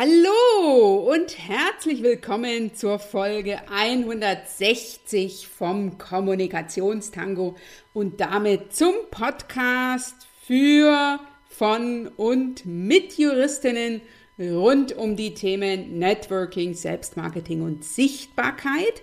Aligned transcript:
Hallo 0.00 1.10
und 1.12 1.36
herzlich 1.36 2.04
willkommen 2.04 2.72
zur 2.72 3.00
Folge 3.00 3.58
160 3.68 5.48
vom 5.48 5.98
Kommunikationstango 5.98 7.56
und 7.94 8.20
damit 8.20 8.72
zum 8.76 8.94
Podcast 9.10 10.14
für, 10.46 11.18
von 11.48 12.06
und 12.16 12.64
mit 12.64 13.18
Juristinnen 13.18 14.00
rund 14.38 14.96
um 14.96 15.16
die 15.16 15.34
Themen 15.34 15.98
Networking, 15.98 16.74
Selbstmarketing 16.74 17.62
und 17.62 17.82
Sichtbarkeit. 17.82 19.02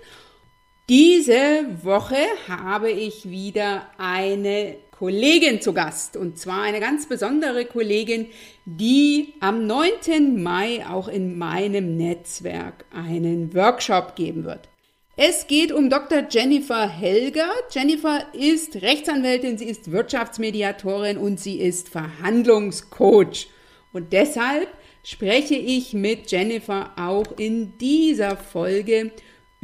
Diese 0.88 1.66
Woche 1.84 2.24
habe 2.48 2.90
ich 2.90 3.30
wieder 3.30 3.90
eine 3.98 4.78
Kollegin 4.98 5.62
zu 5.62 5.74
Gast 5.74 6.16
und 6.16 6.38
zwar 6.38 6.64
eine 6.64 6.80
ganz 6.80 7.08
besondere 7.08 7.66
Kollegin, 7.66 8.28
die 8.66 9.34
am 9.42 9.68
9. 9.68 10.42
Mai 10.42 10.86
auch 10.88 11.08
in 11.08 11.38
meinem 11.38 11.98
Netzwerk 11.98 12.86
einen 12.94 13.54
Workshop 13.54 14.16
geben 14.16 14.46
wird. 14.46 14.70
Es 15.18 15.48
geht 15.48 15.72
um 15.72 15.90
Dr. 15.90 16.24
Jennifer 16.30 16.90
Helger. 16.90 17.50
Jennifer 17.72 18.26
ist 18.34 18.82
Rechtsanwältin, 18.82 19.58
sie 19.58 19.66
ist 19.66 19.92
Wirtschaftsmediatorin 19.92 21.18
und 21.18 21.40
sie 21.40 21.60
ist 21.60 21.90
Verhandlungscoach. 21.90 23.48
Und 23.94 24.12
deshalb 24.12 24.68
spreche 25.04 25.56
ich 25.56 25.94
mit 25.94 26.32
Jennifer 26.32 26.92
auch 26.98 27.38
in 27.38 27.78
dieser 27.78 28.36
Folge 28.36 29.12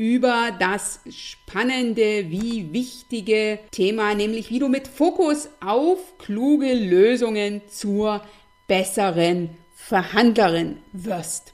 über 0.01 0.49
das 0.57 0.99
spannende, 1.11 2.31
wie 2.31 2.73
wichtige 2.73 3.59
Thema, 3.69 4.15
nämlich 4.15 4.49
wie 4.49 4.57
du 4.57 4.67
mit 4.67 4.87
Fokus 4.87 5.47
auf 5.63 6.17
kluge 6.17 6.73
Lösungen 6.73 7.61
zur 7.69 8.25
besseren 8.65 9.51
Verhandlerin 9.75 10.79
wirst. 10.91 11.53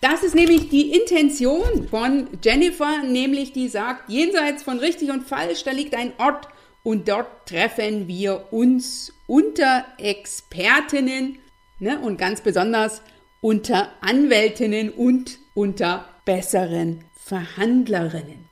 Das 0.00 0.22
ist 0.22 0.34
nämlich 0.34 0.70
die 0.70 0.92
Intention 0.92 1.86
von 1.90 2.28
Jennifer, 2.42 3.02
nämlich 3.02 3.52
die 3.52 3.68
sagt, 3.68 4.08
jenseits 4.08 4.62
von 4.62 4.78
richtig 4.78 5.10
und 5.10 5.28
falsch, 5.28 5.62
da 5.64 5.72
liegt 5.72 5.94
ein 5.94 6.14
Ort 6.16 6.48
und 6.84 7.06
dort 7.06 7.46
treffen 7.46 8.08
wir 8.08 8.50
uns 8.50 9.12
unter 9.26 9.84
Expertinnen 9.98 11.38
ne, 11.80 12.00
und 12.00 12.16
ganz 12.16 12.40
besonders 12.40 13.02
unter 13.42 13.90
Anwältinnen 14.00 14.88
und 14.88 15.38
unter 15.52 16.08
besseren 16.24 17.04
Verhandlerinnen. 17.24 18.50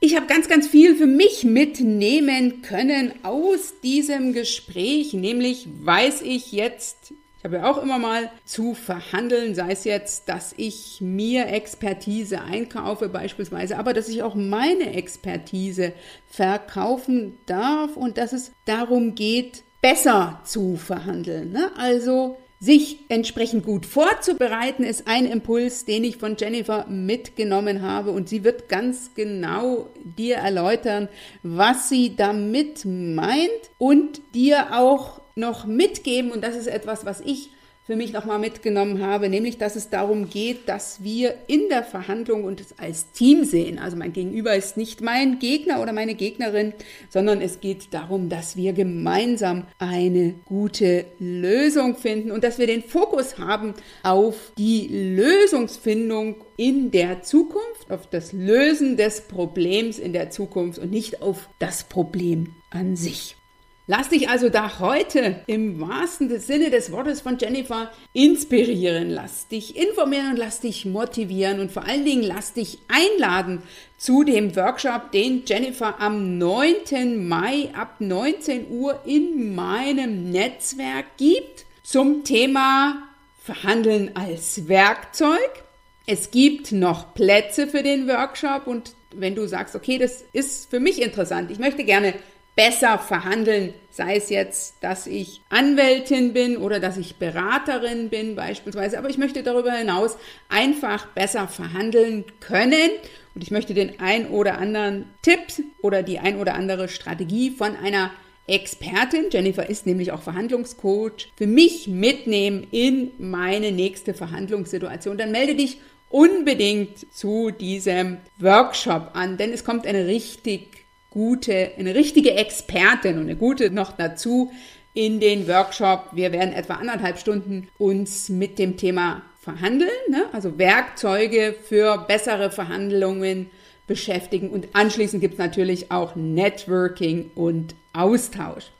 Ich 0.00 0.16
habe 0.16 0.26
ganz, 0.26 0.48
ganz 0.48 0.66
viel 0.66 0.96
für 0.96 1.06
mich 1.06 1.44
mitnehmen 1.44 2.62
können 2.62 3.12
aus 3.22 3.80
diesem 3.82 4.32
Gespräch, 4.32 5.12
nämlich 5.12 5.68
weiß 5.82 6.22
ich 6.22 6.52
jetzt, 6.52 7.12
ich 7.36 7.44
habe 7.44 7.56
ja 7.56 7.70
auch 7.70 7.82
immer 7.82 7.98
mal 7.98 8.30
zu 8.46 8.72
verhandeln, 8.72 9.54
sei 9.54 9.72
es 9.72 9.84
jetzt, 9.84 10.30
dass 10.30 10.54
ich 10.56 11.02
mir 11.02 11.48
Expertise 11.48 12.40
einkaufe 12.40 13.10
beispielsweise, 13.10 13.76
aber 13.76 13.92
dass 13.92 14.08
ich 14.08 14.22
auch 14.22 14.34
meine 14.34 14.94
Expertise 14.94 15.92
verkaufen 16.26 17.36
darf 17.44 17.94
und 17.94 18.16
dass 18.16 18.32
es 18.32 18.52
darum 18.64 19.14
geht, 19.14 19.64
besser 19.82 20.40
zu 20.46 20.76
verhandeln. 20.76 21.52
Ne? 21.52 21.70
Also 21.76 22.38
sich 22.60 23.00
entsprechend 23.08 23.64
gut 23.64 23.84
vorzubereiten, 23.84 24.84
ist 24.84 25.06
ein 25.06 25.26
Impuls, 25.26 25.84
den 25.84 26.04
ich 26.04 26.16
von 26.16 26.36
Jennifer 26.38 26.86
mitgenommen 26.86 27.82
habe. 27.82 28.10
Und 28.10 28.28
sie 28.28 28.44
wird 28.44 28.68
ganz 28.68 29.10
genau 29.14 29.90
dir 30.02 30.36
erläutern, 30.36 31.08
was 31.42 31.88
sie 31.88 32.16
damit 32.16 32.84
meint 32.84 33.50
und 33.78 34.22
dir 34.34 34.74
auch 34.76 35.20
noch 35.34 35.66
mitgeben. 35.66 36.32
Und 36.32 36.42
das 36.42 36.56
ist 36.56 36.68
etwas, 36.68 37.04
was 37.04 37.20
ich 37.20 37.50
für 37.86 37.96
mich 37.96 38.14
nochmal 38.14 38.38
mitgenommen 38.38 39.04
habe, 39.04 39.28
nämlich 39.28 39.58
dass 39.58 39.76
es 39.76 39.90
darum 39.90 40.30
geht, 40.30 40.68
dass 40.70 41.02
wir 41.02 41.34
in 41.48 41.68
der 41.68 41.82
Verhandlung 41.82 42.44
und 42.44 42.64
als 42.78 43.12
Team 43.12 43.44
sehen. 43.44 43.78
Also 43.78 43.96
mein 43.96 44.14
Gegenüber 44.14 44.54
ist 44.54 44.78
nicht 44.78 45.02
mein 45.02 45.38
Gegner 45.38 45.82
oder 45.82 45.92
meine 45.92 46.14
Gegnerin, 46.14 46.72
sondern 47.10 47.42
es 47.42 47.60
geht 47.60 47.92
darum, 47.92 48.30
dass 48.30 48.56
wir 48.56 48.72
gemeinsam 48.72 49.66
eine 49.78 50.34
gute 50.46 51.04
Lösung 51.18 51.96
finden 51.96 52.30
und 52.30 52.42
dass 52.42 52.58
wir 52.58 52.66
den 52.66 52.82
Fokus 52.82 53.38
haben 53.38 53.74
auf 54.02 54.52
die 54.56 54.88
Lösungsfindung 54.88 56.36
in 56.56 56.90
der 56.90 57.22
Zukunft, 57.22 57.90
auf 57.90 58.08
das 58.08 58.32
Lösen 58.32 58.96
des 58.96 59.22
Problems 59.22 59.98
in 59.98 60.14
der 60.14 60.30
Zukunft 60.30 60.78
und 60.78 60.90
nicht 60.90 61.20
auf 61.20 61.50
das 61.58 61.84
Problem 61.84 62.54
an 62.70 62.96
sich. 62.96 63.36
Lass 63.86 64.08
dich 64.08 64.30
also 64.30 64.48
da 64.48 64.78
heute 64.78 65.42
im 65.46 65.78
wahrsten 65.78 66.40
Sinne 66.40 66.70
des 66.70 66.90
Wortes 66.90 67.20
von 67.20 67.36
Jennifer 67.38 67.90
inspirieren. 68.14 69.10
Lass 69.10 69.46
dich 69.46 69.76
informieren 69.76 70.30
und 70.30 70.36
lass 70.38 70.60
dich 70.60 70.86
motivieren 70.86 71.60
und 71.60 71.70
vor 71.70 71.84
allen 71.84 72.06
Dingen 72.06 72.22
lass 72.22 72.54
dich 72.54 72.78
einladen 72.88 73.62
zu 73.98 74.24
dem 74.24 74.56
Workshop, 74.56 75.12
den 75.12 75.42
Jennifer 75.44 76.00
am 76.00 76.38
9. 76.38 77.28
Mai 77.28 77.68
ab 77.74 77.96
19 77.98 78.70
Uhr 78.70 79.00
in 79.04 79.54
meinem 79.54 80.30
Netzwerk 80.30 81.18
gibt 81.18 81.66
zum 81.82 82.24
Thema 82.24 83.02
Verhandeln 83.42 84.12
als 84.14 84.66
Werkzeug. 84.66 85.62
Es 86.06 86.30
gibt 86.30 86.72
noch 86.72 87.12
Plätze 87.12 87.66
für 87.66 87.82
den 87.82 88.08
Workshop 88.08 88.66
und 88.66 88.94
wenn 89.14 89.34
du 89.34 89.46
sagst, 89.46 89.76
okay, 89.76 89.98
das 89.98 90.24
ist 90.32 90.70
für 90.70 90.80
mich 90.80 91.02
interessant, 91.02 91.50
ich 91.50 91.58
möchte 91.58 91.84
gerne 91.84 92.14
besser 92.56 92.98
verhandeln, 92.98 93.74
sei 93.90 94.16
es 94.16 94.30
jetzt, 94.30 94.76
dass 94.80 95.06
ich 95.06 95.42
Anwältin 95.48 96.32
bin 96.32 96.56
oder 96.56 96.80
dass 96.80 96.96
ich 96.96 97.16
Beraterin 97.16 98.10
bin 98.10 98.36
beispielsweise, 98.36 98.98
aber 98.98 99.10
ich 99.10 99.18
möchte 99.18 99.42
darüber 99.42 99.72
hinaus 99.72 100.16
einfach 100.48 101.06
besser 101.08 101.48
verhandeln 101.48 102.24
können. 102.40 102.90
Und 103.34 103.42
ich 103.42 103.50
möchte 103.50 103.74
den 103.74 103.98
ein 103.98 104.28
oder 104.28 104.58
anderen 104.58 105.06
Tipp 105.22 105.40
oder 105.82 106.02
die 106.02 106.20
ein 106.20 106.38
oder 106.38 106.54
andere 106.54 106.88
Strategie 106.88 107.50
von 107.50 107.74
einer 107.76 108.12
Expertin, 108.46 109.30
Jennifer 109.32 109.68
ist 109.68 109.86
nämlich 109.86 110.12
auch 110.12 110.22
Verhandlungscoach, 110.22 111.32
für 111.34 111.46
mich 111.46 111.88
mitnehmen 111.88 112.66
in 112.70 113.10
meine 113.18 113.72
nächste 113.72 114.12
Verhandlungssituation, 114.12 115.16
dann 115.16 115.32
melde 115.32 115.54
dich 115.54 115.78
unbedingt 116.10 117.12
zu 117.12 117.50
diesem 117.50 118.18
Workshop 118.38 119.12
an, 119.14 119.38
denn 119.38 119.50
es 119.50 119.64
kommt 119.64 119.86
eine 119.86 120.06
richtig 120.06 120.83
gute, 121.14 121.70
eine 121.78 121.94
richtige 121.94 122.34
Expertin 122.34 123.16
und 123.16 123.22
eine 123.22 123.36
gute 123.36 123.70
noch 123.70 123.92
dazu 123.92 124.52
in 124.92 125.20
den 125.20 125.48
Workshop. 125.48 126.08
Wir 126.12 126.32
werden 126.32 126.52
etwa 126.52 126.74
anderthalb 126.74 127.18
Stunden 127.18 127.68
uns 127.78 128.28
mit 128.28 128.58
dem 128.58 128.76
Thema 128.76 129.22
Verhandeln, 129.40 129.90
ne? 130.10 130.24
also 130.32 130.58
Werkzeuge 130.58 131.54
für 131.66 132.04
bessere 132.06 132.50
Verhandlungen 132.50 133.48
beschäftigen. 133.86 134.50
Und 134.50 134.68
anschließend 134.72 135.20
gibt 135.20 135.34
es 135.34 135.38
natürlich 135.38 135.90
auch 135.90 136.16
Networking 136.16 137.30
und 137.34 137.74
Austausch. 137.92 138.70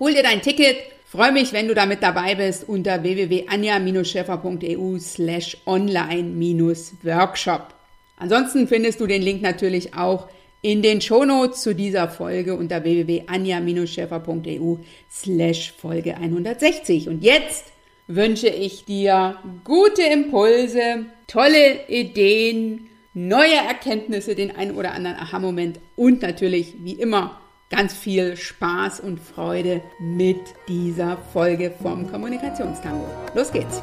Hol 0.00 0.14
dir 0.14 0.22
dein 0.22 0.40
Ticket. 0.42 0.76
Freue 1.06 1.32
mich, 1.32 1.52
wenn 1.52 1.68
du 1.68 1.74
damit 1.74 2.02
dabei 2.02 2.34
bist 2.34 2.68
unter 2.68 3.04
www.anja-scheffer.eu 3.04 4.98
slash 4.98 5.58
online-workshop. 5.64 7.74
Ansonsten 8.16 8.66
findest 8.66 9.00
du 9.00 9.06
den 9.06 9.22
Link 9.22 9.42
natürlich 9.42 9.94
auch 9.94 10.28
in 10.64 10.80
den 10.80 11.02
Shownotes 11.02 11.60
zu 11.60 11.74
dieser 11.74 12.08
Folge 12.08 12.56
unter 12.56 12.82
www.anja-schäfer.eu 12.84 14.76
slash 15.12 15.74
Folge 15.76 16.16
160. 16.16 17.10
Und 17.10 17.22
jetzt 17.22 17.66
wünsche 18.06 18.48
ich 18.48 18.86
dir 18.86 19.36
gute 19.62 20.02
Impulse, 20.02 21.04
tolle 21.26 21.86
Ideen, 21.88 22.88
neue 23.12 23.56
Erkenntnisse, 23.56 24.34
den 24.34 24.56
einen 24.56 24.74
oder 24.74 24.92
anderen 24.92 25.18
Aha-Moment 25.18 25.80
und 25.96 26.22
natürlich 26.22 26.76
wie 26.78 26.94
immer 26.94 27.42
ganz 27.68 27.92
viel 27.92 28.34
Spaß 28.38 29.00
und 29.00 29.20
Freude 29.20 29.82
mit 30.00 30.40
dieser 30.66 31.18
Folge 31.34 31.74
vom 31.82 32.10
Kommunikationstango. 32.10 33.06
Los 33.34 33.52
geht's! 33.52 33.82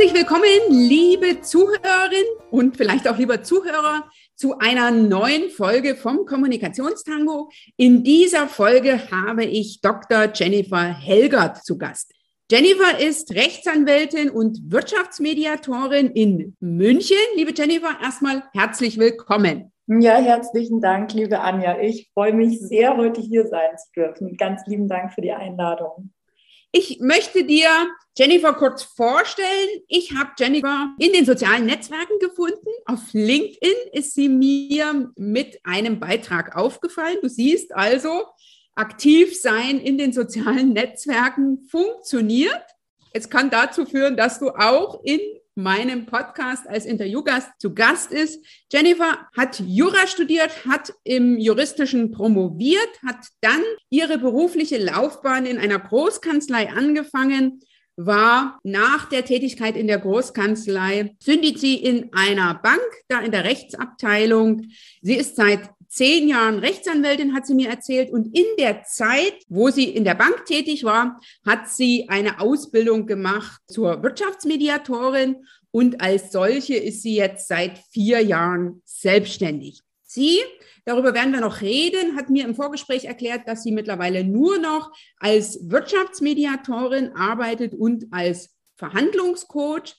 Herzlich 0.00 0.18
willkommen, 0.18 0.70
liebe 0.70 1.42
Zuhörerin 1.42 2.24
und 2.50 2.78
vielleicht 2.78 3.06
auch 3.06 3.18
lieber 3.18 3.42
Zuhörer, 3.42 4.08
zu 4.34 4.56
einer 4.56 4.90
neuen 4.90 5.50
Folge 5.50 5.94
vom 5.94 6.24
Kommunikationstango. 6.24 7.50
In 7.76 8.02
dieser 8.02 8.46
Folge 8.48 9.10
habe 9.10 9.44
ich 9.44 9.82
Dr. 9.82 10.30
Jennifer 10.32 10.84
Helgert 10.84 11.62
zu 11.66 11.76
Gast. 11.76 12.14
Jennifer 12.50 12.98
ist 12.98 13.34
Rechtsanwältin 13.34 14.30
und 14.30 14.72
Wirtschaftsmediatorin 14.72 16.12
in 16.12 16.56
München. 16.60 17.18
Liebe 17.36 17.52
Jennifer, 17.54 17.98
erstmal 18.02 18.44
herzlich 18.54 18.96
willkommen. 18.96 19.70
Ja, 19.86 20.16
herzlichen 20.16 20.80
Dank, 20.80 21.12
liebe 21.12 21.40
Anja. 21.40 21.78
Ich 21.78 22.10
freue 22.14 22.32
mich 22.32 22.58
sehr, 22.60 22.96
heute 22.96 23.20
hier 23.20 23.46
sein 23.48 23.76
zu 23.76 23.92
dürfen. 23.94 24.38
Ganz 24.38 24.66
lieben 24.66 24.88
Dank 24.88 25.12
für 25.12 25.20
die 25.20 25.32
Einladung. 25.32 26.10
Ich 26.72 27.00
möchte 27.00 27.44
dir 27.44 27.68
Jennifer 28.16 28.52
kurz 28.52 28.84
vorstellen. 28.84 29.68
Ich 29.88 30.14
habe 30.16 30.30
Jennifer 30.38 30.94
in 30.98 31.12
den 31.12 31.24
sozialen 31.24 31.66
Netzwerken 31.66 32.18
gefunden. 32.20 32.68
Auf 32.84 33.00
LinkedIn 33.12 33.74
ist 33.92 34.14
sie 34.14 34.28
mir 34.28 35.12
mit 35.16 35.58
einem 35.64 35.98
Beitrag 35.98 36.56
aufgefallen. 36.56 37.18
Du 37.22 37.28
siehst 37.28 37.74
also, 37.74 38.26
aktiv 38.76 39.38
sein 39.40 39.80
in 39.80 39.98
den 39.98 40.12
sozialen 40.12 40.72
Netzwerken 40.72 41.64
funktioniert. 41.68 42.64
Es 43.12 43.28
kann 43.28 43.50
dazu 43.50 43.84
führen, 43.84 44.16
dass 44.16 44.38
du 44.38 44.50
auch 44.50 45.00
in 45.02 45.20
meinem 45.54 46.06
Podcast 46.06 46.68
als 46.68 46.86
Interviewgast 46.86 47.50
zu 47.58 47.74
Gast 47.74 48.12
ist. 48.12 48.44
Jennifer 48.72 49.28
hat 49.36 49.60
Jura 49.60 50.06
studiert, 50.06 50.64
hat 50.66 50.92
im 51.04 51.38
juristischen 51.38 52.10
promoviert, 52.10 52.90
hat 53.04 53.26
dann 53.40 53.62
ihre 53.90 54.18
berufliche 54.18 54.78
Laufbahn 54.78 55.46
in 55.46 55.58
einer 55.58 55.78
Großkanzlei 55.78 56.70
angefangen, 56.70 57.60
war 57.96 58.58
nach 58.62 59.08
der 59.08 59.24
Tätigkeit 59.24 59.76
in 59.76 59.86
der 59.86 59.98
Großkanzlei, 59.98 61.16
sündigt 61.22 61.58
sie 61.58 61.74
in 61.74 62.12
einer 62.14 62.54
Bank, 62.54 62.80
da 63.08 63.20
in 63.20 63.30
der 63.30 63.44
Rechtsabteilung. 63.44 64.68
Sie 65.02 65.16
ist 65.16 65.36
seit 65.36 65.68
zehn 65.90 66.28
Jahren 66.28 66.60
Rechtsanwältin, 66.60 67.34
hat 67.34 67.46
sie 67.46 67.54
mir 67.54 67.68
erzählt. 67.68 68.10
Und 68.10 68.34
in 68.36 68.46
der 68.58 68.84
Zeit, 68.84 69.34
wo 69.48 69.70
sie 69.70 69.84
in 69.84 70.04
der 70.04 70.14
Bank 70.14 70.46
tätig 70.46 70.84
war, 70.84 71.20
hat 71.44 71.68
sie 71.68 72.08
eine 72.08 72.40
Ausbildung 72.40 73.06
gemacht 73.06 73.60
zur 73.66 74.02
Wirtschaftsmediatorin. 74.02 75.44
Und 75.72 76.00
als 76.00 76.32
solche 76.32 76.76
ist 76.76 77.02
sie 77.02 77.16
jetzt 77.16 77.48
seit 77.48 77.78
vier 77.90 78.20
Jahren 78.20 78.82
selbstständig. 78.84 79.80
Sie, 80.02 80.40
darüber 80.84 81.12
werden 81.12 81.32
wir 81.32 81.40
noch 81.40 81.60
reden, 81.60 82.16
hat 82.16 82.30
mir 82.30 82.44
im 82.44 82.54
Vorgespräch 82.54 83.04
erklärt, 83.04 83.46
dass 83.46 83.62
sie 83.62 83.72
mittlerweile 83.72 84.24
nur 84.24 84.58
noch 84.58 84.92
als 85.18 85.70
Wirtschaftsmediatorin 85.70 87.14
arbeitet 87.16 87.74
und 87.74 88.06
als 88.12 88.56
Verhandlungscoach. 88.76 89.96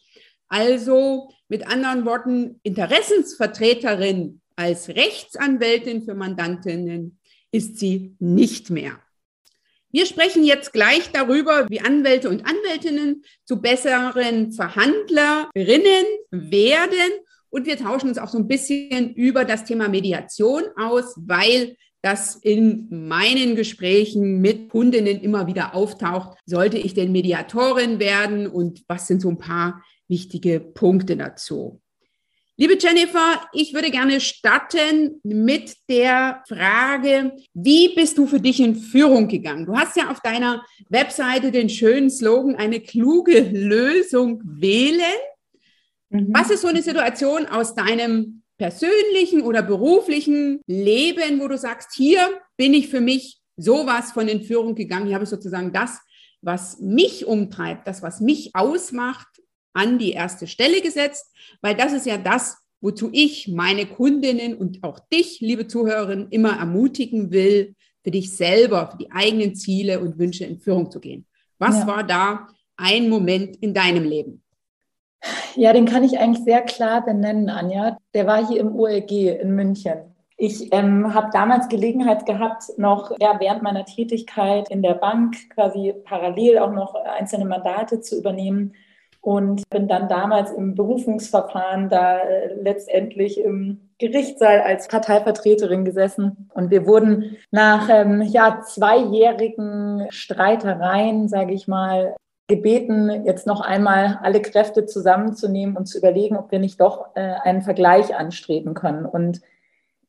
Also 0.48 1.30
mit 1.48 1.68
anderen 1.68 2.06
Worten, 2.06 2.60
Interessensvertreterin 2.64 4.41
als 4.56 4.90
Rechtsanwältin 4.90 6.04
für 6.04 6.16
Mandantinnen 6.16 7.20
ist 7.52 7.78
sie 7.78 8.16
nicht 8.20 8.70
mehr. 8.70 9.00
Wir 9.92 10.06
sprechen 10.06 10.46
jetzt 10.46 10.72
gleich 10.72 11.12
darüber, 11.12 11.68
wie 11.70 11.82
Anwälte 11.82 12.30
und 12.30 12.46
Anwältinnen 12.46 13.26
zu 13.44 13.62
besseren 13.62 14.54
Verhandlerinnen 14.54 16.06
werden. 16.32 17.12
Und 17.50 17.66
wir 17.66 17.78
tauschen 17.78 18.08
uns 18.08 18.18
auch 18.18 18.30
so 18.30 18.38
ein 18.38 18.48
bisschen 18.48 19.14
über 19.14 19.44
das 19.44 19.66
Thema 19.66 19.90
Mediation 19.90 20.64
aus, 20.78 21.16
weil 21.18 21.76
das 22.02 22.36
in 22.36 22.88
meinen 22.90 23.56
Gesprächen 23.56 24.40
mit 24.40 24.70
Kundinnen 24.70 25.20
immer 25.20 25.48
wieder 25.48 25.76
auftaucht. 25.76 26.38
Sollte 26.46 26.78
ich 26.78 26.94
denn 26.94 27.12
Mediatorin 27.12 28.00
werden 28.00 28.48
und 28.48 28.84
was 28.88 29.08
sind 29.08 29.22
so 29.22 29.30
ein 29.30 29.38
paar 29.38 29.84
wichtige 30.08 30.62
Punkte 30.62 31.18
dazu? 31.18 31.82
Liebe 32.62 32.78
Jennifer, 32.80 33.42
ich 33.54 33.74
würde 33.74 33.90
gerne 33.90 34.22
starten 34.22 35.20
mit 35.24 35.76
der 35.90 36.44
Frage, 36.48 37.32
wie 37.56 37.96
bist 37.96 38.20
du 38.20 38.28
für 38.28 38.40
dich 38.40 38.60
in 38.60 38.76
Führung 38.76 39.28
gegangen? 39.28 39.66
Du 39.66 39.76
hast 39.76 39.98
ja 39.98 40.12
auf 40.12 40.20
deiner 40.20 40.64
Webseite 40.88 41.50
den 41.50 41.70
schönen 41.70 42.12
Slogan, 42.12 42.56
eine 42.56 42.80
kluge 42.80 43.40
Lösung 43.40 44.44
wählen. 44.46 45.02
Mhm. 46.12 46.28
Was 46.34 46.52
ist 46.52 46.62
so 46.62 46.68
eine 46.68 46.84
Situation 46.84 47.48
aus 47.48 47.74
deinem 47.74 48.44
persönlichen 48.60 49.42
oder 49.42 49.64
beruflichen 49.64 50.62
Leben, 50.68 51.40
wo 51.40 51.48
du 51.48 51.58
sagst, 51.58 51.96
hier 51.96 52.30
bin 52.58 52.76
ich 52.76 52.90
für 52.90 53.02
mich 53.02 53.40
sowas 53.58 54.12
von 54.12 54.28
in 54.28 54.44
Führung 54.44 54.76
gegangen. 54.76 55.08
Hier 55.08 55.16
habe 55.16 55.24
ich 55.24 55.32
sozusagen 55.32 55.74
das, 55.74 56.00
was 56.44 56.80
mich 56.80 57.26
umtreibt, 57.26 57.88
das, 57.88 58.04
was 58.04 58.20
mich 58.20 58.52
ausmacht, 58.54 59.31
an 59.74 60.00
die 60.00 60.12
erste 60.12 60.48
Stelle 60.48 60.82
gesetzt, 60.82 61.34
weil 61.62 61.76
das 61.76 61.94
ist 61.94 62.06
ja 62.06 62.18
das, 62.18 62.58
wozu 62.82 63.10
ich 63.12 63.48
meine 63.48 63.86
Kundinnen 63.86 64.56
und 64.56 64.84
auch 64.84 65.00
dich, 65.00 65.40
liebe 65.40 65.68
Zuhörerinnen, 65.68 66.30
immer 66.30 66.58
ermutigen 66.58 67.32
will, 67.32 67.76
für 68.04 68.12
dich 68.12 68.36
selber, 68.36 68.90
für 68.92 68.98
die 68.98 69.12
eigenen 69.12 69.56
Ziele 69.56 70.00
und 70.00 70.18
Wünsche 70.18 70.46
in 70.46 70.60
Führung 70.60 70.90
zu 70.90 71.00
gehen. 71.00 71.28
Was 71.60 71.80
ja. 71.80 71.88
war 71.88 72.04
da 72.04 72.48
ein 72.78 73.10
Moment 73.10 73.56
in 73.58 73.74
deinem 73.74 74.04
Leben? 74.04 74.44
Ja, 75.56 75.72
den 75.74 75.86
kann 75.86 76.04
ich 76.04 76.18
eigentlich 76.18 76.44
sehr 76.44 76.62
klar 76.62 77.06
benennen, 77.06 77.50
Anja. 77.50 77.98
Der 78.16 78.26
war 78.26 78.48
hier 78.48 78.60
im 78.60 78.76
OLG 78.76 79.40
in 79.40 79.52
München. 79.52 80.16
Ich 80.38 80.74
ähm, 80.74 81.14
habe 81.14 81.30
damals 81.32 81.70
Gelegenheit 81.70 82.26
gehabt, 82.26 82.64
noch 82.78 83.12
ja, 83.20 83.40
während 83.40 83.62
meiner 83.62 83.86
Tätigkeit 83.86 84.72
in 84.72 84.82
der 84.82 84.96
Bank 84.96 85.36
quasi 85.54 85.94
parallel 86.04 86.58
auch 86.58 86.72
noch 86.72 86.96
einzelne 86.96 87.46
Mandate 87.46 88.02
zu 88.02 88.18
übernehmen 88.18 88.74
und 89.22 89.70
bin 89.70 89.88
dann 89.88 90.10
damals 90.10 90.52
im 90.52 90.76
Berufungsverfahren 90.76 91.90
da 91.90 92.18
äh, 92.18 92.56
letztendlich 92.56 93.40
im 93.40 93.92
Gerichtssaal 94.00 94.62
als 94.62 94.88
Parteivertreterin 94.88 95.86
gesessen. 95.86 96.50
Und 96.56 96.72
wir 96.72 96.88
wurden 96.88 97.38
nach 97.52 97.88
ähm, 97.90 98.24
ja, 98.24 98.62
zweijährigen 98.66 100.08
Streitereien, 100.10 101.28
sage 101.30 101.54
ich 101.54 101.68
mal, 101.68 102.16
gebeten, 102.48 103.26
jetzt 103.26 103.48
noch 103.48 103.62
einmal 103.62 104.20
alle 104.24 104.42
Kräfte 104.42 104.86
zusammenzunehmen 104.86 105.78
und 105.78 105.86
zu 105.86 106.00
überlegen, 106.00 106.36
ob 106.36 106.52
wir 106.52 106.60
nicht 106.60 106.82
doch 106.82 107.16
äh, 107.16 107.22
einen 107.22 107.62
Vergleich 107.62 108.16
anstreben 108.16 108.74
können. 108.74 109.06
Und 109.06 109.42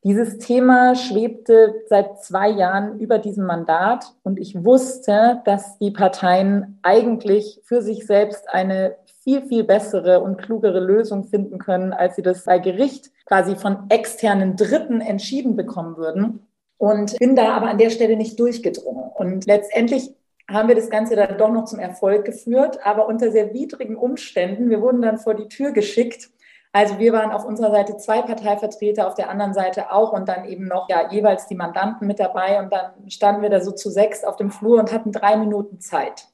dieses 0.03 0.39
Thema 0.39 0.95
schwebte 0.95 1.75
seit 1.87 2.21
zwei 2.21 2.49
Jahren 2.49 2.99
über 2.99 3.19
diesem 3.19 3.45
Mandat 3.45 4.13
und 4.23 4.37
ich 4.37 4.65
wusste, 4.65 5.41
dass 5.45 5.77
die 5.77 5.91
Parteien 5.91 6.79
eigentlich 6.81 7.61
für 7.63 7.81
sich 7.81 8.05
selbst 8.05 8.49
eine 8.49 8.97
viel, 9.23 9.41
viel 9.43 9.63
bessere 9.63 10.21
und 10.21 10.37
klugere 10.37 10.79
Lösung 10.79 11.23
finden 11.23 11.57
können, 11.57 11.93
als 11.93 12.15
sie 12.15 12.21
das 12.21 12.43
bei 12.43 12.59
Gericht 12.59 13.11
quasi 13.25 13.55
von 13.55 13.89
externen 13.89 14.55
Dritten 14.55 15.01
entschieden 15.01 15.55
bekommen 15.55 15.97
würden. 15.97 16.47
Und 16.77 17.17
bin 17.19 17.35
da 17.35 17.53
aber 17.53 17.69
an 17.69 17.77
der 17.77 17.89
Stelle 17.89 18.17
nicht 18.17 18.37
durchgedrungen. 18.39 19.09
Und 19.15 19.45
letztendlich 19.45 20.11
haben 20.51 20.67
wir 20.67 20.75
das 20.75 20.89
Ganze 20.89 21.15
dann 21.15 21.37
doch 21.37 21.51
noch 21.51 21.63
zum 21.65 21.79
Erfolg 21.79 22.25
geführt, 22.25 22.85
aber 22.85 23.07
unter 23.07 23.31
sehr 23.31 23.53
widrigen 23.53 23.95
Umständen. 23.95 24.69
Wir 24.69 24.81
wurden 24.81 25.01
dann 25.01 25.17
vor 25.17 25.33
die 25.33 25.47
Tür 25.47 25.71
geschickt. 25.71 26.29
Also 26.73 26.99
wir 26.99 27.13
waren 27.13 27.31
auf 27.31 27.45
unserer 27.45 27.71
Seite 27.71 27.95
zwei 27.97 28.21
Parteivertreter, 28.21 29.07
auf 29.07 29.13
der 29.13 29.29
anderen 29.29 29.53
Seite 29.53 29.93
auch 29.93 30.11
und 30.11 30.27
dann 30.27 30.43
eben 30.45 30.65
noch 30.65 30.89
ja 30.89 31.09
jeweils 31.09 31.47
die 31.47 31.55
Mandanten 31.55 32.07
mit 32.07 32.19
dabei 32.19 32.59
und 32.59 32.73
dann 32.73 33.09
standen 33.09 33.43
wir 33.43 33.49
da 33.49 33.61
so 33.61 33.71
zu 33.71 33.89
sechs 33.91 34.23
auf 34.23 34.35
dem 34.35 34.49
Flur 34.49 34.79
und 34.79 34.91
hatten 34.91 35.11
drei 35.11 35.37
Minuten 35.37 35.79
Zeit 35.79 36.32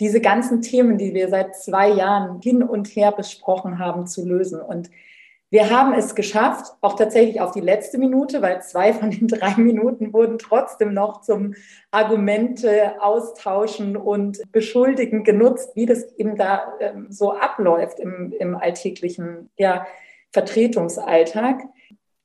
diese 0.00 0.20
ganzen 0.20 0.62
Themen, 0.62 0.98
die 0.98 1.14
wir 1.14 1.28
seit 1.28 1.56
zwei 1.56 1.88
Jahren 1.88 2.40
hin 2.40 2.62
und 2.62 2.88
her 2.88 3.12
besprochen 3.12 3.78
haben, 3.78 4.06
zu 4.06 4.26
lösen. 4.26 4.60
Und 4.60 4.90
wir 5.50 5.70
haben 5.70 5.94
es 5.94 6.14
geschafft, 6.14 6.74
auch 6.82 6.94
tatsächlich 6.94 7.40
auf 7.40 7.52
die 7.52 7.60
letzte 7.60 7.96
Minute, 7.96 8.42
weil 8.42 8.60
zwei 8.60 8.92
von 8.92 9.10
den 9.10 9.28
drei 9.28 9.54
Minuten 9.56 10.12
wurden 10.12 10.38
trotzdem 10.38 10.92
noch 10.92 11.22
zum 11.22 11.54
Argumente 11.90 13.02
austauschen 13.02 13.96
und 13.96 14.40
beschuldigen 14.52 15.24
genutzt, 15.24 15.70
wie 15.74 15.86
das 15.86 16.12
eben 16.16 16.36
da 16.36 16.74
ähm, 16.80 17.06
so 17.10 17.32
abläuft 17.32 17.98
im, 17.98 18.32
im 18.38 18.56
alltäglichen 18.56 19.50
ja, 19.56 19.86
Vertretungsalltag. 20.32 21.62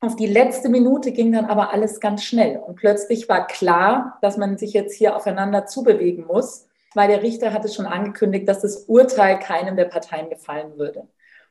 Auf 0.02 0.18
die 0.18 0.28
letzte 0.28 0.68
Minute 0.68 1.14
ging 1.14 1.32
dann 1.32 1.46
aber 1.46 1.72
alles 1.72 2.02
ganz 2.02 2.26
schnell 2.26 2.58
und 2.58 2.76
plötzlich 2.76 3.30
war 3.30 3.48
klar, 3.48 4.18
dass 4.22 4.36
man 4.36 4.58
sich 4.58 4.74
jetzt 4.74 4.96
hier 4.96 5.16
aufeinander 5.16 5.66
zubewegen 5.66 6.26
muss 6.28 6.68
weil 6.96 7.08
der 7.08 7.22
Richter 7.22 7.54
hat 7.54 7.66
es 7.66 7.76
schon 7.76 7.86
angekündigt, 7.86 8.48
dass 8.48 8.62
das 8.62 8.86
Urteil 8.86 9.40
keinem 9.40 9.76
der 9.76 9.86
Parteien 9.86 10.30
gefallen 10.30 10.78
würde. 10.78 11.08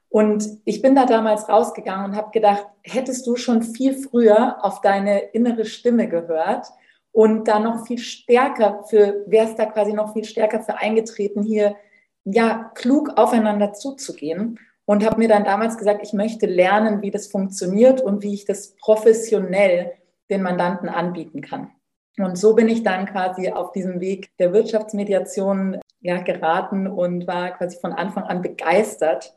Und 0.09 0.47
ich 0.67 0.83
bin 0.83 0.95
da 0.95 1.07
damals 1.07 1.49
rausgegangen 1.49 2.11
und 2.11 2.17
habe 2.17 2.31
gedacht, 2.33 2.67
hättest 2.83 3.27
du 3.27 3.37
schon 3.37 3.63
viel 3.63 3.95
früher 3.95 4.63
auf 4.63 4.83
deine 4.83 5.21
innere 5.21 5.65
Stimme 5.65 6.07
gehört 6.07 6.67
und 7.13 7.49
da 7.49 7.59
noch 7.59 7.87
viel 7.87 7.99
stärker 7.99 8.85
für, 8.91 9.25
wärst 9.27 9.59
da 9.59 9.67
quasi 9.67 9.95
noch 9.95 10.13
viel 10.13 10.25
stärker 10.25 10.61
für 10.61 10.77
eingetreten, 10.77 11.43
hier 11.43 11.77
ja 12.25 12.71
klug 12.75 13.13
aufeinander 13.17 13.73
zuzugehen 13.73 14.59
und 14.85 15.05
habe 15.05 15.19
mir 15.19 15.29
dann 15.29 15.45
damals 15.45 15.79
gesagt, 15.79 16.01
ich 16.03 16.13
möchte 16.13 16.47
lernen, 16.47 17.01
wie 17.03 17.11
das 17.11 17.29
funktioniert 17.29 18.01
und 18.01 18.23
wie 18.23 18.35
ich 18.35 18.45
das 18.45 18.77
professionell 18.77 19.93
den 20.31 20.43
Mandanten 20.43 20.89
anbieten 20.89 21.41
kann. 21.41 21.71
Und 22.19 22.37
so 22.37 22.55
bin 22.55 22.69
ich 22.69 22.83
dann 22.83 23.07
quasi 23.07 23.51
auf 23.51 23.73
diesem 23.73 24.01
Weg 24.01 24.37
der 24.39 24.53
Wirtschaftsmediation 24.53 25.81
ja, 26.01 26.21
geraten 26.21 26.87
und 26.87 27.27
war 27.27 27.53
quasi 27.53 27.79
von 27.79 27.93
Anfang 27.93 28.25
an 28.25 28.43
begeistert 28.43 29.35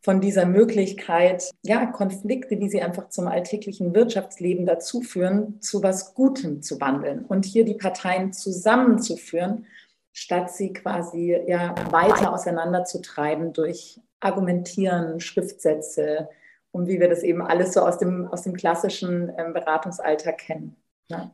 von 0.00 0.20
dieser 0.20 0.46
Möglichkeit, 0.46 1.50
ja, 1.62 1.86
Konflikte, 1.86 2.60
wie 2.60 2.68
sie 2.68 2.80
einfach 2.80 3.08
zum 3.08 3.26
alltäglichen 3.26 3.94
Wirtschaftsleben 3.94 4.64
dazuführen, 4.64 5.60
zu 5.60 5.82
was 5.82 6.14
Gutem 6.14 6.62
zu 6.62 6.80
wandeln 6.80 7.24
und 7.24 7.44
hier 7.44 7.64
die 7.64 7.74
Parteien 7.74 8.32
zusammenzuführen, 8.32 9.66
statt 10.12 10.52
sie 10.52 10.72
quasi 10.72 11.36
ja 11.46 11.74
weiter 11.90 12.32
auseinanderzutreiben 12.32 13.52
durch 13.52 14.00
Argumentieren, 14.20 15.20
Schriftsätze 15.20 16.28
und 16.70 16.88
wie 16.88 17.00
wir 17.00 17.08
das 17.08 17.22
eben 17.22 17.42
alles 17.42 17.72
so 17.72 17.80
aus 17.80 17.98
dem, 17.98 18.26
aus 18.28 18.42
dem 18.42 18.54
klassischen 18.54 19.32
ähm, 19.36 19.52
Beratungsalltag 19.52 20.38
kennen. 20.38 20.76
Ja. 21.08 21.30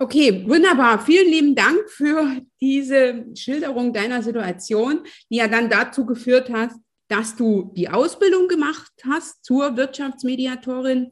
Okay, 0.00 0.44
wunderbar. 0.48 1.00
Vielen 1.00 1.28
lieben 1.28 1.54
Dank 1.56 1.90
für 1.90 2.40
diese 2.60 3.24
Schilderung 3.34 3.92
deiner 3.92 4.22
Situation, 4.22 5.00
die 5.28 5.36
ja 5.36 5.48
dann 5.48 5.68
dazu 5.68 6.06
geführt 6.06 6.50
hat, 6.50 6.70
dass 7.08 7.34
du 7.34 7.72
die 7.74 7.88
Ausbildung 7.88 8.46
gemacht 8.48 8.92
hast 9.08 9.44
zur 9.44 9.76
Wirtschaftsmediatorin. 9.76 11.10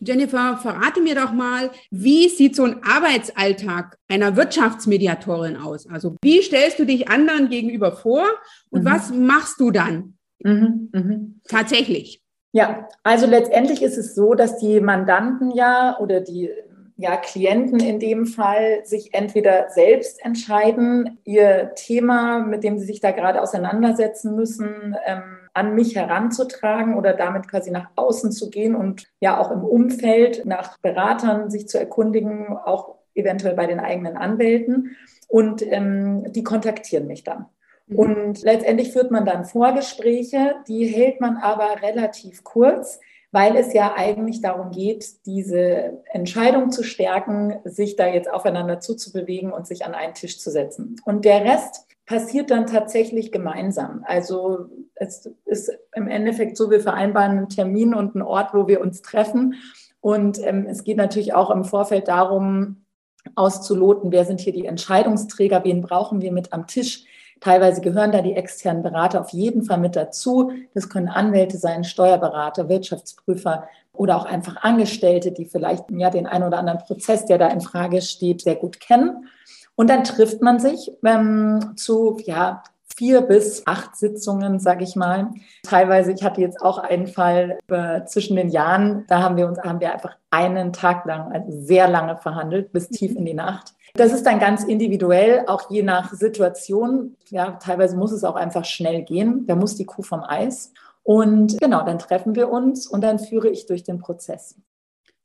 Jennifer, 0.00 0.58
verrate 0.58 1.00
mir 1.00 1.14
doch 1.14 1.32
mal, 1.32 1.70
wie 1.90 2.28
sieht 2.28 2.54
so 2.54 2.64
ein 2.64 2.82
Arbeitsalltag 2.82 3.96
einer 4.08 4.36
Wirtschaftsmediatorin 4.36 5.56
aus? 5.56 5.88
Also 5.88 6.16
wie 6.20 6.42
stellst 6.42 6.78
du 6.78 6.84
dich 6.84 7.08
anderen 7.08 7.48
gegenüber 7.48 7.92
vor 7.92 8.26
und 8.68 8.82
mhm. 8.82 8.86
was 8.86 9.10
machst 9.10 9.58
du 9.60 9.70
dann 9.70 10.18
mhm. 10.40 10.90
Mhm. 10.92 11.40
tatsächlich? 11.48 12.20
Ja, 12.52 12.88
also 13.02 13.26
letztendlich 13.26 13.82
ist 13.82 13.96
es 13.96 14.14
so, 14.14 14.34
dass 14.34 14.58
die 14.58 14.80
Mandanten 14.80 15.50
ja 15.50 15.98
oder 15.98 16.20
die 16.20 16.50
ja, 16.96 17.16
Klienten 17.16 17.80
in 17.80 18.00
dem 18.00 18.26
Fall 18.26 18.84
sich 18.84 19.12
entweder 19.12 19.68
selbst 19.68 20.24
entscheiden, 20.24 21.18
ihr 21.24 21.72
Thema, 21.74 22.40
mit 22.40 22.64
dem 22.64 22.78
sie 22.78 22.86
sich 22.86 23.00
da 23.00 23.10
gerade 23.10 23.42
auseinandersetzen 23.42 24.34
müssen, 24.34 24.96
ähm, 25.04 25.22
an 25.52 25.74
mich 25.74 25.94
heranzutragen 25.94 26.96
oder 26.96 27.12
damit 27.12 27.48
quasi 27.48 27.70
nach 27.70 27.90
außen 27.96 28.32
zu 28.32 28.50
gehen 28.50 28.74
und 28.74 29.04
ja 29.20 29.38
auch 29.38 29.50
im 29.50 29.62
Umfeld 29.62 30.46
nach 30.46 30.78
Beratern 30.78 31.50
sich 31.50 31.68
zu 31.68 31.78
erkundigen, 31.78 32.56
auch 32.56 32.96
eventuell 33.14 33.54
bei 33.54 33.66
den 33.66 33.80
eigenen 33.80 34.16
Anwälten. 34.16 34.96
Und 35.28 35.62
ähm, 35.62 36.32
die 36.32 36.44
kontaktieren 36.44 37.06
mich 37.06 37.24
dann. 37.24 37.46
Mhm. 37.86 37.98
Und 37.98 38.42
letztendlich 38.42 38.92
führt 38.92 39.10
man 39.10 39.26
dann 39.26 39.44
Vorgespräche, 39.44 40.56
die 40.68 40.86
hält 40.86 41.20
man 41.20 41.36
aber 41.36 41.82
relativ 41.82 42.44
kurz 42.44 43.00
weil 43.36 43.54
es 43.56 43.74
ja 43.74 43.92
eigentlich 43.94 44.40
darum 44.40 44.70
geht, 44.70 45.26
diese 45.26 46.02
Entscheidung 46.10 46.70
zu 46.70 46.82
stärken, 46.82 47.56
sich 47.64 47.94
da 47.94 48.06
jetzt 48.06 48.32
aufeinander 48.32 48.80
zuzubewegen 48.80 49.52
und 49.52 49.66
sich 49.66 49.84
an 49.84 49.92
einen 49.92 50.14
Tisch 50.14 50.40
zu 50.40 50.50
setzen. 50.50 50.96
Und 51.04 51.26
der 51.26 51.44
Rest 51.44 51.84
passiert 52.06 52.50
dann 52.50 52.66
tatsächlich 52.66 53.32
gemeinsam. 53.32 54.02
Also 54.06 54.70
es 54.94 55.30
ist 55.44 55.70
im 55.94 56.08
Endeffekt 56.08 56.56
so, 56.56 56.70
wir 56.70 56.80
vereinbaren 56.80 57.36
einen 57.36 57.48
Termin 57.50 57.92
und 57.92 58.14
einen 58.14 58.22
Ort, 58.22 58.54
wo 58.54 58.68
wir 58.68 58.80
uns 58.80 59.02
treffen. 59.02 59.56
Und 60.00 60.42
ähm, 60.42 60.66
es 60.66 60.82
geht 60.82 60.96
natürlich 60.96 61.34
auch 61.34 61.50
im 61.50 61.64
Vorfeld 61.64 62.08
darum, 62.08 62.86
auszuloten, 63.34 64.12
wer 64.12 64.24
sind 64.24 64.40
hier 64.40 64.54
die 64.54 64.64
Entscheidungsträger, 64.64 65.62
wen 65.62 65.82
brauchen 65.82 66.22
wir 66.22 66.32
mit 66.32 66.54
am 66.54 66.66
Tisch, 66.66 67.04
Teilweise 67.46 67.80
gehören 67.80 68.10
da 68.10 68.22
die 68.22 68.34
externen 68.34 68.82
Berater 68.82 69.20
auf 69.20 69.28
jeden 69.28 69.62
Fall 69.62 69.78
mit 69.78 69.94
dazu. 69.94 70.50
Das 70.74 70.88
können 70.88 71.06
Anwälte 71.06 71.58
sein, 71.58 71.84
Steuerberater, 71.84 72.68
Wirtschaftsprüfer 72.68 73.68
oder 73.92 74.16
auch 74.16 74.24
einfach 74.24 74.56
Angestellte, 74.64 75.30
die 75.30 75.44
vielleicht 75.44 75.84
ja 75.92 76.10
den 76.10 76.26
einen 76.26 76.42
oder 76.42 76.58
anderen 76.58 76.80
Prozess, 76.80 77.24
der 77.24 77.38
da 77.38 77.46
in 77.46 77.60
Frage 77.60 78.02
steht, 78.02 78.40
sehr 78.40 78.56
gut 78.56 78.80
kennen. 78.80 79.28
Und 79.76 79.88
dann 79.90 80.02
trifft 80.02 80.42
man 80.42 80.58
sich 80.58 80.90
ähm, 81.04 81.74
zu 81.76 82.18
ja, 82.24 82.64
vier 82.96 83.20
bis 83.20 83.64
acht 83.64 83.94
Sitzungen, 83.94 84.58
sage 84.58 84.82
ich 84.82 84.96
mal. 84.96 85.28
Teilweise, 85.62 86.10
ich 86.10 86.24
hatte 86.24 86.40
jetzt 86.40 86.60
auch 86.60 86.78
einen 86.78 87.06
Fall 87.06 87.60
äh, 87.70 88.04
zwischen 88.06 88.34
den 88.34 88.48
Jahren, 88.48 89.04
da 89.06 89.22
haben 89.22 89.36
wir 89.36 89.46
uns, 89.46 89.60
haben 89.60 89.78
wir 89.78 89.92
einfach 89.92 90.16
einen 90.30 90.72
Tag 90.72 91.04
lang, 91.04 91.30
also 91.30 91.46
sehr 91.52 91.86
lange 91.86 92.16
verhandelt, 92.16 92.72
bis 92.72 92.88
tief 92.88 93.12
mhm. 93.12 93.18
in 93.18 93.24
die 93.24 93.34
Nacht. 93.34 93.75
Das 93.96 94.12
ist 94.12 94.24
dann 94.24 94.38
ganz 94.38 94.64
individuell, 94.64 95.44
auch 95.46 95.70
je 95.70 95.82
nach 95.82 96.12
Situation. 96.12 97.16
Ja, 97.28 97.52
teilweise 97.52 97.96
muss 97.96 98.12
es 98.12 98.24
auch 98.24 98.36
einfach 98.36 98.64
schnell 98.64 99.02
gehen. 99.02 99.46
Da 99.46 99.54
muss 99.54 99.76
die 99.76 99.86
Kuh 99.86 100.02
vom 100.02 100.22
Eis. 100.22 100.72
Und 101.02 101.58
genau, 101.60 101.84
dann 101.84 101.98
treffen 101.98 102.34
wir 102.34 102.50
uns 102.50 102.86
und 102.86 103.02
dann 103.02 103.18
führe 103.18 103.48
ich 103.48 103.66
durch 103.66 103.84
den 103.84 103.98
Prozess. 103.98 104.56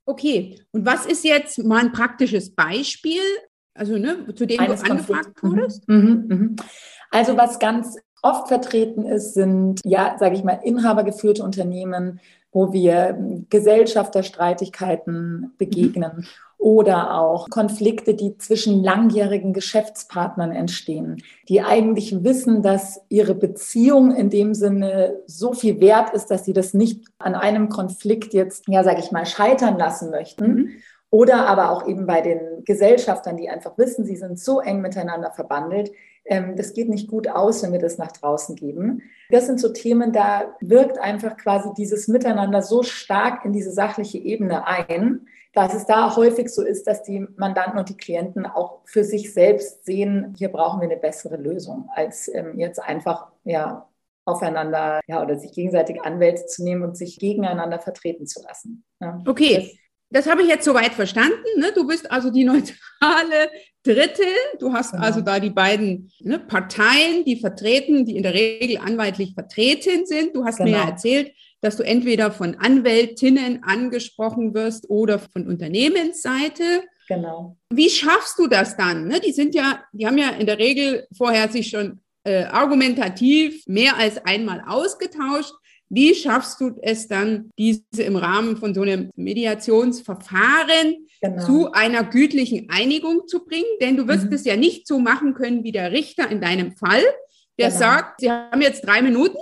Okay, 0.04 0.60
und 0.72 0.86
was 0.86 1.06
ist 1.06 1.24
jetzt 1.24 1.64
mal 1.64 1.80
ein 1.80 1.92
praktisches 1.92 2.54
Beispiel, 2.54 3.20
also 3.74 3.98
ne, 3.98 4.26
zu 4.34 4.46
dem 4.46 4.60
Eines 4.60 4.82
du 4.82 4.90
angefragt 4.90 5.42
wurdest? 5.42 5.88
Mhm, 5.88 5.96
mhm, 5.96 6.26
mhm. 6.28 6.56
Also 7.10 7.36
was 7.36 7.58
ganz 7.58 7.96
oft 8.22 8.48
vertreten 8.48 9.04
ist, 9.04 9.34
sind, 9.34 9.80
ja, 9.84 10.16
sage 10.18 10.36
ich 10.36 10.44
mal, 10.44 10.60
inhabergeführte 10.62 11.42
Unternehmen, 11.42 12.20
wo 12.52 12.72
wir 12.72 13.18
Gesellschafterstreitigkeiten 13.48 15.54
begegnen. 15.58 16.12
Mhm 16.18 16.26
oder 16.62 17.18
auch 17.18 17.48
Konflikte, 17.50 18.14
die 18.14 18.38
zwischen 18.38 18.84
langjährigen 18.84 19.52
Geschäftspartnern 19.52 20.52
entstehen, 20.52 21.20
die 21.48 21.60
eigentlich 21.60 22.22
wissen, 22.22 22.62
dass 22.62 23.00
ihre 23.08 23.34
Beziehung 23.34 24.14
in 24.14 24.30
dem 24.30 24.54
Sinne 24.54 25.20
so 25.26 25.54
viel 25.54 25.80
wert 25.80 26.10
ist, 26.14 26.30
dass 26.30 26.44
sie 26.44 26.52
das 26.52 26.72
nicht 26.72 27.04
an 27.18 27.34
einem 27.34 27.68
Konflikt 27.68 28.32
jetzt, 28.32 28.68
ja, 28.68 28.84
sage 28.84 29.00
ich 29.00 29.10
mal, 29.10 29.26
scheitern 29.26 29.76
lassen 29.76 30.10
möchten. 30.10 30.54
Mhm. 30.54 30.68
Oder 31.10 31.48
aber 31.48 31.72
auch 31.72 31.88
eben 31.88 32.06
bei 32.06 32.20
den 32.20 32.62
Gesellschaftern, 32.64 33.36
die 33.36 33.50
einfach 33.50 33.76
wissen, 33.76 34.04
sie 34.04 34.16
sind 34.16 34.38
so 34.38 34.60
eng 34.60 34.80
miteinander 34.82 35.32
verbandelt, 35.32 35.90
ähm, 36.24 36.54
das 36.54 36.74
geht 36.74 36.88
nicht 36.88 37.08
gut 37.08 37.26
aus, 37.26 37.64
wenn 37.64 37.72
wir 37.72 37.80
das 37.80 37.98
nach 37.98 38.12
draußen 38.12 38.54
geben. 38.54 39.02
Das 39.30 39.46
sind 39.46 39.58
so 39.58 39.70
Themen, 39.70 40.12
da 40.12 40.54
wirkt 40.60 41.00
einfach 41.00 41.36
quasi 41.36 41.70
dieses 41.76 42.06
Miteinander 42.06 42.62
so 42.62 42.84
stark 42.84 43.44
in 43.44 43.52
diese 43.52 43.72
sachliche 43.72 44.18
Ebene 44.18 44.64
ein, 44.64 45.26
dass 45.52 45.74
es 45.74 45.84
da 45.86 46.16
häufig 46.16 46.48
so 46.48 46.62
ist, 46.62 46.86
dass 46.86 47.02
die 47.02 47.26
Mandanten 47.36 47.78
und 47.78 47.88
die 47.88 47.96
Klienten 47.96 48.46
auch 48.46 48.80
für 48.84 49.04
sich 49.04 49.32
selbst 49.34 49.84
sehen, 49.84 50.34
hier 50.36 50.48
brauchen 50.48 50.80
wir 50.80 50.88
eine 50.88 50.98
bessere 50.98 51.36
Lösung, 51.36 51.88
als 51.94 52.28
ähm, 52.32 52.58
jetzt 52.58 52.78
einfach 52.78 53.28
ja, 53.44 53.86
aufeinander 54.24 55.00
ja, 55.06 55.22
oder 55.22 55.36
sich 55.38 55.52
gegenseitig 55.52 56.00
Anwälte 56.02 56.46
zu 56.46 56.64
nehmen 56.64 56.82
und 56.82 56.96
sich 56.96 57.18
gegeneinander 57.18 57.80
vertreten 57.80 58.26
zu 58.26 58.42
lassen. 58.42 58.84
Ja. 59.00 59.20
Okay. 59.26 59.56
Das, 60.10 60.24
das 60.24 60.30
habe 60.30 60.42
ich 60.42 60.48
jetzt 60.48 60.64
soweit 60.64 60.92
verstanden. 60.92 61.36
Ne? 61.56 61.72
Du 61.74 61.86
bist 61.86 62.10
also 62.10 62.30
die 62.30 62.44
neutrale 62.44 63.50
Dritte. 63.82 64.24
Du 64.58 64.72
hast 64.72 64.92
genau. 64.92 65.04
also 65.04 65.20
da 65.20 65.40
die 65.40 65.50
beiden 65.50 66.10
ne, 66.20 66.38
Parteien, 66.38 67.24
die 67.24 67.36
vertreten, 67.36 68.04
die 68.04 68.16
in 68.16 68.22
der 68.22 68.34
Regel 68.34 68.78
anwaltlich 68.78 69.34
vertreten 69.34 70.06
sind. 70.06 70.34
Du 70.34 70.44
hast 70.44 70.58
genau. 70.58 70.70
mir 70.70 70.76
ja 70.78 70.88
erzählt, 70.88 71.32
dass 71.62 71.76
du 71.76 71.84
entweder 71.84 72.32
von 72.32 72.56
Anwältinnen 72.56 73.62
angesprochen 73.62 74.52
wirst 74.52 74.90
oder 74.90 75.18
von 75.20 75.46
Unternehmensseite. 75.46 76.82
Genau. 77.08 77.56
Wie 77.72 77.88
schaffst 77.88 78.38
du 78.38 78.48
das 78.48 78.76
dann? 78.76 79.06
Ne? 79.06 79.20
Die 79.20 79.32
sind 79.32 79.54
ja, 79.54 79.82
die 79.92 80.06
haben 80.06 80.18
ja 80.18 80.30
in 80.30 80.46
der 80.46 80.58
Regel 80.58 81.06
vorher 81.16 81.48
sich 81.48 81.68
schon 81.68 82.00
äh, 82.24 82.44
argumentativ 82.44 83.64
mehr 83.66 83.96
als 83.96 84.24
einmal 84.24 84.62
ausgetauscht. 84.66 85.54
Wie 85.88 86.14
schaffst 86.14 86.60
du 86.60 86.78
es 86.82 87.06
dann, 87.06 87.50
diese 87.58 88.02
im 88.02 88.16
Rahmen 88.16 88.56
von 88.56 88.74
so 88.74 88.82
einem 88.82 89.10
Mediationsverfahren 89.14 91.06
genau. 91.20 91.44
zu 91.44 91.72
einer 91.72 92.02
gütlichen 92.02 92.70
Einigung 92.70 93.28
zu 93.28 93.44
bringen? 93.44 93.66
Denn 93.80 93.96
du 93.96 94.08
wirst 94.08 94.26
mhm. 94.26 94.32
es 94.32 94.44
ja 94.44 94.56
nicht 94.56 94.88
so 94.88 94.98
machen 94.98 95.34
können 95.34 95.62
wie 95.64 95.72
der 95.72 95.92
Richter 95.92 96.28
in 96.28 96.40
deinem 96.40 96.76
Fall, 96.76 97.02
der 97.58 97.68
genau. 97.68 97.78
sagt, 97.78 98.20
Sie 98.20 98.30
haben 98.30 98.62
jetzt 98.62 98.86
drei 98.86 99.02
Minuten 99.02 99.36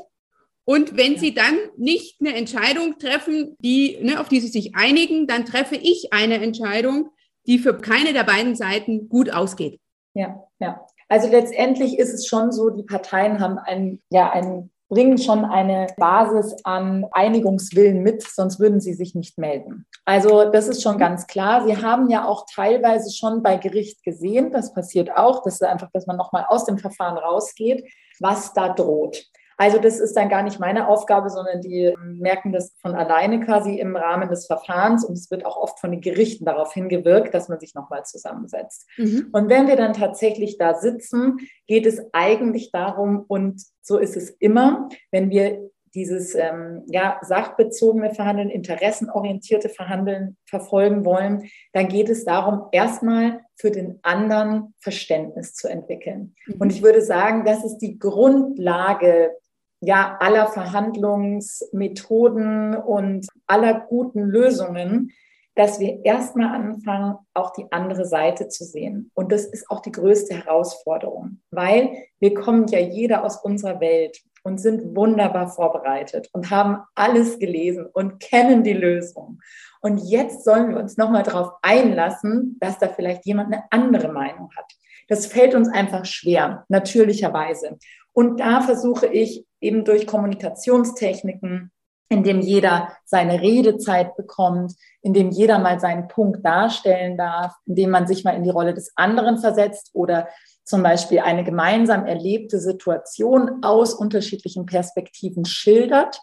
und 0.71 0.97
wenn 0.97 1.19
Sie 1.19 1.35
dann 1.35 1.59
nicht 1.77 2.21
eine 2.21 2.37
Entscheidung 2.37 2.97
treffen, 3.01 3.57
die, 3.59 3.99
ne, 4.03 4.21
auf 4.21 4.29
die 4.29 4.39
Sie 4.39 4.47
sich 4.47 4.77
einigen, 4.77 5.27
dann 5.27 5.45
treffe 5.45 5.75
ich 5.75 6.13
eine 6.13 6.41
Entscheidung, 6.41 7.11
die 7.49 7.59
für 7.59 7.77
keine 7.77 8.13
der 8.13 8.23
beiden 8.23 8.55
Seiten 8.55 9.09
gut 9.09 9.33
ausgeht. 9.33 9.81
Ja, 10.15 10.45
ja. 10.61 10.87
Also 11.09 11.29
letztendlich 11.29 11.99
ist 11.99 12.15
es 12.15 12.29
schon 12.29 12.53
so, 12.53 12.71
die 12.71 12.85
Parteien 12.85 13.41
haben 13.41 13.59
ein, 13.59 14.01
ja, 14.11 14.31
ein, 14.31 14.71
bringen 14.89 15.19
schon 15.19 15.45
eine 15.45 15.89
Basis 15.97 16.55
an 16.63 17.05
Einigungswillen 17.11 18.05
mit, 18.05 18.23
sonst 18.23 18.61
würden 18.61 18.81
sie 18.81 18.95
sich 18.95 19.17
nicht 19.17 19.39
melden. 19.39 19.87
Also 20.05 20.53
das 20.53 20.69
ist 20.69 20.85
schon 20.85 20.99
ganz 20.99 21.27
klar. 21.27 21.67
Sie 21.67 21.79
haben 21.79 22.09
ja 22.11 22.29
auch 22.29 22.47
teilweise 22.49 23.13
schon 23.13 23.43
bei 23.43 23.57
Gericht 23.57 24.05
gesehen, 24.05 24.53
das 24.53 24.73
passiert 24.73 25.17
auch, 25.17 25.43
das 25.43 25.55
ist 25.55 25.65
einfach, 25.65 25.91
dass 25.93 26.07
man 26.07 26.17
nochmal 26.17 26.47
aus 26.49 26.65
dem 26.65 26.79
Verfahren 26.79 27.19
rausgeht, 27.19 27.93
was 28.21 28.53
da 28.53 28.69
droht. 28.69 29.25
Also 29.61 29.79
das 29.79 30.01
ist 30.01 30.17
dann 30.17 30.31
gar 30.31 30.43
nicht 30.43 30.59
meine 30.59 30.89
Aufgabe, 30.89 31.29
sondern 31.29 31.61
die 31.61 31.95
merken 32.03 32.51
das 32.51 32.75
von 32.81 32.95
alleine 32.95 33.41
quasi 33.41 33.79
im 33.79 33.95
Rahmen 33.95 34.31
des 34.31 34.47
Verfahrens 34.47 35.05
und 35.05 35.13
es 35.19 35.31
wird 35.31 35.45
auch 35.45 35.59
oft 35.59 35.79
von 35.79 35.91
den 35.91 36.01
Gerichten 36.01 36.47
darauf 36.47 36.73
hingewirkt, 36.73 37.35
dass 37.35 37.51
man 37.51 37.61
sich 37.61 37.75
nochmal 37.75 38.07
zusammensetzt. 38.07 38.89
Mhm. 38.97 39.29
Und 39.33 39.51
wenn 39.51 39.69
wir 39.69 39.77
dann 39.77 39.93
tatsächlich 39.93 40.57
da 40.57 40.73
sitzen, 40.73 41.37
geht 41.67 41.85
es 41.85 42.01
eigentlich 42.15 42.73
darum, 42.73 43.27
und 43.29 43.63
so 43.83 43.99
ist 43.99 44.17
es 44.17 44.31
immer, 44.31 44.89
wenn 45.11 45.29
wir 45.29 45.71
dieses 45.95 46.35
ähm, 46.35 46.85
ja, 46.87 47.19
sachbezogene 47.21 48.15
Verhandeln, 48.15 48.49
interessenorientierte 48.49 49.69
Verhandeln 49.69 50.39
verfolgen 50.47 51.05
wollen, 51.05 51.51
dann 51.75 51.89
geht 51.89 52.09
es 52.09 52.25
darum, 52.25 52.69
erstmal 52.73 53.41
für 53.57 53.71
den 53.71 53.99
anderen 54.03 54.73
Verständnis 54.79 55.53
zu 55.53 55.69
entwickeln. 55.69 56.35
Mhm. 56.47 56.55
Und 56.61 56.73
ich 56.73 56.83
würde 56.83 57.03
sagen, 57.03 57.45
das 57.45 57.63
ist 57.63 57.79
die 57.79 57.99
Grundlage 57.99 59.33
ja, 59.81 60.17
aller 60.21 60.47
Verhandlungsmethoden 60.49 62.77
und 62.77 63.27
aller 63.47 63.81
guten 63.81 64.23
Lösungen, 64.23 65.13
dass 65.55 65.81
wir 65.81 66.05
erstmal 66.05 66.55
anfangen, 66.55 67.17
auch 67.35 67.53
die 67.53 67.67
andere 67.71 68.07
Seite 68.07 68.49
zu 68.49 68.65
sehen. 68.65 69.11
Und 69.15 69.33
das 69.33 69.45
ist 69.45 69.71
auch 69.71 69.81
die 69.81 69.93
größte 69.93 70.35
Herausforderung, 70.35 71.41
weil 71.51 71.91
wir 72.19 72.33
kommen 72.35 72.67
ja 72.69 72.79
jeder 72.79 73.25
aus 73.25 73.43
unserer 73.43 73.81
Welt. 73.81 74.21
und 74.43 74.59
sind 74.59 74.97
wunderbar 74.97 75.49
vorbereitet 75.49 76.31
und 76.33 76.51
haben 76.51 76.79
alles 76.95 77.39
gelesen 77.39 77.85
und 77.93 78.21
kennen 78.21 78.65
die 78.65 78.73
Lösung. 78.73 79.39
Und 79.83 79.99
jetzt 79.99 80.45
sollen 80.45 80.71
wir 80.71 80.79
uns 80.79 80.97
nochmal 80.97 81.25
darauf 81.25 81.51
einlassen, 81.61 82.57
dass 82.59 82.79
da 82.79 82.89
vielleicht 82.89 83.27
jemand 83.27 83.53
eine 83.53 83.65
andere 83.71 84.11
Meinung 84.11 84.49
hat. 84.57 84.65
Das 85.11 85.27
fällt 85.27 85.57
uns 85.57 85.69
einfach 85.69 86.05
schwer, 86.05 86.65
natürlicherweise. 86.69 87.79
Und 88.13 88.39
da 88.39 88.61
versuche 88.61 89.07
ich 89.07 89.45
eben 89.61 89.85
durch 89.85 90.07
Kommunikationstechniken, 90.07 91.73
in 92.09 92.23
dem 92.23 92.41
jeder 92.41 92.93
seine 93.05 93.41
Redezeit 93.41 94.17
bekommt, 94.17 94.73
in 95.03 95.13
dem 95.13 95.31
jeder 95.31 95.59
mal 95.59 95.81
seinen 95.81 96.07
Punkt 96.07 96.47
darstellen 96.47 97.17
darf, 97.17 97.53
in 97.67 97.75
dem 97.75 97.91
man 97.91 98.07
sich 98.07 98.23
mal 98.23 98.37
in 98.37 98.45
die 98.45 98.51
Rolle 98.51 98.73
des 98.73 98.93
anderen 98.95 99.39
versetzt 99.39 99.91
oder 99.95 100.29
zum 100.63 100.85
Beispiel 100.85 101.19
eine 101.19 101.43
gemeinsam 101.43 102.07
erlebte 102.07 102.61
Situation 102.61 103.65
aus 103.65 103.93
unterschiedlichen 103.93 104.65
Perspektiven 104.65 105.45
schildert 105.45 106.21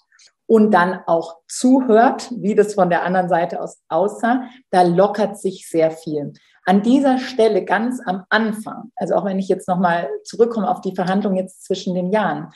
und 0.47 0.71
dann 0.71 1.01
auch 1.05 1.37
zuhört, 1.47 2.31
wie 2.35 2.55
das 2.55 2.73
von 2.73 2.89
der 2.89 3.03
anderen 3.03 3.29
Seite 3.29 3.61
aus 3.61 3.81
aussah, 3.89 4.43
da 4.71 4.81
lockert 4.81 5.37
sich 5.37 5.69
sehr 5.69 5.91
viel. 5.91 6.33
An 6.65 6.81
dieser 6.81 7.19
Stelle 7.19 7.63
ganz 7.63 8.01
am 8.05 8.23
Anfang, 8.29 8.91
also 8.95 9.15
auch 9.15 9.25
wenn 9.25 9.39
ich 9.39 9.49
jetzt 9.49 9.67
nochmal 9.67 10.09
zurückkomme 10.23 10.69
auf 10.69 10.81
die 10.81 10.95
Verhandlung 10.95 11.35
jetzt 11.35 11.65
zwischen 11.65 11.95
den 11.95 12.11
Jahren, 12.11 12.51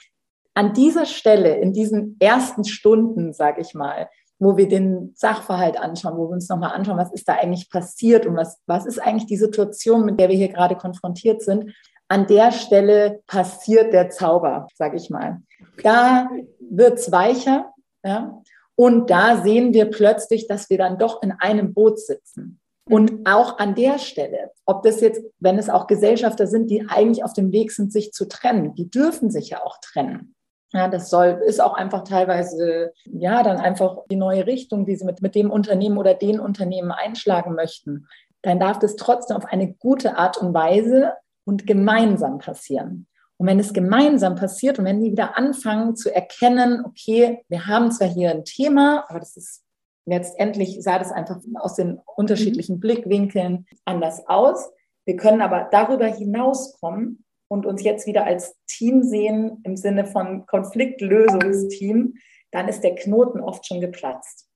an 0.53 0.74
dieser 0.74 1.05
Stelle, 1.05 1.55
in 1.55 1.74
diesen 1.74 2.17
ersten 2.19 2.65
Stunden, 2.65 3.33
sage 3.33 3.62
ich 3.62 3.74
mal, 3.74 4.10
wo 4.38 4.57
wir 4.57 4.67
den 4.67 5.13
Sachverhalt 5.15 5.79
anschauen, 5.79 6.17
wo 6.17 6.27
wir 6.27 6.33
uns 6.33 6.50
nochmal 6.50 6.74
anschauen, 6.74 6.98
was 6.98 7.13
ist 7.13 7.27
da 7.29 7.36
eigentlich 7.36 7.69
passiert 7.69 8.25
und 8.25 8.36
was, 8.36 8.60
was 8.65 8.86
ist 8.86 9.00
eigentlich 9.00 9.27
die 9.27 9.38
Situation, 9.38 10.03
mit 10.03 10.19
der 10.19 10.29
wir 10.29 10.36
hier 10.36 10.50
gerade 10.50 10.75
konfrontiert 10.75 11.41
sind, 11.41 11.74
an 12.07 12.27
der 12.27 12.51
Stelle 12.51 13.21
passiert 13.27 13.93
der 13.93 14.10
Zauber, 14.10 14.67
sage 14.75 14.98
ich 14.98 15.10
mal. 15.10 15.41
Da 15.83 16.27
wird 16.60 17.00
es 17.00 17.12
weicher 17.12 17.71
ja, 18.03 18.41
und 18.75 19.10
da 19.10 19.41
sehen 19.43 19.74
wir 19.74 19.86
plötzlich, 19.86 20.48
dass 20.48 20.70
wir 20.70 20.77
dann 20.77 20.98
doch 20.98 21.22
in 21.22 21.31
einem 21.31 21.74
Boot 21.74 22.00
sitzen. 22.00 22.60
Und 22.89 23.29
auch 23.29 23.60
an 23.60 23.75
der 23.75 24.00
Stelle, 24.00 24.51
ob 24.65 24.81
das 24.84 25.01
jetzt, 25.01 25.22
wenn 25.39 25.58
es 25.60 25.70
auch 25.70 25.88
Gesellschafter 25.88 26.48
sind, 26.48 26.70
die 26.70 26.89
eigentlich 26.89 27.24
auf 27.24 27.34
dem 27.34 27.51
Weg 27.51 27.72
sind, 27.72 27.93
sich 27.93 28.12
zu 28.12 28.27
trennen, 28.27 28.74
die 28.74 28.89
dürfen 28.89 29.29
sich 29.29 29.50
ja 29.50 29.63
auch 29.63 29.77
trennen. 29.81 30.36
Ja, 30.74 30.88
das 30.88 31.10
soll, 31.10 31.41
ist 31.46 31.62
auch 31.62 31.74
einfach 31.74 32.03
teilweise, 32.03 32.93
ja, 33.05 33.43
dann 33.43 33.58
einfach 33.58 34.00
die 34.10 34.15
neue 34.15 34.48
Richtung, 34.48 34.86
die 34.86 34.96
sie 34.96 35.05
mit, 35.05 35.22
mit 35.22 35.36
dem 35.36 35.51
Unternehmen 35.51 35.98
oder 35.98 36.13
den 36.13 36.39
Unternehmen 36.39 36.91
einschlagen 36.91 37.55
möchten. 37.55 38.08
Dann 38.41 38.60
darf 38.60 38.79
das 38.79 38.96
trotzdem 38.96 39.38
auf 39.38 39.46
eine 39.46 39.74
gute 39.74 40.17
Art 40.17 40.38
und 40.38 40.53
Weise 40.53 41.13
und 41.46 41.67
gemeinsam 41.67 42.39
passieren. 42.39 43.08
Und 43.41 43.48
wenn 43.48 43.60
es 43.60 43.74
gemeinsam 43.74 44.36
passiert 44.36 44.77
und 44.77 44.86
wenn 44.86 45.01
die 45.01 45.13
wieder 45.13 45.36
anfangen 45.36 45.95
zu 45.95 46.13
erkennen, 46.13 46.86
okay, 46.86 47.43
wir 47.50 47.65
haben 47.65 47.91
zwar 47.91 48.07
hier 48.07 48.29
ein 48.29 48.45
Thema, 48.45 49.03
aber 49.10 49.17
das 49.17 49.36
ist 49.36 49.63
letztendlich 50.05 50.83
sah 50.83 51.00
das 51.00 51.12
einfach 51.12 51.39
aus 51.55 51.74
den 51.74 52.00
unterschiedlichen 52.15 52.75
mhm. 52.75 52.81
Blickwinkeln 52.81 53.65
anders 53.83 54.27
aus. 54.27 54.69
Wir 55.05 55.15
können 55.15 55.41
aber 55.41 55.69
darüber 55.71 56.05
hinauskommen 56.05 57.25
und 57.48 57.65
uns 57.65 57.81
jetzt 57.81 58.05
wieder 58.05 58.25
als 58.25 58.55
Team 58.67 59.01
sehen 59.01 59.60
im 59.63 59.75
Sinne 59.75 60.05
von 60.05 60.45
Konfliktlösungsteam, 60.45 62.13
dann 62.51 62.67
ist 62.67 62.81
der 62.81 62.93
Knoten 62.93 63.39
oft 63.39 63.65
schon 63.65 63.81
geplatzt. 63.81 64.48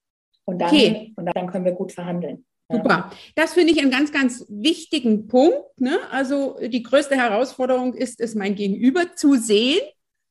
Und 0.44 0.60
dann, 0.60 0.68
okay. 0.68 1.12
und 1.16 1.26
dann 1.26 1.48
können 1.48 1.64
wir 1.64 1.72
gut 1.72 1.90
verhandeln. 1.90 2.45
Super. 2.68 3.12
Das 3.34 3.54
finde 3.54 3.72
ich 3.72 3.80
einen 3.80 3.90
ganz, 3.90 4.12
ganz 4.12 4.44
wichtigen 4.48 5.28
Punkt. 5.28 5.78
Ne? 5.78 5.98
Also 6.10 6.58
die 6.60 6.82
größte 6.82 7.16
Herausforderung 7.16 7.94
ist 7.94 8.20
es, 8.20 8.34
mein 8.34 8.54
Gegenüber 8.54 9.14
zu 9.14 9.34
sehen. 9.34 9.80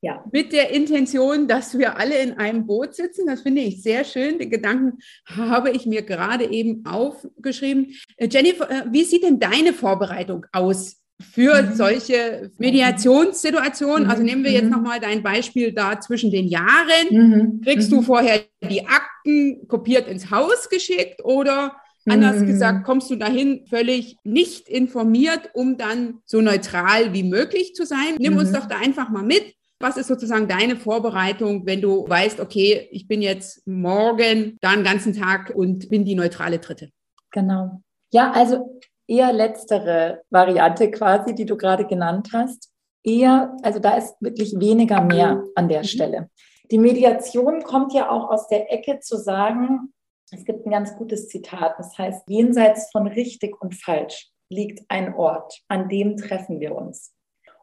Ja. 0.02 0.24
Mit 0.32 0.54
der 0.54 0.70
Intention, 0.70 1.48
dass 1.48 1.78
wir 1.80 1.98
alle 1.98 2.20
in 2.20 2.34
einem 2.34 2.68
Boot 2.68 2.94
sitzen. 2.94 3.26
Das 3.26 3.42
finde 3.42 3.62
ich 3.62 3.82
sehr 3.82 4.04
schön. 4.04 4.38
Den 4.38 4.52
Gedanken 4.52 5.00
habe 5.26 5.72
ich 5.72 5.88
mir 5.88 6.04
gerade 6.04 6.46
eben 6.52 6.86
aufgeschrieben. 6.86 7.96
Äh, 8.18 8.28
Jennifer, 8.32 8.70
äh, 8.70 8.84
wie 8.92 9.04
sieht 9.04 9.24
denn 9.24 9.40
deine 9.40 9.74
Vorbereitung 9.74 10.46
aus 10.52 11.02
für 11.22 11.62
mhm. 11.62 11.76
solche 11.76 12.52
Mediationssituationen. 12.58 14.04
Mhm. 14.04 14.10
Also 14.10 14.24
nehmen 14.24 14.44
wir 14.44 14.52
jetzt 14.52 14.66
mhm. 14.66 14.72
nochmal 14.72 15.00
dein 15.00 15.24
Beispiel 15.24 15.72
da 15.72 16.00
zwischen 16.00 16.30
den 16.30 16.48
Jahren. 16.48 17.08
Mhm. 17.10 17.62
Kriegst 17.62 17.92
du 17.92 18.02
mhm. 18.02 18.04
vorher 18.04 18.42
die 18.70 18.86
Akten 18.86 19.68
kopiert 19.68 20.08
ins 20.08 20.30
Haus 20.30 20.70
geschickt 20.70 21.24
oder 21.24 21.76
anders 22.08 22.42
mhm. 22.42 22.46
gesagt, 22.48 22.86
kommst 22.86 23.10
du 23.10 23.16
dahin 23.16 23.66
völlig 23.68 24.18
nicht 24.24 24.70
informiert, 24.70 25.50
um 25.54 25.78
dann 25.78 26.20
so 26.26 26.42
neutral 26.42 27.14
wie 27.14 27.24
möglich 27.24 27.74
zu 27.76 27.86
sein? 27.86 28.16
Nimm 28.18 28.38
uns 28.38 28.52
doch 28.52 28.66
da 28.66 28.78
einfach 28.78 29.10
mal 29.10 29.24
mit. 29.24 29.56
Was 29.80 29.98
ist 29.98 30.08
sozusagen 30.08 30.48
deine 30.48 30.78
Vorbereitung, 30.78 31.66
wenn 31.66 31.82
du 31.82 32.08
weißt, 32.08 32.40
okay, 32.40 32.88
ich 32.92 33.08
bin 33.08 33.22
jetzt 33.22 33.68
morgen 33.68 34.58
da 34.62 34.70
einen 34.70 34.84
ganzen 34.84 35.14
Tag 35.14 35.52
und 35.54 35.90
bin 35.90 36.06
die 36.06 36.16
neutrale 36.16 36.60
Dritte? 36.60 36.90
Genau. 37.32 37.82
Ja, 38.12 38.32
also 38.32 38.80
eher 39.08 39.34
letztere 39.34 40.22
Variante 40.30 40.90
quasi, 40.92 41.36
die 41.36 41.46
du 41.46 41.58
gerade 41.58 41.86
genannt 41.86 42.30
hast. 42.34 42.72
Eher, 43.04 43.56
also 43.62 43.80
da 43.80 43.98
ist 43.98 44.16
wirklich 44.22 44.58
weniger 44.58 45.02
mehr 45.02 45.44
an 45.56 45.68
der 45.68 45.80
mhm. 45.80 45.86
Stelle. 45.86 46.30
Die 46.72 46.80
Mediation 46.80 47.64
kommt 47.64 47.94
ja 47.94 48.10
auch 48.10 48.30
aus 48.30 48.48
der 48.48 48.72
Ecke 48.74 49.00
zu 49.00 49.18
sagen, 49.18 49.94
es 50.32 50.46
gibt 50.46 50.66
ein 50.66 50.72
ganz 50.72 50.96
gutes 50.96 51.28
Zitat, 51.28 51.76
das 51.78 51.98
heißt, 51.98 52.24
jenseits 52.28 52.90
von 52.92 53.08
richtig 53.08 53.62
und 53.62 53.76
falsch 53.76 54.30
liegt 54.50 54.84
ein 54.90 55.14
Ort, 55.14 55.62
an 55.68 55.90
dem 55.90 56.18
treffen 56.18 56.60
wir 56.60 56.76
uns. 56.76 57.14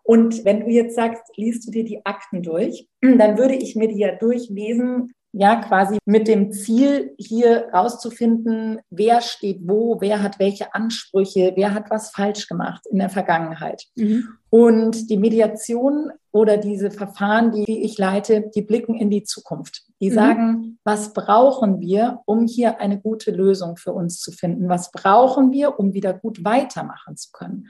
Und 0.04 0.44
wenn 0.44 0.60
du 0.60 0.66
jetzt 0.66 0.96
sagst, 0.96 1.22
liest 1.36 1.66
du 1.66 1.70
dir 1.70 1.84
die 1.84 2.04
Akten 2.04 2.42
durch, 2.42 2.88
dann 3.00 3.38
würde 3.38 3.54
ich 3.54 3.76
mir 3.76 3.88
die 3.88 3.98
ja 3.98 4.14
durchlesen, 4.14 5.12
ja, 5.34 5.56
quasi 5.56 5.96
mit 6.04 6.28
dem 6.28 6.52
Ziel, 6.52 7.14
hier 7.16 7.70
rauszufinden, 7.72 8.80
wer 8.90 9.22
steht 9.22 9.60
wo, 9.62 9.98
wer 9.98 10.22
hat 10.22 10.38
welche 10.38 10.74
Ansprüche, 10.74 11.52
wer 11.56 11.72
hat 11.72 11.90
was 11.90 12.10
falsch 12.10 12.48
gemacht 12.48 12.86
in 12.90 12.98
der 12.98 13.08
Vergangenheit. 13.08 13.86
Mhm. 13.96 14.28
Und 14.50 15.08
die 15.08 15.16
Mediation 15.16 16.12
oder 16.32 16.56
diese 16.56 16.90
Verfahren, 16.90 17.52
die 17.52 17.84
ich 17.84 17.98
leite, 17.98 18.50
die 18.54 18.62
blicken 18.62 18.94
in 18.94 19.10
die 19.10 19.22
Zukunft. 19.22 19.82
Die 20.00 20.10
mhm. 20.10 20.14
sagen, 20.14 20.78
was 20.82 21.12
brauchen 21.12 21.80
wir, 21.80 22.20
um 22.24 22.46
hier 22.46 22.80
eine 22.80 22.98
gute 22.98 23.30
Lösung 23.30 23.76
für 23.76 23.92
uns 23.92 24.20
zu 24.20 24.32
finden? 24.32 24.68
Was 24.68 24.90
brauchen 24.90 25.52
wir, 25.52 25.78
um 25.78 25.92
wieder 25.92 26.14
gut 26.14 26.44
weitermachen 26.44 27.16
zu 27.16 27.30
können? 27.32 27.68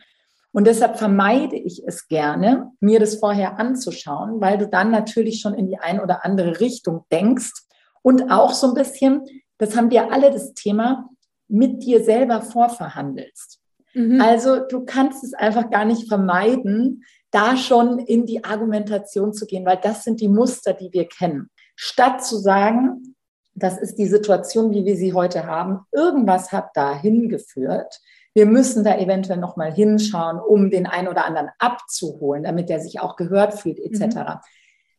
Und 0.53 0.67
deshalb 0.67 0.99
vermeide 0.99 1.57
ich 1.57 1.83
es 1.87 2.07
gerne, 2.09 2.71
mir 2.79 3.01
das 3.01 3.17
vorher 3.17 3.59
anzuschauen, 3.59 4.41
weil 4.41 4.59
du 4.59 4.69
dann 4.69 4.91
natürlich 4.91 5.41
schon 5.41 5.55
in 5.55 5.67
die 5.67 5.79
ein 5.79 5.99
oder 5.99 6.25
andere 6.25 6.61
Richtung 6.61 7.05
denkst 7.11 7.53
und 8.03 8.31
auch 8.31 8.53
so 8.53 8.69
ein 8.69 8.75
bisschen, 8.75 9.23
das 9.59 9.77
haben 9.77 9.91
wir 9.91 10.13
alle 10.13 10.31
das 10.31 10.53
Thema, 10.55 11.09
mit 11.49 11.83
dir 11.83 12.05
selber 12.05 12.43
vorverhandelst. 12.43 13.61
Mhm. 13.95 14.21
Also 14.21 14.61
du 14.61 14.85
kannst 14.85 15.25
es 15.25 15.35
einfach 15.35 15.71
gar 15.71 15.85
nicht 15.85 16.09
vermeiden, 16.09 17.03
da 17.33 17.57
schon 17.57 17.99
in 17.99 18.27
die 18.27 18.45
Argumentation 18.45 19.33
zu 19.33 19.47
gehen, 19.47 19.67
weil 19.67 19.81
das 19.83 20.05
sind 20.05 20.21
die 20.21 20.29
Muster, 20.29 20.75
die 20.75 20.93
wir 20.93 21.09
kennen. 21.09 21.51
Statt 21.75 22.25
zu 22.25 22.37
sagen, 22.37 23.17
das 23.55 23.79
ist 23.79 23.97
die 23.97 24.07
Situation, 24.07 24.73
wie 24.73 24.85
wir 24.85 24.97
sie 24.97 25.13
heute 25.13 25.47
haben, 25.47 25.81
irgendwas 25.91 26.53
hat 26.53 26.71
da 26.75 26.97
hingeführt, 26.97 28.01
wir 28.35 28.47
müssen 28.47 28.83
da 28.83 28.97
eventuell 28.99 29.39
noch 29.39 29.57
mal 29.57 29.73
hinschauen, 29.73 30.41
um 30.41 30.71
den 30.71 30.87
einen 30.87 31.09
oder 31.09 31.27
anderen 31.27 31.51
abzuholen, 31.59 32.45
damit 32.45 32.71
er 32.71 32.81
sich 32.81 33.01
auch 33.01 33.17
gehört 33.17 33.55
fühlt, 33.55 33.79
etc. 33.79 34.17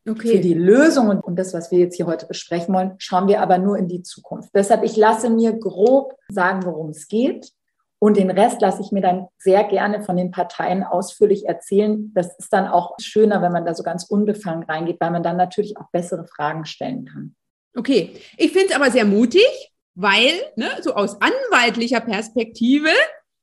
Mhm. 0.06 0.14
Okay. 0.14 0.34
Für 0.34 0.40
die 0.40 0.54
Lösung 0.54 1.10
und 1.10 1.40
das, 1.40 1.54
was 1.54 1.72
wir 1.72 1.80
jetzt 1.80 1.96
hier 1.96 2.08
heute 2.08 2.28
besprechen 2.28 2.76
wollen, 2.76 2.96
schauen 2.98 3.28
wir 3.28 3.42
aber 3.42 3.58
nur 3.58 3.78
in 3.78 3.88
die 3.88 4.04
Zukunft. 4.04 4.50
Deshalb, 4.54 4.84
ich 4.84 4.98
lasse 4.98 5.30
mir 5.30 5.54
grob 5.54 6.16
sagen, 6.28 6.66
worum 6.66 6.90
es 6.90 7.08
geht. 7.08 7.52
Und 8.04 8.18
den 8.18 8.32
Rest 8.32 8.60
lasse 8.60 8.82
ich 8.82 8.92
mir 8.92 9.00
dann 9.00 9.28
sehr 9.38 9.64
gerne 9.64 10.04
von 10.04 10.18
den 10.18 10.30
Parteien 10.30 10.84
ausführlich 10.84 11.46
erzählen. 11.46 12.12
Das 12.14 12.38
ist 12.38 12.52
dann 12.52 12.68
auch 12.68 12.96
schöner, 13.00 13.42
wenn 13.42 13.54
man 13.54 13.66
da 13.66 13.74
so 13.74 13.82
ganz 13.82 14.04
unbefangen 14.04 14.64
reingeht, 14.64 14.98
weil 15.00 15.12
man 15.12 15.24
dann 15.24 15.38
natürlich 15.38 15.78
auch 15.78 15.90
bessere 15.94 16.28
Fragen 16.28 16.66
stellen 16.66 17.06
kann. 17.06 17.34
Okay, 17.74 18.12
ich 18.36 18.52
finde 18.52 18.72
es 18.72 18.76
aber 18.76 18.92
sehr 18.92 19.06
mutig, 19.06 19.48
weil 19.96 20.34
ne, 20.58 20.68
so 20.82 20.96
aus 20.96 21.16
anwaltlicher 21.22 22.02
Perspektive 22.02 22.90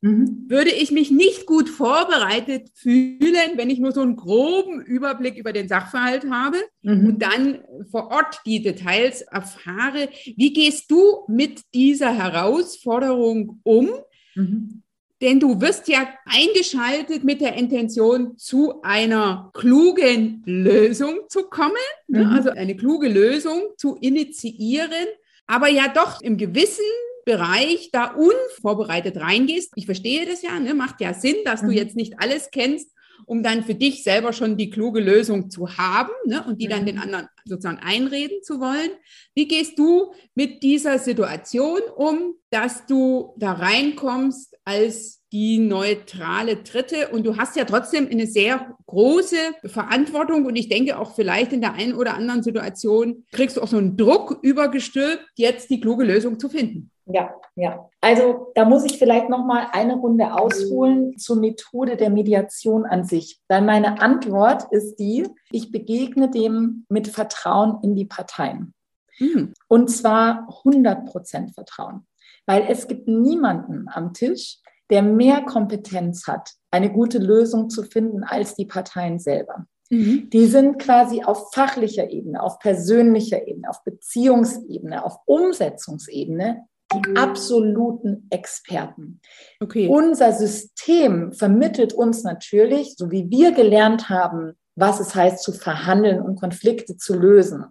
Mhm. 0.03 0.47
würde 0.49 0.71
ich 0.71 0.93
mich 0.93 1.11
nicht 1.11 1.45
gut 1.45 1.69
vorbereitet 1.69 2.71
fühlen, 2.75 3.53
wenn 3.57 3.69
ich 3.69 3.81
nur 3.81 3.93
so 3.93 4.01
einen 4.01 4.17
groben 4.17 4.81
Überblick 4.81 5.37
über 5.37 5.53
den 5.53 5.69
Sachverhalt 5.69 6.31
habe 6.31 6.57
mhm. 6.81 7.07
und 7.07 7.23
dann 7.23 7.59
vor 7.91 8.11
Ort 8.11 8.41
die 8.47 8.63
Details 8.63 9.21
erfahre. 9.21 10.09
Wie 10.37 10.55
gehst 10.55 10.91
du 10.91 11.27
mit 11.29 11.61
dieser 11.75 12.15
Herausforderung 12.15 13.61
um? 13.63 13.91
Mhm. 14.35 14.83
Denn 15.21 15.39
du 15.39 15.61
wirst 15.61 15.87
ja 15.89 16.09
eingeschaltet 16.25 17.25
mit 17.25 17.43
der 17.43 17.55
Intention, 17.55 18.39
zu 18.39 18.81
einer 18.83 19.51
klugen 19.53 20.43
Lösung 20.47 21.21
zu 21.29 21.45
kommen, 21.45 21.75
ne? 22.09 22.25
mhm. 22.25 22.33
also 22.33 22.51
eine 22.51 22.75
kluge 22.75 23.09
Lösung 23.09 23.63
zu 23.77 23.97
initiieren, 23.97 25.07
aber 25.47 25.69
ja 25.69 25.89
doch 25.89 26.23
im 26.23 26.39
gewissen 26.39 26.85
Bereich 27.27 27.91
da 27.93 28.15
unvorbereitet 28.15 29.19
reingehst. 29.19 29.73
Ich 29.77 29.85
verstehe 29.85 30.25
das 30.25 30.41
ja, 30.41 30.59
ne? 30.59 30.73
macht 30.73 31.03
ja 31.03 31.13
Sinn, 31.13 31.37
dass 31.45 31.61
du 31.61 31.67
mhm. 31.67 31.73
jetzt 31.73 31.97
nicht 31.97 32.15
alles 32.19 32.51
kennst 32.51 32.91
um 33.27 33.43
dann 33.43 33.65
für 33.65 33.75
dich 33.75 34.03
selber 34.03 34.33
schon 34.33 34.57
die 34.57 34.71
kluge 34.71 35.01
Lösung 35.01 35.51
zu 35.51 35.77
haben 35.77 36.13
ne, 36.27 36.45
und 36.47 36.61
die 36.61 36.69
dann 36.69 36.87
den 36.87 36.97
Mhm. 36.97 37.03
anderen 37.03 37.29
sozusagen 37.45 37.79
einreden 37.79 38.43
zu 38.43 38.61
wollen. 38.61 38.91
Wie 39.35 39.49
gehst 39.49 39.79
du 39.79 40.13
mit 40.35 40.63
dieser 40.63 40.99
Situation 40.99 41.81
um, 41.97 42.35
dass 42.51 42.87
du 42.87 43.35
da 43.39 43.53
reinkommst 43.53 44.57
als 44.65 45.21
die 45.33 45.59
neutrale 45.59 46.57
Dritte 46.57 47.09
und 47.09 47.25
du 47.25 47.37
hast 47.37 47.55
ja 47.55 47.65
trotzdem 47.65 48.09
eine 48.09 48.27
sehr 48.27 48.77
große 48.87 49.37
Verantwortung 49.67 50.45
und 50.45 50.57
ich 50.57 50.69
denke 50.69 50.99
auch 50.99 51.15
vielleicht 51.15 51.53
in 51.53 51.61
der 51.61 51.75
einen 51.75 51.95
oder 51.95 52.15
anderen 52.15 52.43
Situation 52.43 53.25
kriegst 53.31 53.57
du 53.57 53.63
auch 53.63 53.69
so 53.69 53.77
einen 53.77 53.97
Druck 53.97 54.39
übergestülpt, 54.43 55.25
jetzt 55.37 55.71
die 55.71 55.81
kluge 55.81 56.05
Lösung 56.05 56.41
zu 56.41 56.49
finden. 56.49 56.91
Ja, 57.13 57.35
ja. 57.57 57.89
Also 58.01 58.53
da 58.55 58.65
muss 58.65 58.85
ich 58.85 58.99
vielleicht 58.99 59.29
noch 59.29 59.45
mal 59.45 59.67
eine 59.73 59.97
Runde 59.97 60.35
ausholen 60.35 61.19
zur 61.19 61.37
Methode 61.37 61.97
der 61.97 62.11
Mediation 62.11 62.87
an 62.87 63.05
sich. 63.05 63.41
Weil 63.49 63.63
meine 63.63 64.01
Antwort 64.01 64.71
ist 64.71 64.97
die: 64.97 65.27
Ich 65.51 65.73
begegne 65.73 66.31
dem 66.31 66.87
mit 66.89 67.09
Vertrauen 67.09 67.79
in 67.83 67.95
die 67.95 68.05
Parteien. 68.05 68.75
Mhm. 69.19 69.55
Und 69.69 69.91
zwar 69.91 70.47
100 70.65 71.07
Prozent 71.07 71.55
Vertrauen. 71.55 72.07
Weil 72.47 72.67
es 72.69 72.89
gibt 72.89 73.09
niemanden 73.09 73.87
am 73.89 74.13
Tisch, 74.13 74.59
der 74.91 75.03
mehr 75.03 75.43
Kompetenz 75.43 76.27
hat, 76.27 76.51
eine 76.71 76.91
gute 76.91 77.19
Lösung 77.19 77.71
zu 77.71 77.83
finden 77.83 78.25
als 78.25 78.55
die 78.55 78.67
Parteien 78.67 79.19
selber. 79.19 79.67
Mhm. 79.91 80.31
Die 80.31 80.47
sind 80.47 80.79
quasi 80.79 81.23
auf 81.23 81.53
fachlicher 81.53 82.11
Ebene, 82.11 82.43
auf 82.43 82.59
persönlicher 82.61 83.47
Ebene, 83.47 83.69
auf 83.69 83.83
Beziehungsebene, 83.85 85.05
auf 85.05 85.19
Umsetzungsebene 85.27 86.67
die 86.93 87.17
absoluten 87.17 88.27
Experten. 88.31 89.21
Okay. 89.61 89.89
Unser 89.89 90.33
System 90.33 91.33
vermittelt 91.33 91.93
uns 91.93 92.23
natürlich, 92.23 92.97
so 92.97 93.11
wie 93.11 93.31
wir 93.31 93.53
gelernt 93.53 94.09
haben, 94.09 94.55
was 94.77 95.01
es 95.01 95.15
heißt 95.15 95.43
zu 95.43 95.53
verhandeln 95.53 96.21
und 96.21 96.41
Konflikte 96.41 96.97
zu 96.97 97.15
lösen. 97.15 97.67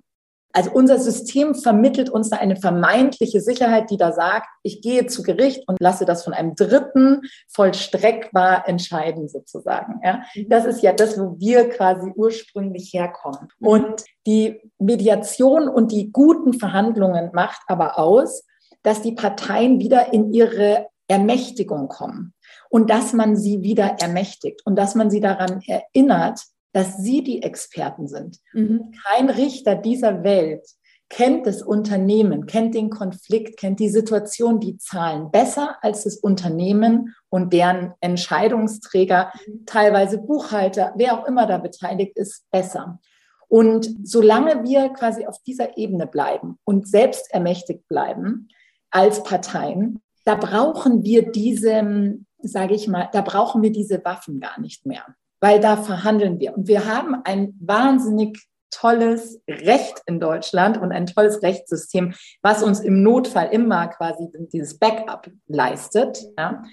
Also 0.52 0.72
unser 0.72 0.98
System 0.98 1.54
vermittelt 1.54 2.10
uns 2.10 2.32
da 2.32 2.38
eine 2.38 2.56
vermeintliche 2.56 3.40
Sicherheit, 3.40 3.92
die 3.92 3.98
da 3.98 4.12
sagt, 4.12 4.48
ich 4.64 4.82
gehe 4.82 5.06
zu 5.06 5.22
Gericht 5.22 5.68
und 5.68 5.78
lasse 5.80 6.06
das 6.06 6.24
von 6.24 6.34
einem 6.34 6.56
Dritten 6.56 7.22
vollstreckbar 7.54 8.68
entscheiden 8.68 9.28
sozusagen. 9.28 10.02
Ja, 10.04 10.24
das 10.48 10.66
ist 10.66 10.82
ja 10.82 10.92
das, 10.92 11.20
wo 11.20 11.36
wir 11.38 11.70
quasi 11.70 12.12
ursprünglich 12.16 12.92
herkommen. 12.94 13.50
Mhm. 13.60 13.68
Und 13.68 14.04
die 14.26 14.60
Mediation 14.80 15.70
und 15.70 15.92
die 15.92 16.12
guten 16.12 16.54
Verhandlungen 16.54 17.30
macht 17.34 17.62
aber 17.68 18.00
aus, 18.00 18.44
dass 18.90 19.04
die 19.04 19.12
Parteien 19.12 19.80
wieder 19.80 20.14
in 20.14 20.34
ihre 20.34 20.88
Ermächtigung 21.08 21.90
kommen 21.90 22.34
und 22.72 22.90
dass 22.90 23.14
man 23.14 23.38
sie 23.38 23.62
wieder 23.62 23.98
ermächtigt 24.02 24.66
und 24.66 24.76
dass 24.76 24.96
man 24.96 25.12
sie 25.12 25.20
daran 25.20 25.62
erinnert, 25.68 26.42
dass 26.74 26.98
sie 26.98 27.24
die 27.24 27.44
Experten 27.44 28.08
sind. 28.08 28.40
Mhm. 28.52 28.92
Kein 29.06 29.30
Richter 29.30 29.76
dieser 29.76 30.24
Welt 30.24 30.68
kennt 31.08 31.46
das 31.46 31.62
Unternehmen, 31.62 32.48
kennt 32.48 32.74
den 32.74 32.90
Konflikt, 32.90 33.60
kennt 33.60 33.80
die 33.80 33.90
Situation, 33.90 34.60
die 34.60 34.78
Zahlen 34.78 35.30
besser 35.30 35.76
als 35.84 36.06
das 36.06 36.16
Unternehmen 36.16 37.14
und 37.30 37.54
deren 37.54 37.94
Entscheidungsträger, 38.00 39.32
teilweise 39.68 40.18
Buchhalter, 40.18 40.94
wer 40.96 41.14
auch 41.14 41.28
immer 41.28 41.46
da 41.46 41.60
beteiligt 41.60 42.18
ist, 42.18 42.50
besser. 42.50 43.00
Und 43.48 43.88
solange 44.04 44.64
wir 44.64 44.90
quasi 44.90 45.28
auf 45.28 45.38
dieser 45.46 45.78
Ebene 45.78 46.08
bleiben 46.08 46.58
und 46.64 46.88
selbst 46.88 47.32
ermächtigt 47.32 47.88
bleiben 47.88 48.50
als 48.92 49.24
Parteien, 49.24 50.02
da 50.26 50.36
brauchen 50.36 51.04
wir 51.04 51.32
diese, 51.32 52.18
sage 52.42 52.76
ich 52.76 52.88
mal, 52.88 53.10
da 53.12 53.22
brauchen 53.22 53.62
wir 53.62 53.72
diese 53.72 54.04
Waffen 54.04 54.40
gar 54.40 54.60
nicht 54.60 54.86
mehr 54.86 55.06
weil 55.42 55.60
da 55.60 55.78
verhandeln 55.78 56.40
wir. 56.40 56.56
Und 56.56 56.68
wir 56.68 56.86
haben 56.86 57.16
ein 57.24 57.54
wahnsinnig 57.60 58.48
tolles 58.72 59.42
Recht 59.48 60.02
in 60.06 60.20
Deutschland 60.20 60.78
und 60.78 60.92
ein 60.92 61.08
tolles 61.08 61.42
Rechtssystem, 61.42 62.14
was 62.42 62.62
uns 62.62 62.80
im 62.82 63.02
Notfall 63.02 63.50
immer 63.52 63.88
quasi 63.88 64.30
dieses 64.54 64.78
Backup 64.78 65.30
leistet. 65.48 66.24
Ja. 66.38 66.64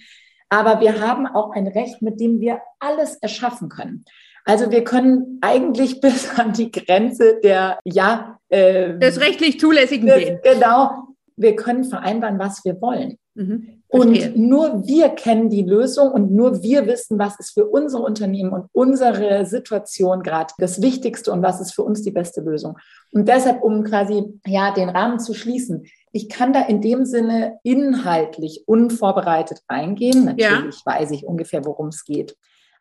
Aber 0.48 0.80
wir 0.80 1.00
haben 1.00 1.26
auch 1.26 1.52
ein 1.52 1.66
Recht, 1.66 2.02
mit 2.02 2.20
dem 2.20 2.40
wir 2.40 2.60
alles 2.80 3.16
erschaffen 3.16 3.68
können. 3.68 4.04
Also 4.44 4.70
wir 4.70 4.84
können 4.84 5.38
eigentlich 5.40 6.00
bis 6.00 6.38
an 6.38 6.52
die 6.52 6.70
Grenze 6.70 7.40
der, 7.42 7.78
ja, 7.84 8.38
äh, 8.48 8.98
des 8.98 9.20
rechtlich 9.20 9.58
Zulässigen 9.58 10.06
des, 10.06 10.18
gehen. 10.18 10.40
Genau. 10.42 11.15
Wir 11.36 11.56
können 11.56 11.84
vereinbaren, 11.84 12.38
was 12.38 12.64
wir 12.64 12.80
wollen. 12.80 13.18
Mhm. 13.34 13.82
Und 13.88 14.36
nur 14.36 14.86
wir 14.86 15.10
kennen 15.10 15.48
die 15.48 15.62
Lösung 15.62 16.10
und 16.10 16.32
nur 16.32 16.62
wir 16.62 16.86
wissen, 16.86 17.18
was 17.18 17.38
ist 17.38 17.52
für 17.52 17.66
unsere 17.66 18.02
Unternehmen 18.02 18.52
und 18.52 18.66
unsere 18.72 19.46
Situation 19.46 20.22
gerade 20.22 20.52
das 20.58 20.82
Wichtigste 20.82 21.30
und 21.32 21.42
was 21.42 21.60
ist 21.60 21.72
für 21.72 21.82
uns 21.82 22.02
die 22.02 22.10
beste 22.10 22.40
Lösung. 22.40 22.78
Und 23.12 23.28
deshalb, 23.28 23.62
um 23.62 23.84
quasi 23.84 24.24
ja 24.46 24.72
den 24.72 24.88
Rahmen 24.88 25.20
zu 25.20 25.34
schließen, 25.34 25.86
ich 26.12 26.28
kann 26.28 26.52
da 26.52 26.62
in 26.62 26.80
dem 26.80 27.04
Sinne 27.04 27.58
inhaltlich 27.62 28.64
unvorbereitet 28.66 29.60
reingehen. 29.68 30.24
Natürlich 30.24 30.82
ja. 30.84 30.92
weiß 30.92 31.10
ich 31.12 31.26
ungefähr, 31.26 31.64
worum 31.64 31.88
es 31.88 32.04
geht. 32.04 32.36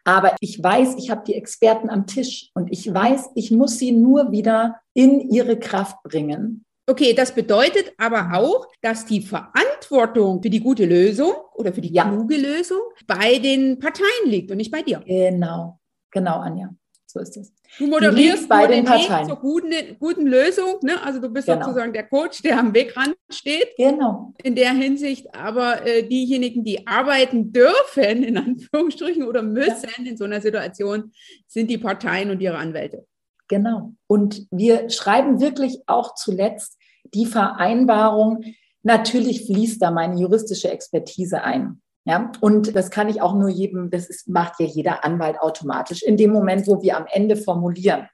Aber 0.05 0.35
ich 0.39 0.61
weiß, 0.61 0.95
ich 0.97 1.09
habe 1.09 1.23
die 1.25 1.33
Experten 1.33 1.89
am 1.89 2.05
Tisch 2.05 2.51
und 2.53 2.71
ich 2.71 2.91
weiß, 2.93 3.31
ich 3.35 3.51
muss 3.51 3.79
sie 3.79 3.91
nur 3.91 4.31
wieder 4.31 4.75
in 4.93 5.19
ihre 5.19 5.57
Kraft 5.57 6.01
bringen. 6.03 6.64
Okay, 6.87 7.13
das 7.13 7.33
bedeutet 7.33 7.93
aber 7.97 8.37
auch, 8.37 8.67
dass 8.81 9.05
die 9.05 9.21
Verantwortung 9.21 10.43
für 10.43 10.51
die 10.51 10.59
gute 10.59 10.85
Lösung 10.85 11.33
oder 11.55 11.73
für 11.73 11.81
die 11.81 11.91
ja. 11.91 12.03
kluge 12.03 12.37
Lösung 12.37 12.81
bei 13.07 13.39
den 13.39 13.79
Parteien 13.79 14.25
liegt 14.25 14.51
und 14.51 14.57
nicht 14.57 14.71
bei 14.71 14.83
dir. 14.83 15.01
Genau, 15.05 15.79
genau, 16.11 16.39
Anja. 16.39 16.69
So 17.07 17.21
ist 17.21 17.37
es. 17.37 17.53
Du 17.79 17.87
moderierst 17.87 18.47
bei 18.47 18.67
den, 18.67 18.83
den 18.83 18.85
Parteien. 18.85 19.21
Weg 19.21 19.27
zur 19.27 19.37
guten, 19.37 19.71
guten 19.99 20.27
Lösung. 20.27 20.79
Ne? 20.83 21.01
Also 21.01 21.19
du 21.19 21.29
bist 21.29 21.47
genau. 21.47 21.65
sozusagen 21.65 21.93
der 21.93 22.03
Coach, 22.03 22.41
der 22.41 22.59
am 22.59 22.73
Wegrand 22.73 23.15
steht. 23.29 23.69
Genau. 23.77 24.33
In 24.43 24.55
der 24.55 24.73
Hinsicht. 24.73 25.33
Aber 25.33 25.85
äh, 25.85 26.03
diejenigen, 26.03 26.63
die 26.63 26.85
arbeiten 26.85 27.51
dürfen, 27.51 28.23
in 28.23 28.37
Anführungsstrichen, 28.37 29.23
oder 29.23 29.41
müssen 29.41 29.89
ja. 29.97 30.09
in 30.09 30.17
so 30.17 30.25
einer 30.25 30.41
Situation, 30.41 31.13
sind 31.47 31.69
die 31.69 31.77
Parteien 31.77 32.31
und 32.31 32.41
ihre 32.41 32.57
Anwälte. 32.57 33.05
Genau. 33.47 33.93
Und 34.07 34.47
wir 34.51 34.89
schreiben 34.89 35.39
wirklich 35.39 35.81
auch 35.87 36.15
zuletzt 36.15 36.77
die 37.13 37.25
Vereinbarung. 37.25 38.43
Natürlich 38.83 39.45
fließt 39.45 39.81
da 39.81 39.91
meine 39.91 40.19
juristische 40.19 40.69
Expertise 40.69 41.43
ein. 41.43 41.81
Ja, 42.07 42.31
und 42.39 42.75
das 42.75 42.91
kann 42.91 43.09
ich 43.09 43.21
auch 43.21 43.33
nur 43.33 43.49
jedem, 43.49 43.89
das 43.89 44.07
ist, 44.07 44.29
macht 44.29 44.59
ja 44.59 44.67
jeder 44.67 45.03
Anwalt 45.03 45.39
automatisch 45.39 46.03
in 46.03 46.17
dem 46.17 46.31
Moment, 46.31 46.67
wo 46.67 46.81
wir 46.83 46.97
am 46.97 47.07
Ende 47.11 47.35
formulieren. 47.35 48.07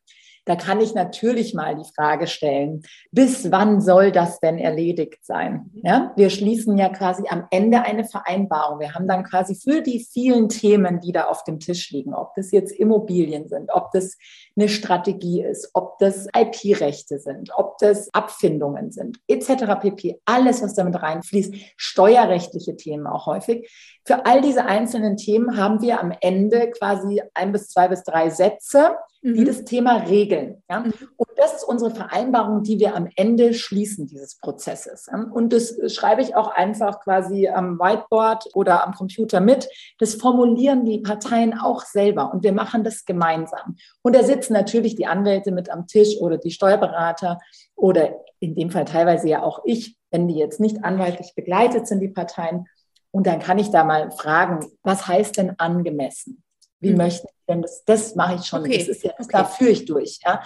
Da 0.45 0.55
kann 0.55 0.81
ich 0.81 0.95
natürlich 0.95 1.53
mal 1.53 1.75
die 1.75 1.89
Frage 1.95 2.25
stellen, 2.25 2.81
bis 3.11 3.51
wann 3.51 3.79
soll 3.79 4.11
das 4.11 4.39
denn 4.39 4.57
erledigt 4.57 5.23
sein? 5.23 5.69
Ja, 5.83 6.13
wir 6.15 6.31
schließen 6.31 6.77
ja 6.77 6.89
quasi 6.89 7.23
am 7.29 7.45
Ende 7.51 7.83
eine 7.83 8.05
Vereinbarung. 8.05 8.79
Wir 8.79 8.95
haben 8.95 9.07
dann 9.07 9.23
quasi 9.23 9.55
für 9.55 9.81
die 9.81 9.99
vielen 10.11 10.49
Themen, 10.49 10.99
die 10.99 11.11
da 11.11 11.25
auf 11.25 11.43
dem 11.43 11.59
Tisch 11.59 11.91
liegen, 11.91 12.15
ob 12.15 12.33
das 12.35 12.51
jetzt 12.51 12.71
Immobilien 12.71 13.49
sind, 13.49 13.69
ob 13.71 13.91
das 13.91 14.17
eine 14.57 14.69
Strategie 14.69 15.41
ist, 15.43 15.69
ob 15.73 15.97
das 15.99 16.27
IP-Rechte 16.35 17.19
sind, 17.19 17.51
ob 17.55 17.77
das 17.77 18.09
Abfindungen 18.13 18.91
sind, 18.91 19.17
etc. 19.27 19.79
pp. 19.81 20.19
Alles, 20.25 20.61
was 20.61 20.75
damit 20.75 21.01
reinfließt, 21.01 21.53
steuerrechtliche 21.77 22.75
Themen 22.75 23.07
auch 23.07 23.25
häufig. 23.27 23.69
Für 24.03 24.25
all 24.25 24.41
diese 24.41 24.65
einzelnen 24.65 25.15
Themen 25.15 25.57
haben 25.57 25.81
wir 25.81 25.99
am 26.01 26.13
Ende 26.21 26.71
quasi 26.71 27.21
ein 27.33 27.51
bis 27.51 27.69
zwei 27.69 27.87
bis 27.87 28.03
drei 28.03 28.29
Sätze, 28.29 28.95
die 29.23 29.41
mhm. 29.41 29.45
das 29.45 29.63
Thema 29.65 29.97
regeln. 29.97 30.63
Ja? 30.69 30.79
Mhm. 30.79 30.93
Und 31.15 31.29
das 31.37 31.53
ist 31.53 31.63
unsere 31.63 31.91
Vereinbarung, 31.91 32.63
die 32.63 32.79
wir 32.79 32.95
am 32.95 33.07
Ende 33.15 33.53
schließen 33.53 34.07
dieses 34.07 34.37
Prozesses. 34.37 35.07
Und 35.33 35.53
das 35.53 35.75
schreibe 35.93 36.21
ich 36.21 36.35
auch 36.35 36.51
einfach 36.51 37.01
quasi 37.01 37.47
am 37.47 37.79
Whiteboard 37.79 38.49
oder 38.55 38.85
am 38.85 38.93
Computer 38.93 39.39
mit. 39.39 39.67
Das 39.99 40.15
formulieren 40.15 40.85
die 40.85 40.99
Parteien 40.99 41.57
auch 41.57 41.81
selber 41.83 42.33
und 42.33 42.43
wir 42.43 42.53
machen 42.53 42.83
das 42.83 43.05
gemeinsam. 43.05 43.75
Und 44.01 44.15
da 44.15 44.23
sitzen 44.41 44.53
natürlich 44.53 44.95
die 44.95 45.05
Anwälte 45.05 45.51
mit 45.51 45.69
am 45.69 45.87
Tisch 45.87 46.17
oder 46.19 46.37
die 46.37 46.51
Steuerberater 46.51 47.39
oder 47.75 48.15
in 48.39 48.55
dem 48.55 48.71
Fall 48.71 48.85
teilweise 48.85 49.29
ja 49.29 49.43
auch 49.43 49.61
ich, 49.65 49.97
wenn 50.09 50.27
die 50.27 50.35
jetzt 50.35 50.59
nicht 50.59 50.83
anwaltlich 50.83 51.33
begleitet 51.35 51.87
sind, 51.87 51.99
die 51.99 52.09
Parteien. 52.09 52.65
Und 53.11 53.27
dann 53.27 53.39
kann 53.39 53.59
ich 53.59 53.69
da 53.69 53.83
mal 53.83 54.09
fragen, 54.11 54.65
was 54.83 55.07
heißt 55.07 55.37
denn 55.37 55.59
angemessen? 55.59 56.43
Wie 56.79 56.91
mhm. 56.91 56.97
möchten 56.97 57.27
Sie 57.27 57.45
denn 57.47 57.61
das? 57.61 57.83
Das 57.85 58.15
mache 58.15 58.35
ich 58.35 58.45
schon. 58.45 58.61
Okay. 58.61 58.79
Das 58.79 58.87
ist 58.87 59.03
ja, 59.03 59.11
okay. 59.11 59.27
da 59.31 59.43
führe 59.43 59.71
ich 59.71 59.85
durch. 59.85 60.19
Ja. 60.25 60.41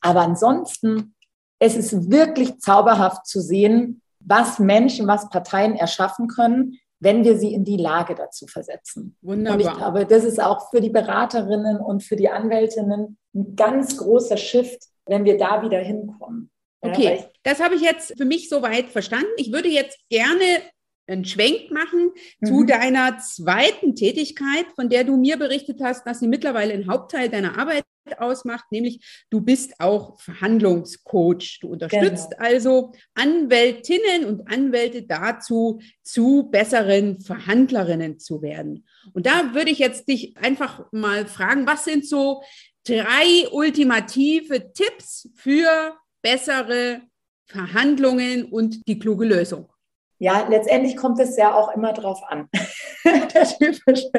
Aber 0.00 0.20
ansonsten, 0.20 1.14
es 1.58 1.76
ist 1.76 2.10
wirklich 2.10 2.60
zauberhaft 2.60 3.26
zu 3.26 3.40
sehen, 3.40 4.00
was 4.20 4.58
Menschen, 4.58 5.06
was 5.06 5.30
Parteien 5.30 5.74
erschaffen 5.74 6.28
können, 6.28 6.78
wenn 7.00 7.24
wir 7.24 7.38
sie 7.38 7.52
in 7.52 7.64
die 7.64 7.78
Lage 7.78 8.14
dazu 8.14 8.46
versetzen. 8.46 9.16
Wunderbar. 9.22 9.54
Und 9.54 9.60
ich 9.60 9.78
glaube, 9.78 10.06
das 10.06 10.24
ist 10.24 10.40
auch 10.40 10.70
für 10.70 10.80
die 10.80 10.90
Beraterinnen 10.90 11.78
und 11.78 12.02
für 12.02 12.16
die 12.16 12.28
Anwältinnen 12.28 13.18
ein 13.34 13.56
ganz 13.56 13.96
großer 13.96 14.36
Shift, 14.36 14.84
wenn 15.06 15.24
wir 15.24 15.38
da 15.38 15.62
wieder 15.62 15.78
hinkommen. 15.78 16.50
Okay, 16.82 17.16
ja, 17.18 17.24
das 17.42 17.60
habe 17.62 17.74
ich 17.74 17.82
jetzt 17.82 18.16
für 18.16 18.24
mich 18.24 18.48
soweit 18.48 18.86
verstanden. 18.86 19.28
Ich 19.36 19.52
würde 19.52 19.68
jetzt 19.68 19.98
gerne 20.08 20.44
einen 21.06 21.24
Schwenk 21.24 21.70
machen 21.70 22.12
mhm. 22.40 22.46
zu 22.46 22.64
deiner 22.64 23.18
zweiten 23.18 23.94
Tätigkeit, 23.94 24.66
von 24.74 24.88
der 24.88 25.04
du 25.04 25.16
mir 25.16 25.36
berichtet 25.36 25.80
hast, 25.82 26.06
dass 26.06 26.20
sie 26.20 26.28
mittlerweile 26.28 26.72
ein 26.72 26.88
Hauptteil 26.88 27.28
deiner 27.28 27.58
Arbeit 27.58 27.84
ausmacht, 28.18 28.64
nämlich 28.70 29.24
du 29.30 29.40
bist 29.40 29.74
auch 29.78 30.20
Verhandlungscoach. 30.20 31.58
Du 31.60 31.68
unterstützt 31.68 32.30
genau. 32.30 32.42
also 32.42 32.92
Anwältinnen 33.14 34.24
und 34.26 34.50
Anwälte 34.50 35.02
dazu, 35.02 35.80
zu 36.02 36.48
besseren 36.50 37.20
Verhandlerinnen 37.20 38.18
zu 38.18 38.42
werden. 38.42 38.86
Und 39.12 39.26
da 39.26 39.54
würde 39.54 39.70
ich 39.70 39.78
jetzt 39.78 40.08
dich 40.08 40.36
einfach 40.36 40.84
mal 40.92 41.26
fragen, 41.26 41.66
was 41.66 41.84
sind 41.84 42.06
so 42.06 42.42
drei 42.84 43.48
ultimative 43.50 44.72
Tipps 44.72 45.28
für 45.36 45.96
bessere 46.22 47.02
Verhandlungen 47.46 48.44
und 48.44 48.86
die 48.86 48.98
kluge 48.98 49.26
Lösung? 49.26 49.70
Ja, 50.22 50.46
letztendlich 50.50 50.98
kommt 50.98 51.18
es 51.18 51.34
ja 51.38 51.54
auch 51.54 51.74
immer 51.74 51.94
drauf 51.94 52.20
an. 52.28 52.50
der 53.04 53.44
typische 53.44 54.10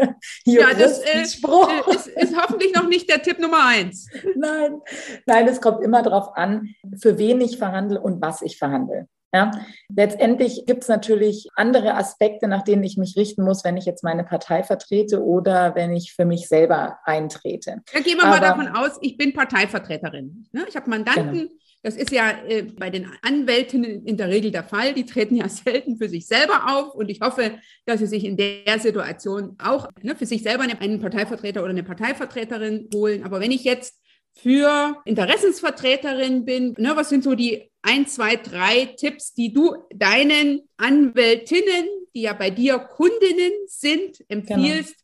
ja, 0.45 0.73
das 0.73 1.03
Spruch. 1.31 1.69
Äh, 1.69 1.91
ist, 1.95 2.07
ist 2.07 2.35
hoffentlich 2.35 2.73
noch 2.73 2.87
nicht 2.87 3.07
der 3.07 3.21
Tipp 3.21 3.37
Nummer 3.37 3.67
eins. 3.67 4.07
Nein, 4.35 4.81
nein, 5.27 5.47
es 5.47 5.61
kommt 5.61 5.83
immer 5.83 6.01
darauf 6.01 6.35
an, 6.35 6.73
für 6.99 7.19
wen 7.19 7.39
ich 7.39 7.59
verhandle 7.59 8.01
und 8.01 8.19
was 8.19 8.41
ich 8.41 8.57
verhandle. 8.57 9.07
Ja, 9.33 9.51
letztendlich 9.87 10.65
gibt 10.65 10.81
es 10.83 10.89
natürlich 10.89 11.47
andere 11.55 11.93
Aspekte, 11.95 12.49
nach 12.49 12.63
denen 12.63 12.83
ich 12.83 12.97
mich 12.97 13.15
richten 13.15 13.43
muss, 13.43 13.63
wenn 13.63 13.77
ich 13.77 13.85
jetzt 13.85 14.03
meine 14.03 14.25
Partei 14.25 14.63
vertrete 14.63 15.23
oder 15.23 15.73
wenn 15.73 15.93
ich 15.93 16.13
für 16.13 16.25
mich 16.25 16.49
selber 16.49 16.97
eintrete. 17.05 17.81
Dann 17.93 18.03
gehen 18.03 18.17
wir 18.17 18.25
Aber, 18.25 18.31
mal 18.31 18.41
davon 18.41 18.67
aus, 18.67 18.97
ich 19.01 19.17
bin 19.17 19.33
Parteivertreterin. 19.33 20.47
Ne? 20.51 20.65
Ich 20.67 20.75
habe 20.75 20.89
Mandanten, 20.89 21.33
genau. 21.33 21.51
Das 21.83 21.95
ist 21.95 22.11
ja 22.11 22.31
äh, 22.47 22.63
bei 22.63 22.89
den 22.89 23.07
Anwältinnen 23.23 24.05
in 24.05 24.17
der 24.17 24.29
Regel 24.29 24.51
der 24.51 24.63
Fall. 24.63 24.93
Die 24.93 25.05
treten 25.05 25.35
ja 25.35 25.49
selten 25.49 25.97
für 25.97 26.09
sich 26.09 26.27
selber 26.27 26.75
auf. 26.75 26.93
Und 26.93 27.09
ich 27.09 27.21
hoffe, 27.21 27.59
dass 27.85 27.99
sie 27.99 28.07
sich 28.07 28.23
in 28.23 28.37
der 28.37 28.79
Situation 28.79 29.55
auch 29.57 29.89
ne, 30.01 30.15
für 30.15 30.25
sich 30.25 30.43
selber 30.43 30.63
einen 30.63 30.99
Parteivertreter 30.99 31.61
oder 31.61 31.71
eine 31.71 31.83
Parteivertreterin 31.83 32.89
holen. 32.93 33.23
Aber 33.23 33.39
wenn 33.39 33.51
ich 33.51 33.63
jetzt 33.63 33.95
für 34.33 35.01
Interessensvertreterin 35.05 36.45
bin, 36.45 36.75
ne, 36.77 36.93
was 36.95 37.09
sind 37.09 37.23
so 37.23 37.35
die 37.35 37.69
ein, 37.81 38.07
zwei, 38.07 38.35
drei 38.35 38.85
Tipps, 38.97 39.33
die 39.33 39.51
du 39.51 39.75
deinen 39.93 40.61
Anwältinnen, 40.77 41.87
die 42.13 42.21
ja 42.21 42.33
bei 42.33 42.49
dir 42.49 42.77
Kundinnen 42.77 43.51
sind, 43.65 44.23
empfiehlst, 44.27 44.95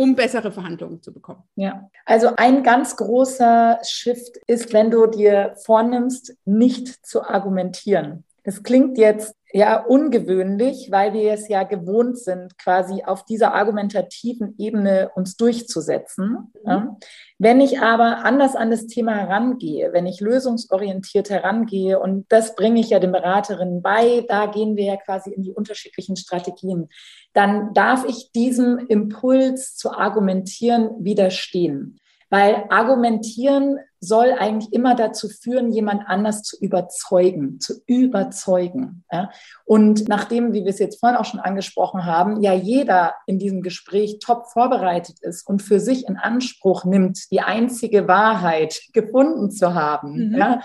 um 0.00 0.16
bessere 0.16 0.50
Verhandlungen 0.50 1.02
zu 1.02 1.12
bekommen. 1.12 1.42
Ja, 1.56 1.90
also 2.06 2.30
ein 2.36 2.62
ganz 2.62 2.96
großer 2.96 3.78
Shift 3.86 4.38
ist, 4.46 4.72
wenn 4.72 4.90
du 4.90 5.06
dir 5.06 5.54
vornimmst, 5.62 6.38
nicht 6.46 7.04
zu 7.06 7.22
argumentieren. 7.22 8.24
Das 8.44 8.62
klingt 8.62 8.96
jetzt 8.98 9.34
ja 9.52 9.82
ungewöhnlich, 9.82 10.90
weil 10.90 11.12
wir 11.12 11.32
es 11.32 11.48
ja 11.48 11.64
gewohnt 11.64 12.18
sind, 12.18 12.56
quasi 12.58 13.02
auf 13.04 13.24
dieser 13.24 13.52
argumentativen 13.54 14.54
Ebene 14.58 15.10
uns 15.14 15.36
durchzusetzen. 15.36 16.52
Mhm. 16.64 16.96
Wenn 17.38 17.60
ich 17.60 17.80
aber 17.80 18.24
anders 18.24 18.54
an 18.54 18.70
das 18.70 18.86
Thema 18.86 19.14
herangehe, 19.14 19.92
wenn 19.92 20.06
ich 20.06 20.20
lösungsorientiert 20.20 21.30
herangehe, 21.30 21.98
und 21.98 22.26
das 22.30 22.54
bringe 22.54 22.80
ich 22.80 22.90
ja 22.90 23.00
den 23.00 23.12
Beraterinnen 23.12 23.82
bei, 23.82 24.24
da 24.28 24.46
gehen 24.46 24.76
wir 24.76 24.84
ja 24.84 24.96
quasi 24.96 25.30
in 25.30 25.42
die 25.42 25.52
unterschiedlichen 25.52 26.16
Strategien, 26.16 26.88
dann 27.32 27.74
darf 27.74 28.04
ich 28.04 28.32
diesem 28.32 28.78
Impuls 28.78 29.74
zu 29.76 29.90
argumentieren 29.90 30.90
widerstehen. 31.00 31.98
Weil 32.28 32.64
argumentieren 32.68 33.80
soll 34.00 34.32
eigentlich 34.32 34.72
immer 34.72 34.94
dazu 34.94 35.28
führen, 35.28 35.70
jemand 35.70 36.04
anders 36.06 36.42
zu 36.42 36.56
überzeugen, 36.58 37.60
zu 37.60 37.82
überzeugen. 37.86 39.04
Ja? 39.12 39.30
Und 39.64 40.08
nachdem, 40.08 40.52
wie 40.54 40.64
wir 40.64 40.70
es 40.70 40.78
jetzt 40.78 41.00
vorhin 41.00 41.18
auch 41.18 41.26
schon 41.26 41.40
angesprochen 41.40 42.06
haben, 42.06 42.40
ja 42.40 42.54
jeder 42.54 43.14
in 43.26 43.38
diesem 43.38 43.62
Gespräch 43.62 44.18
top 44.18 44.46
vorbereitet 44.46 45.18
ist 45.20 45.46
und 45.46 45.60
für 45.60 45.80
sich 45.80 46.08
in 46.08 46.16
Anspruch 46.16 46.84
nimmt, 46.84 47.30
die 47.30 47.40
einzige 47.40 48.08
Wahrheit 48.08 48.80
gefunden 48.92 49.50
zu 49.50 49.74
haben, 49.74 50.30
mhm. 50.30 50.36
ja, 50.36 50.60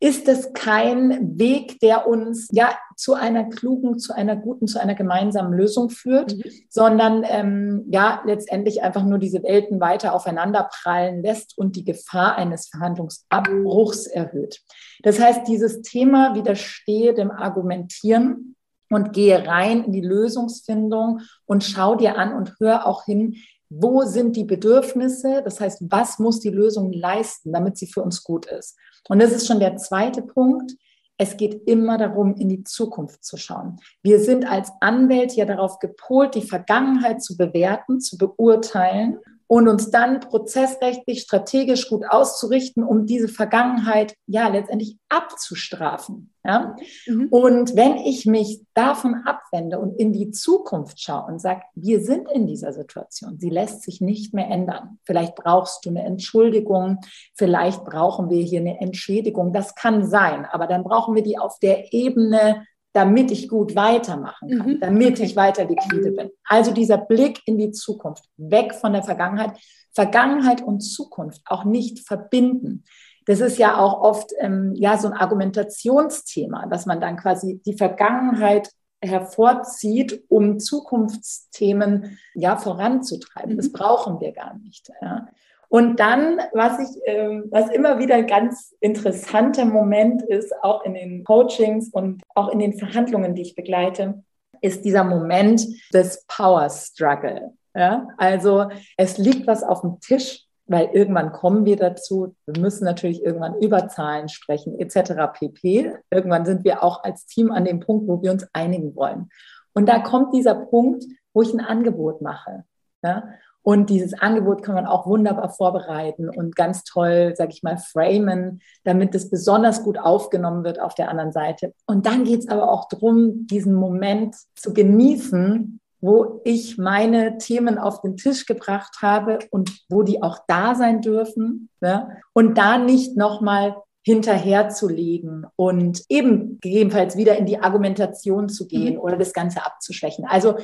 ist 0.00 0.28
es 0.28 0.52
kein 0.52 1.38
Weg, 1.38 1.80
der 1.80 2.06
uns 2.06 2.48
ja 2.52 2.70
zu 2.96 3.14
einer 3.14 3.44
klugen, 3.44 3.98
zu 3.98 4.14
einer 4.14 4.36
guten, 4.36 4.68
zu 4.68 4.80
einer 4.80 4.94
gemeinsamen 4.94 5.52
Lösung 5.52 5.90
führt, 5.90 6.36
mhm. 6.36 6.42
sondern 6.68 7.24
ähm, 7.28 7.84
ja 7.90 8.22
letztendlich 8.24 8.82
einfach 8.82 9.04
nur 9.04 9.18
diese 9.18 9.42
Welten 9.42 9.80
weiter 9.80 10.14
aufeinander 10.14 10.68
prallen 10.70 11.22
lässt 11.22 11.58
und 11.58 11.74
die 11.74 11.84
Gefahr 11.84 12.36
eines 12.36 12.68
Verhandlungsabbruchs 12.68 14.06
erhöht. 14.06 14.60
Das 15.02 15.20
heißt, 15.20 15.48
dieses 15.48 15.82
Thema 15.82 16.34
widerstehe 16.34 17.12
dem 17.12 17.32
Argumentieren 17.32 18.54
und 18.90 19.12
gehe 19.12 19.46
rein 19.46 19.84
in 19.84 19.92
die 19.92 20.00
Lösungsfindung 20.00 21.20
und 21.44 21.64
schau 21.64 21.96
dir 21.96 22.16
an 22.16 22.34
und 22.34 22.54
hör 22.60 22.86
auch 22.86 23.04
hin, 23.04 23.36
wo 23.70 24.04
sind 24.04 24.34
die 24.36 24.44
Bedürfnisse? 24.44 25.42
Das 25.44 25.60
heißt, 25.60 25.82
was 25.90 26.18
muss 26.18 26.40
die 26.40 26.48
Lösung 26.48 26.92
leisten, 26.92 27.52
damit 27.52 27.76
sie 27.76 27.86
für 27.86 28.02
uns 28.02 28.24
gut 28.24 28.46
ist? 28.46 28.78
Und 29.08 29.20
das 29.20 29.32
ist 29.32 29.46
schon 29.46 29.60
der 29.60 29.76
zweite 29.76 30.22
Punkt. 30.22 30.72
Es 31.16 31.36
geht 31.36 31.66
immer 31.66 31.98
darum, 31.98 32.36
in 32.36 32.48
die 32.48 32.62
Zukunft 32.62 33.24
zu 33.24 33.36
schauen. 33.36 33.78
Wir 34.02 34.20
sind 34.20 34.48
als 34.48 34.70
Anwälte 34.80 35.36
ja 35.36 35.44
darauf 35.44 35.78
gepolt, 35.80 36.34
die 36.34 36.42
Vergangenheit 36.42 37.22
zu 37.22 37.36
bewerten, 37.36 38.00
zu 38.00 38.16
beurteilen 38.16 39.18
und 39.48 39.66
uns 39.66 39.90
dann 39.90 40.20
prozessrechtlich, 40.20 41.22
strategisch 41.22 41.88
gut 41.88 42.04
auszurichten, 42.08 42.84
um 42.84 43.06
diese 43.06 43.28
Vergangenheit 43.28 44.14
ja 44.26 44.46
letztendlich 44.48 44.98
abzustrafen. 45.08 46.32
Ja? 46.44 46.76
Mhm. 47.06 47.28
Und 47.30 47.74
wenn 47.74 47.96
ich 47.96 48.26
mich 48.26 48.60
davon 48.74 49.22
abwende 49.24 49.78
und 49.78 49.98
in 49.98 50.12
die 50.12 50.30
Zukunft 50.30 51.00
schaue 51.00 51.24
und 51.32 51.40
sage, 51.40 51.62
wir 51.74 52.02
sind 52.02 52.30
in 52.30 52.46
dieser 52.46 52.74
Situation, 52.74 53.38
sie 53.38 53.48
lässt 53.48 53.82
sich 53.82 54.02
nicht 54.02 54.34
mehr 54.34 54.48
ändern. 54.48 54.98
Vielleicht 55.04 55.34
brauchst 55.34 55.84
du 55.86 55.90
eine 55.90 56.04
Entschuldigung, 56.04 56.98
vielleicht 57.34 57.84
brauchen 57.84 58.28
wir 58.28 58.42
hier 58.42 58.60
eine 58.60 58.80
Entschädigung. 58.80 59.54
Das 59.54 59.74
kann 59.74 60.06
sein, 60.06 60.44
aber 60.44 60.66
dann 60.66 60.84
brauchen 60.84 61.14
wir 61.14 61.22
die 61.22 61.38
auf 61.38 61.58
der 61.58 61.94
Ebene 61.94 62.66
damit 62.98 63.30
ich 63.30 63.48
gut 63.48 63.76
weitermachen 63.76 64.58
kann, 64.58 64.72
mhm. 64.72 64.80
damit 64.80 65.12
okay. 65.12 65.22
ich 65.22 65.36
weiter 65.36 65.64
liquide 65.64 66.10
bin. 66.10 66.30
Also 66.44 66.72
dieser 66.72 66.98
Blick 66.98 67.40
in 67.46 67.56
die 67.56 67.70
Zukunft, 67.70 68.24
weg 68.36 68.74
von 68.74 68.92
der 68.92 69.04
Vergangenheit. 69.04 69.52
Vergangenheit 69.94 70.62
und 70.62 70.80
Zukunft 70.80 71.42
auch 71.46 71.64
nicht 71.64 72.00
verbinden. 72.00 72.82
Das 73.26 73.38
ist 73.38 73.56
ja 73.56 73.78
auch 73.78 74.00
oft 74.00 74.32
ähm, 74.40 74.72
ja 74.74 74.98
so 74.98 75.06
ein 75.06 75.14
Argumentationsthema, 75.14 76.66
dass 76.66 76.86
man 76.86 77.00
dann 77.00 77.16
quasi 77.16 77.62
die 77.64 77.76
Vergangenheit 77.76 78.68
hervorzieht, 79.00 80.24
um 80.28 80.58
Zukunftsthemen 80.58 82.18
ja 82.34 82.56
voranzutreiben. 82.56 83.52
Mhm. 83.52 83.58
Das 83.58 83.70
brauchen 83.70 84.18
wir 84.18 84.32
gar 84.32 84.58
nicht. 84.58 84.90
Ja. 85.00 85.28
Und 85.68 86.00
dann, 86.00 86.40
was 86.54 86.78
ich, 86.78 87.06
äh, 87.06 87.42
was 87.50 87.70
immer 87.70 87.98
wieder 87.98 88.14
ein 88.14 88.26
ganz 88.26 88.74
interessanter 88.80 89.66
Moment 89.66 90.22
ist, 90.22 90.52
auch 90.62 90.84
in 90.84 90.94
den 90.94 91.24
Coachings 91.24 91.90
und 91.90 92.22
auch 92.34 92.48
in 92.48 92.58
den 92.58 92.78
Verhandlungen, 92.78 93.34
die 93.34 93.42
ich 93.42 93.54
begleite, 93.54 94.22
ist 94.62 94.84
dieser 94.84 95.04
Moment 95.04 95.66
des 95.92 96.24
Power 96.26 96.68
Struggle. 96.70 97.52
Ja? 97.74 98.08
Also 98.16 98.68
es 98.96 99.18
liegt 99.18 99.46
was 99.46 99.62
auf 99.62 99.82
dem 99.82 100.00
Tisch, 100.00 100.44
weil 100.66 100.90
irgendwann 100.92 101.32
kommen 101.32 101.64
wir 101.64 101.76
dazu. 101.76 102.34
Wir 102.46 102.60
müssen 102.60 102.84
natürlich 102.84 103.22
irgendwann 103.22 103.58
über 103.60 103.88
Zahlen 103.88 104.28
sprechen, 104.28 104.78
etc. 104.78 105.12
pp. 105.32 105.94
Irgendwann 106.10 106.46
sind 106.46 106.64
wir 106.64 106.82
auch 106.82 107.04
als 107.04 107.26
Team 107.26 107.50
an 107.50 107.64
dem 107.64 107.80
Punkt, 107.80 108.08
wo 108.08 108.22
wir 108.22 108.32
uns 108.32 108.46
einigen 108.52 108.96
wollen. 108.96 109.28
Und 109.74 109.88
da 109.88 109.98
kommt 110.00 110.34
dieser 110.34 110.54
Punkt, 110.54 111.04
wo 111.34 111.42
ich 111.42 111.52
ein 111.52 111.60
Angebot 111.60 112.22
mache. 112.22 112.64
Ja? 113.02 113.28
Und 113.62 113.90
dieses 113.90 114.14
Angebot 114.14 114.62
kann 114.62 114.74
man 114.74 114.86
auch 114.86 115.06
wunderbar 115.06 115.50
vorbereiten 115.50 116.30
und 116.30 116.56
ganz 116.56 116.84
toll, 116.84 117.34
sage 117.36 117.52
ich 117.52 117.62
mal, 117.62 117.76
framen, 117.76 118.60
damit 118.84 119.14
es 119.14 119.28
besonders 119.28 119.82
gut 119.82 119.98
aufgenommen 119.98 120.64
wird 120.64 120.80
auf 120.80 120.94
der 120.94 121.10
anderen 121.10 121.32
Seite. 121.32 121.74
Und 121.86 122.06
dann 122.06 122.24
geht 122.24 122.40
es 122.40 122.48
aber 122.48 122.70
auch 122.70 122.88
darum, 122.88 123.46
diesen 123.46 123.74
Moment 123.74 124.36
zu 124.54 124.72
genießen, 124.72 125.80
wo 126.00 126.40
ich 126.44 126.78
meine 126.78 127.38
Themen 127.38 127.76
auf 127.76 128.00
den 128.00 128.16
Tisch 128.16 128.46
gebracht 128.46 128.98
habe 129.02 129.40
und 129.50 129.72
wo 129.88 130.02
die 130.02 130.22
auch 130.22 130.38
da 130.46 130.74
sein 130.74 131.02
dürfen. 131.02 131.68
Ne? 131.80 132.16
Und 132.32 132.56
da 132.56 132.78
nicht 132.78 133.16
nochmal 133.16 133.76
hinterherzulegen 134.02 135.46
und 135.56 136.02
eben 136.08 136.58
gegebenenfalls 136.60 137.16
wieder 137.16 137.36
in 137.36 137.44
die 137.44 137.58
Argumentation 137.58 138.48
zu 138.48 138.66
gehen 138.66 138.94
mhm. 138.94 139.00
oder 139.00 139.18
das 139.18 139.34
Ganze 139.34 139.66
abzuschwächen. 139.66 140.24
Also 140.24 140.56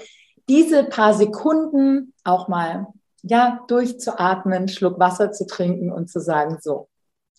diese 0.48 0.84
paar 0.84 1.14
Sekunden 1.14 2.12
auch 2.24 2.48
mal 2.48 2.86
ja 3.22 3.64
durchzuatmen, 3.68 4.68
Schluck 4.68 4.98
Wasser 4.98 5.32
zu 5.32 5.46
trinken 5.46 5.90
und 5.90 6.10
zu 6.10 6.20
sagen, 6.20 6.58
so. 6.60 6.88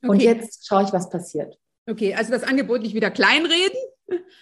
Okay. 0.02 0.12
Und 0.12 0.22
jetzt 0.22 0.68
schaue 0.68 0.84
ich, 0.84 0.94
was 0.94 1.10
passiert. 1.10 1.58
Okay, 1.88 2.16
also 2.16 2.32
das 2.32 2.44
Angebot 2.44 2.82
nicht 2.82 2.96
wieder 2.96 3.12
kleinreden. 3.12 3.78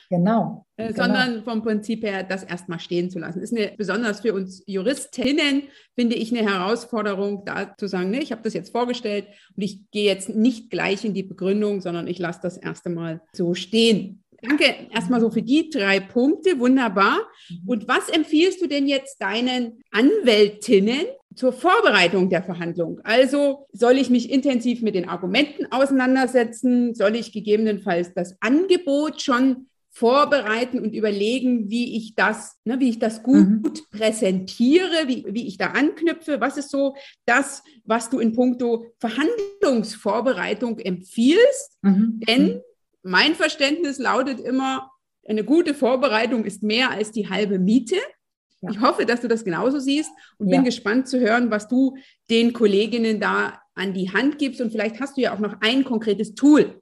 Genau, 0.09 0.65
äh, 0.75 0.87
genau. 0.87 1.03
Sondern 1.03 1.43
vom 1.43 1.61
Prinzip 1.61 2.03
her 2.03 2.23
das 2.23 2.43
erstmal 2.43 2.79
stehen 2.79 3.09
zu 3.09 3.19
lassen. 3.19 3.41
Ist 3.41 3.55
eine, 3.55 3.73
besonders 3.77 4.21
für 4.21 4.33
uns 4.33 4.61
Juristinnen, 4.67 5.63
finde 5.95 6.15
ich, 6.15 6.31
eine 6.31 6.49
Herausforderung, 6.49 7.45
da 7.45 7.75
zu 7.77 7.87
sagen, 7.87 8.09
nee, 8.09 8.19
ich 8.19 8.31
habe 8.31 8.41
das 8.43 8.53
jetzt 8.53 8.71
vorgestellt 8.71 9.25
und 9.55 9.63
ich 9.63 9.89
gehe 9.91 10.05
jetzt 10.05 10.29
nicht 10.29 10.69
gleich 10.69 11.05
in 11.05 11.13
die 11.13 11.23
Begründung, 11.23 11.81
sondern 11.81 12.07
ich 12.07 12.19
lasse 12.19 12.39
das 12.43 12.57
erste 12.57 12.89
Mal 12.89 13.21
so 13.33 13.53
stehen. 13.53 14.22
Danke 14.43 14.75
erstmal 14.91 15.21
so 15.21 15.31
für 15.31 15.41
die 15.41 15.69
drei 15.69 15.99
Punkte, 15.99 16.59
wunderbar. 16.59 17.17
Mhm. 17.49 17.69
Und 17.69 17.87
was 17.87 18.09
empfiehlst 18.09 18.61
du 18.61 18.67
denn 18.67 18.87
jetzt 18.87 19.21
deinen 19.21 19.83
Anwältinnen 19.91 21.05
zur 21.35 21.53
Vorbereitung 21.53 22.29
der 22.29 22.43
Verhandlung? 22.43 22.99
Also 23.03 23.67
soll 23.71 23.97
ich 23.97 24.09
mich 24.09 24.29
intensiv 24.29 24.81
mit 24.81 24.95
den 24.95 25.07
Argumenten 25.07 25.71
auseinandersetzen? 25.71 26.93
Soll 26.93 27.15
ich 27.15 27.31
gegebenenfalls 27.31 28.13
das 28.13 28.35
Angebot 28.41 29.21
schon 29.21 29.67
vorbereiten 29.93 30.79
und 30.79 30.95
überlegen, 30.95 31.69
wie 31.69 31.95
ich 31.95 32.15
das, 32.15 32.57
ne, 32.65 32.79
wie 32.79 32.89
ich 32.89 32.97
das 32.97 33.21
gut 33.21 33.45
mhm. 33.45 33.63
präsentiere, 33.91 35.07
wie, 35.07 35.23
wie 35.29 35.47
ich 35.47 35.57
da 35.57 35.67
anknüpfe. 35.67 36.41
Was 36.41 36.57
ist 36.57 36.71
so 36.71 36.95
das, 37.25 37.63
was 37.85 38.09
du 38.09 38.19
in 38.19 38.33
puncto 38.33 38.87
Verhandlungsvorbereitung 38.97 40.79
empfiehlst? 40.79 41.77
Mhm. 41.83 42.19
Denn 42.27 42.43
mhm. 42.45 42.61
Mein 43.03 43.35
Verständnis 43.35 43.99
lautet 43.99 44.39
immer, 44.39 44.91
eine 45.27 45.43
gute 45.43 45.73
Vorbereitung 45.73 46.45
ist 46.45 46.63
mehr 46.63 46.91
als 46.91 47.11
die 47.11 47.29
halbe 47.29 47.59
Miete. 47.59 47.97
Ja. 48.61 48.71
Ich 48.71 48.81
hoffe, 48.81 49.05
dass 49.05 49.21
du 49.21 49.27
das 49.27 49.43
genauso 49.43 49.79
siehst 49.79 50.11
und 50.37 50.49
ja. 50.49 50.57
bin 50.57 50.65
gespannt 50.65 51.07
zu 51.07 51.19
hören, 51.19 51.51
was 51.51 51.67
du 51.67 51.95
den 52.29 52.53
Kolleginnen 52.53 53.19
da 53.19 53.61
an 53.75 53.93
die 53.93 54.11
Hand 54.11 54.37
gibst. 54.37 54.61
Und 54.61 54.71
vielleicht 54.71 54.99
hast 54.99 55.17
du 55.17 55.21
ja 55.21 55.33
auch 55.33 55.39
noch 55.39 55.55
ein 55.61 55.83
konkretes 55.83 56.35
Tool, 56.35 56.81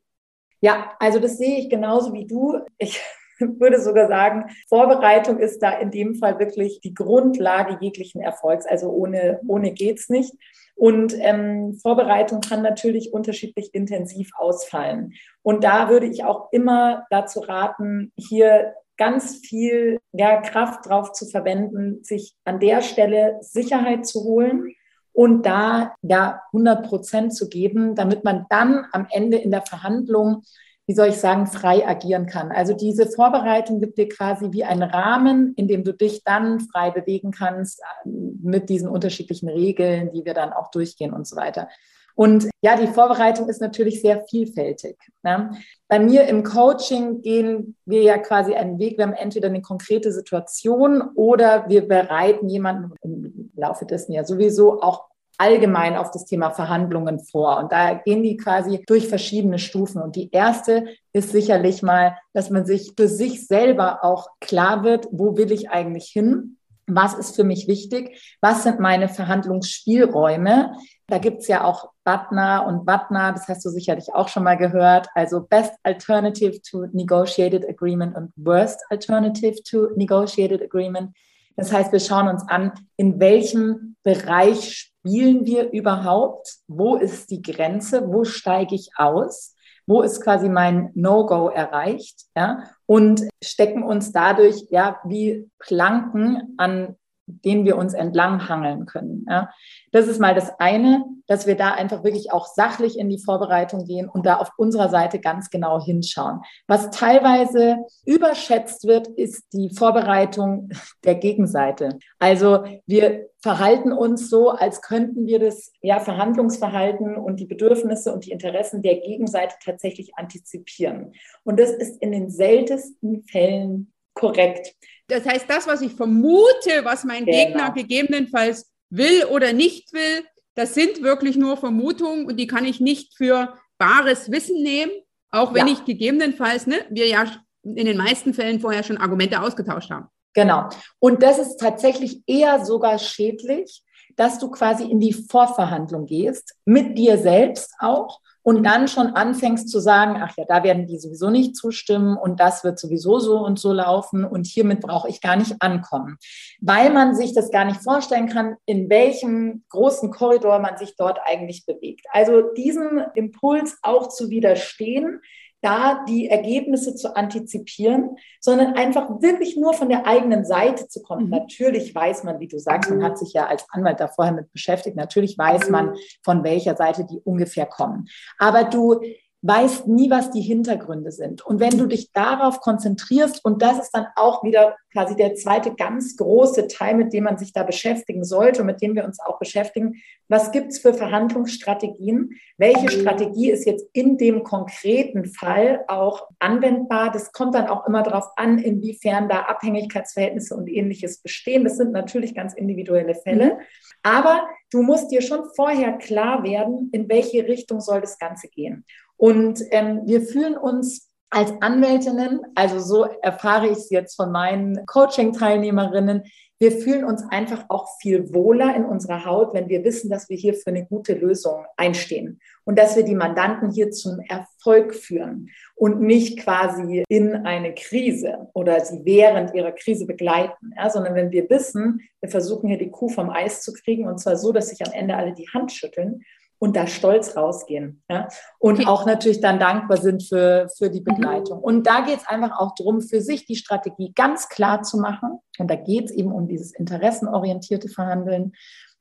ja, 0.61 0.95
also 0.99 1.19
das 1.19 1.37
sehe 1.37 1.57
ich 1.57 1.69
genauso 1.69 2.13
wie 2.13 2.27
du. 2.27 2.59
Ich 2.77 3.01
würde 3.39 3.81
sogar 3.81 4.07
sagen, 4.07 4.45
Vorbereitung 4.69 5.39
ist 5.39 5.59
da 5.59 5.71
in 5.71 5.89
dem 5.89 6.15
Fall 6.15 6.39
wirklich 6.39 6.79
die 6.81 6.93
Grundlage 6.93 7.77
jeglichen 7.81 8.21
Erfolgs. 8.21 8.65
Also 8.65 8.89
ohne, 8.89 9.41
ohne 9.47 9.73
geht's 9.73 10.09
nicht. 10.09 10.33
Und 10.81 11.13
ähm, 11.19 11.75
Vorbereitung 11.79 12.41
kann 12.41 12.63
natürlich 12.63 13.13
unterschiedlich 13.13 13.75
intensiv 13.75 14.31
ausfallen. 14.35 15.13
Und 15.43 15.63
da 15.63 15.89
würde 15.89 16.07
ich 16.07 16.23
auch 16.23 16.51
immer 16.51 17.05
dazu 17.11 17.41
raten, 17.41 18.11
hier 18.15 18.73
ganz 18.97 19.35
viel 19.45 19.99
ja, 20.11 20.41
Kraft 20.41 20.89
drauf 20.89 21.11
zu 21.11 21.27
verwenden, 21.27 22.03
sich 22.03 22.33
an 22.45 22.59
der 22.59 22.81
Stelle 22.81 23.37
Sicherheit 23.41 24.07
zu 24.07 24.23
holen 24.23 24.73
und 25.13 25.45
da 25.45 25.93
ja 26.01 26.41
100 26.47 26.87
Prozent 26.87 27.35
zu 27.35 27.47
geben, 27.47 27.93
damit 27.93 28.23
man 28.23 28.47
dann 28.49 28.87
am 28.91 29.05
Ende 29.11 29.37
in 29.37 29.51
der 29.51 29.61
Verhandlung, 29.61 30.41
wie 30.87 30.95
soll 30.95 31.09
ich 31.09 31.17
sagen, 31.17 31.47
frei 31.47 31.87
agieren 31.87 32.25
kann. 32.25 32.51
Also 32.51 32.73
diese 32.73 33.07
Vorbereitung 33.07 33.79
gibt 33.79 33.97
dir 33.97 34.09
quasi 34.09 34.51
wie 34.51 34.63
einen 34.63 34.83
Rahmen, 34.83 35.53
in 35.55 35.67
dem 35.67 35.83
du 35.83 35.93
dich 35.93 36.23
dann 36.23 36.59
frei 36.59 36.91
bewegen 36.91 37.31
kannst 37.31 37.79
äh, 37.79 38.09
mit 38.41 38.69
diesen 38.69 38.89
unterschiedlichen 38.89 39.49
Regeln, 39.49 40.11
die 40.11 40.25
wir 40.25 40.33
dann 40.33 40.53
auch 40.53 40.71
durchgehen 40.71 41.13
und 41.13 41.27
so 41.27 41.35
weiter. 41.35 41.67
Und 42.15 42.49
ja, 42.61 42.75
die 42.75 42.87
Vorbereitung 42.87 43.47
ist 43.47 43.61
natürlich 43.61 44.01
sehr 44.01 44.25
vielfältig. 44.29 44.97
Ne? 45.23 45.51
Bei 45.87 45.99
mir 45.99 46.27
im 46.27 46.43
Coaching 46.43 47.21
gehen 47.21 47.75
wir 47.85 48.01
ja 48.01 48.17
quasi 48.17 48.53
einen 48.53 48.79
Weg. 48.79 48.97
Wir 48.97 49.05
haben 49.05 49.13
entweder 49.13 49.47
eine 49.47 49.61
konkrete 49.61 50.11
Situation 50.11 51.01
oder 51.15 51.69
wir 51.69 51.87
bereiten 51.87 52.49
jemanden 52.49 52.95
im 53.01 53.51
Laufe 53.55 53.85
dessen 53.85 54.11
ja 54.11 54.23
sowieso 54.23 54.81
auch 54.81 55.10
allgemein 55.41 55.97
auf 55.97 56.11
das 56.11 56.25
Thema 56.25 56.51
Verhandlungen 56.51 57.19
vor. 57.19 57.57
Und 57.57 57.71
da 57.71 57.95
gehen 57.95 58.21
die 58.21 58.37
quasi 58.37 58.83
durch 58.85 59.07
verschiedene 59.07 59.57
Stufen. 59.57 59.99
Und 59.99 60.15
die 60.15 60.29
erste 60.31 60.85
ist 61.13 61.31
sicherlich 61.31 61.81
mal, 61.81 62.15
dass 62.31 62.51
man 62.51 62.63
sich 62.63 62.93
für 62.95 63.07
sich 63.07 63.47
selber 63.47 64.03
auch 64.03 64.27
klar 64.39 64.83
wird, 64.83 65.07
wo 65.11 65.37
will 65.37 65.51
ich 65.51 65.71
eigentlich 65.71 66.09
hin? 66.09 66.57
Was 66.85 67.15
ist 67.15 67.35
für 67.35 67.43
mich 67.43 67.67
wichtig? 67.67 68.37
Was 68.39 68.61
sind 68.61 68.79
meine 68.79 69.09
Verhandlungsspielräume? 69.09 70.75
Da 71.07 71.17
gibt's 71.17 71.47
ja 71.47 71.63
auch 71.63 71.89
Butner 72.03 72.67
und 72.67 72.85
Butner, 72.85 73.31
das 73.31 73.47
hast 73.47 73.65
du 73.65 73.69
sicherlich 73.69 74.13
auch 74.13 74.27
schon 74.27 74.43
mal 74.43 74.57
gehört. 74.57 75.07
Also 75.15 75.41
Best 75.41 75.73
Alternative 75.81 76.61
to 76.61 76.85
Negotiated 76.91 77.67
Agreement 77.67 78.15
und 78.15 78.31
Worst 78.35 78.79
Alternative 78.91 79.55
to 79.63 79.87
Negotiated 79.95 80.61
Agreement. 80.61 81.15
Das 81.55 81.71
heißt, 81.71 81.91
wir 81.91 81.99
schauen 81.99 82.27
uns 82.27 82.47
an, 82.47 82.73
in 82.95 83.19
welchem 83.19 83.95
Bereich 84.03 84.90
spielen 85.01 85.45
wir 85.45 85.71
überhaupt? 85.71 86.57
Wo 86.67 86.95
ist 86.95 87.31
die 87.31 87.41
Grenze? 87.41 88.07
Wo 88.07 88.23
steige 88.23 88.75
ich 88.75 88.91
aus? 88.95 89.55
Wo 89.87 90.03
ist 90.03 90.21
quasi 90.21 90.47
mein 90.47 90.91
No-Go 90.93 91.49
erreicht? 91.49 92.25
Ja? 92.35 92.69
Und 92.85 93.23
stecken 93.43 93.83
uns 93.83 94.11
dadurch 94.11 94.67
ja 94.69 94.99
wie 95.03 95.49
Planken 95.59 96.53
an 96.57 96.95
denen 97.25 97.65
wir 97.65 97.77
uns 97.77 97.93
entlanghangeln 97.93 98.85
können. 98.85 99.25
Ja. 99.29 99.49
Das 99.91 100.07
ist 100.07 100.19
mal 100.19 100.35
das 100.35 100.59
eine, 100.59 101.05
dass 101.27 101.47
wir 101.47 101.55
da 101.55 101.71
einfach 101.71 102.03
wirklich 102.03 102.31
auch 102.31 102.45
sachlich 102.45 102.97
in 102.97 103.09
die 103.09 103.19
Vorbereitung 103.19 103.85
gehen 103.85 104.09
und 104.09 104.25
da 104.25 104.37
auf 104.37 104.51
unserer 104.57 104.89
Seite 104.89 105.19
ganz 105.19 105.49
genau 105.49 105.83
hinschauen. 105.83 106.41
Was 106.67 106.89
teilweise 106.89 107.77
überschätzt 108.05 108.85
wird, 108.87 109.07
ist 109.07 109.45
die 109.53 109.73
Vorbereitung 109.73 110.69
der 111.03 111.15
Gegenseite. 111.15 111.99
Also 112.19 112.63
wir 112.85 113.29
verhalten 113.41 113.91
uns 113.91 114.29
so, 114.29 114.49
als 114.49 114.81
könnten 114.81 115.25
wir 115.25 115.39
das 115.39 115.71
ja, 115.81 115.99
Verhandlungsverhalten 115.99 117.15
und 117.15 117.39
die 117.39 117.45
Bedürfnisse 117.45 118.13
und 118.13 118.25
die 118.25 118.31
Interessen 118.31 118.81
der 118.81 118.97
Gegenseite 118.97 119.55
tatsächlich 119.63 120.15
antizipieren. 120.15 121.13
Und 121.43 121.59
das 121.59 121.71
ist 121.71 122.01
in 122.01 122.11
den 122.11 122.29
seltensten 122.29 123.23
Fällen 123.23 123.93
korrekt. 124.13 124.75
Das 125.11 125.25
heißt, 125.25 125.45
das, 125.49 125.67
was 125.67 125.81
ich 125.81 125.93
vermute, 125.93 126.83
was 126.83 127.03
mein 127.03 127.25
genau. 127.25 127.37
Gegner 127.37 127.71
gegebenenfalls 127.71 128.71
will 128.89 129.25
oder 129.25 129.51
nicht 129.51 129.91
will, 129.93 130.25
das 130.55 130.73
sind 130.73 131.01
wirklich 131.03 131.35
nur 131.35 131.57
Vermutungen 131.57 132.25
und 132.25 132.37
die 132.37 132.47
kann 132.47 132.65
ich 132.65 132.79
nicht 132.79 133.15
für 133.15 133.57
bares 133.77 134.31
Wissen 134.31 134.63
nehmen, 134.63 134.91
auch 135.29 135.53
wenn 135.53 135.67
ja. 135.67 135.73
ich 135.73 135.85
gegebenenfalls, 135.85 136.67
ne, 136.67 136.85
wir 136.89 137.07
ja 137.07 137.25
in 137.63 137.85
den 137.85 137.97
meisten 137.97 138.33
Fällen 138.33 138.59
vorher 138.59 138.83
schon 138.83 138.97
Argumente 138.97 139.41
ausgetauscht 139.41 139.91
haben. 139.91 140.07
Genau. 140.33 140.69
Und 140.99 141.23
das 141.23 141.39
ist 141.39 141.57
tatsächlich 141.57 142.21
eher 142.25 142.63
sogar 142.65 142.97
schädlich, 142.97 143.83
dass 144.15 144.39
du 144.39 144.49
quasi 144.49 144.85
in 144.85 144.99
die 144.99 145.13
Vorverhandlung 145.13 146.05
gehst, 146.05 146.55
mit 146.65 146.97
dir 146.97 147.17
selbst 147.17 147.73
auch 147.79 148.19
und 148.43 148.63
dann 148.63 148.87
schon 148.87 149.07
anfängst 149.07 149.69
zu 149.69 149.79
sagen, 149.79 150.19
ach 150.21 150.35
ja, 150.37 150.45
da 150.47 150.63
werden 150.63 150.87
die 150.87 150.97
sowieso 150.97 151.29
nicht 151.29 151.55
zustimmen 151.55 152.17
und 152.17 152.39
das 152.39 152.63
wird 152.63 152.79
sowieso 152.79 153.19
so 153.19 153.37
und 153.37 153.59
so 153.59 153.71
laufen 153.71 154.25
und 154.25 154.47
hiermit 154.47 154.81
brauche 154.81 155.09
ich 155.09 155.21
gar 155.21 155.35
nicht 155.35 155.55
ankommen, 155.59 156.17
weil 156.59 156.91
man 156.91 157.15
sich 157.15 157.33
das 157.33 157.51
gar 157.51 157.65
nicht 157.65 157.81
vorstellen 157.81 158.27
kann, 158.27 158.55
in 158.65 158.89
welchem 158.89 159.63
großen 159.69 160.11
Korridor 160.11 160.59
man 160.59 160.77
sich 160.77 160.95
dort 160.95 161.19
eigentlich 161.25 161.65
bewegt. 161.65 162.05
Also 162.11 162.41
diesem 162.53 163.01
Impuls 163.15 163.77
auch 163.83 164.09
zu 164.09 164.29
widerstehen, 164.29 165.21
da 165.61 166.03
die 166.07 166.29
Ergebnisse 166.29 166.95
zu 166.95 167.15
antizipieren, 167.15 168.17
sondern 168.39 168.73
einfach 168.73 169.21
wirklich 169.21 169.55
nur 169.57 169.73
von 169.73 169.89
der 169.89 170.07
eigenen 170.07 170.43
Seite 170.43 170.87
zu 170.87 171.01
kommen. 171.01 171.25
Mhm. 171.25 171.31
Natürlich 171.31 171.93
weiß 171.93 172.23
man, 172.23 172.39
wie 172.39 172.47
du 172.47 172.57
sagst, 172.57 172.89
man 172.89 173.03
hat 173.03 173.17
sich 173.17 173.33
ja 173.33 173.45
als 173.45 173.65
Anwalt 173.69 173.99
da 173.99 174.07
vorher 174.07 174.33
mit 174.33 174.51
beschäftigt, 174.51 174.95
natürlich 174.95 175.37
weiß 175.37 175.69
man, 175.69 175.91
mhm. 175.91 175.95
von 176.23 176.43
welcher 176.43 176.75
Seite 176.75 177.05
die 177.05 177.19
ungefähr 177.19 177.65
kommen. 177.65 178.07
Aber 178.37 178.63
du 178.63 178.99
weißt 179.43 179.87
nie, 179.87 180.11
was 180.11 180.29
die 180.29 180.41
Hintergründe 180.41 181.11
sind. 181.11 181.43
Und 181.43 181.59
wenn 181.59 181.77
du 181.77 181.87
dich 181.87 182.11
darauf 182.11 182.59
konzentrierst, 182.59 183.43
und 183.43 183.61
das 183.61 183.79
ist 183.79 183.91
dann 183.91 184.05
auch 184.15 184.43
wieder 184.43 184.75
quasi 184.93 185.15
der 185.15 185.35
zweite 185.35 185.73
ganz 185.73 186.15
große 186.17 186.67
Teil, 186.67 186.95
mit 186.95 187.11
dem 187.11 187.23
man 187.23 187.37
sich 187.37 187.51
da 187.51 187.63
beschäftigen 187.63 188.23
sollte 188.23 188.61
und 188.61 188.67
mit 188.67 188.81
dem 188.81 188.93
wir 188.95 189.03
uns 189.03 189.19
auch 189.19 189.39
beschäftigen, 189.39 189.95
was 190.27 190.51
gibt's 190.51 190.79
für 190.79 190.93
Verhandlungsstrategien? 190.93 192.31
Welche 192.57 192.91
Strategie 192.91 193.49
ist 193.49 193.65
jetzt 193.65 193.87
in 193.93 194.17
dem 194.17 194.43
konkreten 194.43 195.25
Fall 195.25 195.85
auch 195.87 196.27
anwendbar? 196.39 197.11
Das 197.11 197.31
kommt 197.31 197.55
dann 197.55 197.67
auch 197.67 197.87
immer 197.87 198.03
darauf 198.03 198.27
an, 198.35 198.59
inwiefern 198.59 199.27
da 199.27 199.41
Abhängigkeitsverhältnisse 199.41 200.55
und 200.55 200.67
ähnliches 200.67 201.19
bestehen. 201.19 201.63
Das 201.63 201.77
sind 201.77 201.93
natürlich 201.93 202.35
ganz 202.35 202.53
individuelle 202.53 203.15
Fälle. 203.15 203.55
Mhm. 203.55 203.61
Aber 204.03 204.47
du 204.71 204.83
musst 204.83 205.11
dir 205.11 205.21
schon 205.21 205.45
vorher 205.55 205.93
klar 205.93 206.43
werden, 206.43 206.89
in 206.91 207.09
welche 207.09 207.47
Richtung 207.47 207.81
soll 207.81 208.01
das 208.01 208.19
Ganze 208.19 208.47
gehen. 208.47 208.85
Und 209.21 209.61
ähm, 209.69 210.01
wir 210.05 210.23
fühlen 210.23 210.57
uns 210.57 211.11
als 211.29 211.53
Anwältinnen, 211.61 212.41
also 212.55 212.79
so 212.79 213.03
erfahre 213.21 213.67
ich 213.67 213.77
es 213.77 213.89
jetzt 213.91 214.15
von 214.15 214.31
meinen 214.31 214.83
Coaching-Teilnehmerinnen, 214.87 216.23
wir 216.57 216.71
fühlen 216.71 217.03
uns 217.05 217.23
einfach 217.29 217.65
auch 217.69 217.87
viel 217.99 218.33
wohler 218.33 218.75
in 218.75 218.83
unserer 218.83 219.25
Haut, 219.25 219.53
wenn 219.53 219.69
wir 219.69 219.83
wissen, 219.83 220.09
dass 220.09 220.27
wir 220.27 220.37
hier 220.37 220.55
für 220.55 220.71
eine 220.71 220.87
gute 220.87 221.13
Lösung 221.13 221.65
einstehen 221.77 222.39
und 222.65 222.79
dass 222.79 222.95
wir 222.95 223.03
die 223.03 223.15
Mandanten 223.15 223.69
hier 223.69 223.91
zum 223.91 224.19
Erfolg 224.27 224.95
führen 224.95 225.49
und 225.75 226.01
nicht 226.01 226.39
quasi 226.39 227.03
in 227.07 227.35
eine 227.45 227.75
Krise 227.75 228.49
oder 228.53 228.83
sie 228.83 229.01
während 229.05 229.53
ihrer 229.53 229.71
Krise 229.71 230.07
begleiten, 230.07 230.73
ja, 230.75 230.89
sondern 230.89 231.13
wenn 231.13 231.31
wir 231.31 231.47
wissen, 231.47 232.01
wir 232.21 232.29
versuchen 232.29 232.69
hier 232.69 232.79
die 232.79 232.89
Kuh 232.89 233.09
vom 233.09 233.29
Eis 233.29 233.61
zu 233.61 233.71
kriegen 233.71 234.07
und 234.07 234.19
zwar 234.19 234.35
so, 234.35 234.51
dass 234.51 234.69
sich 234.69 234.83
am 234.83 234.93
Ende 234.93 235.15
alle 235.15 235.33
die 235.33 235.49
Hand 235.49 235.71
schütteln 235.71 236.23
und 236.61 236.75
da 236.75 236.85
stolz 236.85 237.35
rausgehen. 237.35 238.03
Ja? 238.07 238.27
Und 238.59 238.75
okay. 238.75 238.87
auch 238.87 239.07
natürlich 239.07 239.41
dann 239.41 239.59
dankbar 239.59 239.97
sind 239.97 240.21
für, 240.21 240.69
für 240.77 240.91
die 240.91 241.01
Begleitung. 241.01 241.57
Mhm. 241.57 241.63
Und 241.63 241.87
da 241.87 242.01
geht 242.01 242.19
es 242.19 242.27
einfach 242.27 242.59
auch 242.59 242.75
darum, 242.75 243.01
für 243.01 243.19
sich 243.19 243.47
die 243.47 243.55
Strategie 243.55 244.13
ganz 244.13 244.47
klar 244.47 244.83
zu 244.83 244.99
machen. 244.99 245.39
Und 245.57 245.71
da 245.71 245.75
geht 245.75 246.05
es 246.05 246.11
eben 246.11 246.31
um 246.31 246.47
dieses 246.47 246.71
interessenorientierte 246.71 247.89
Verhandeln, 247.89 248.53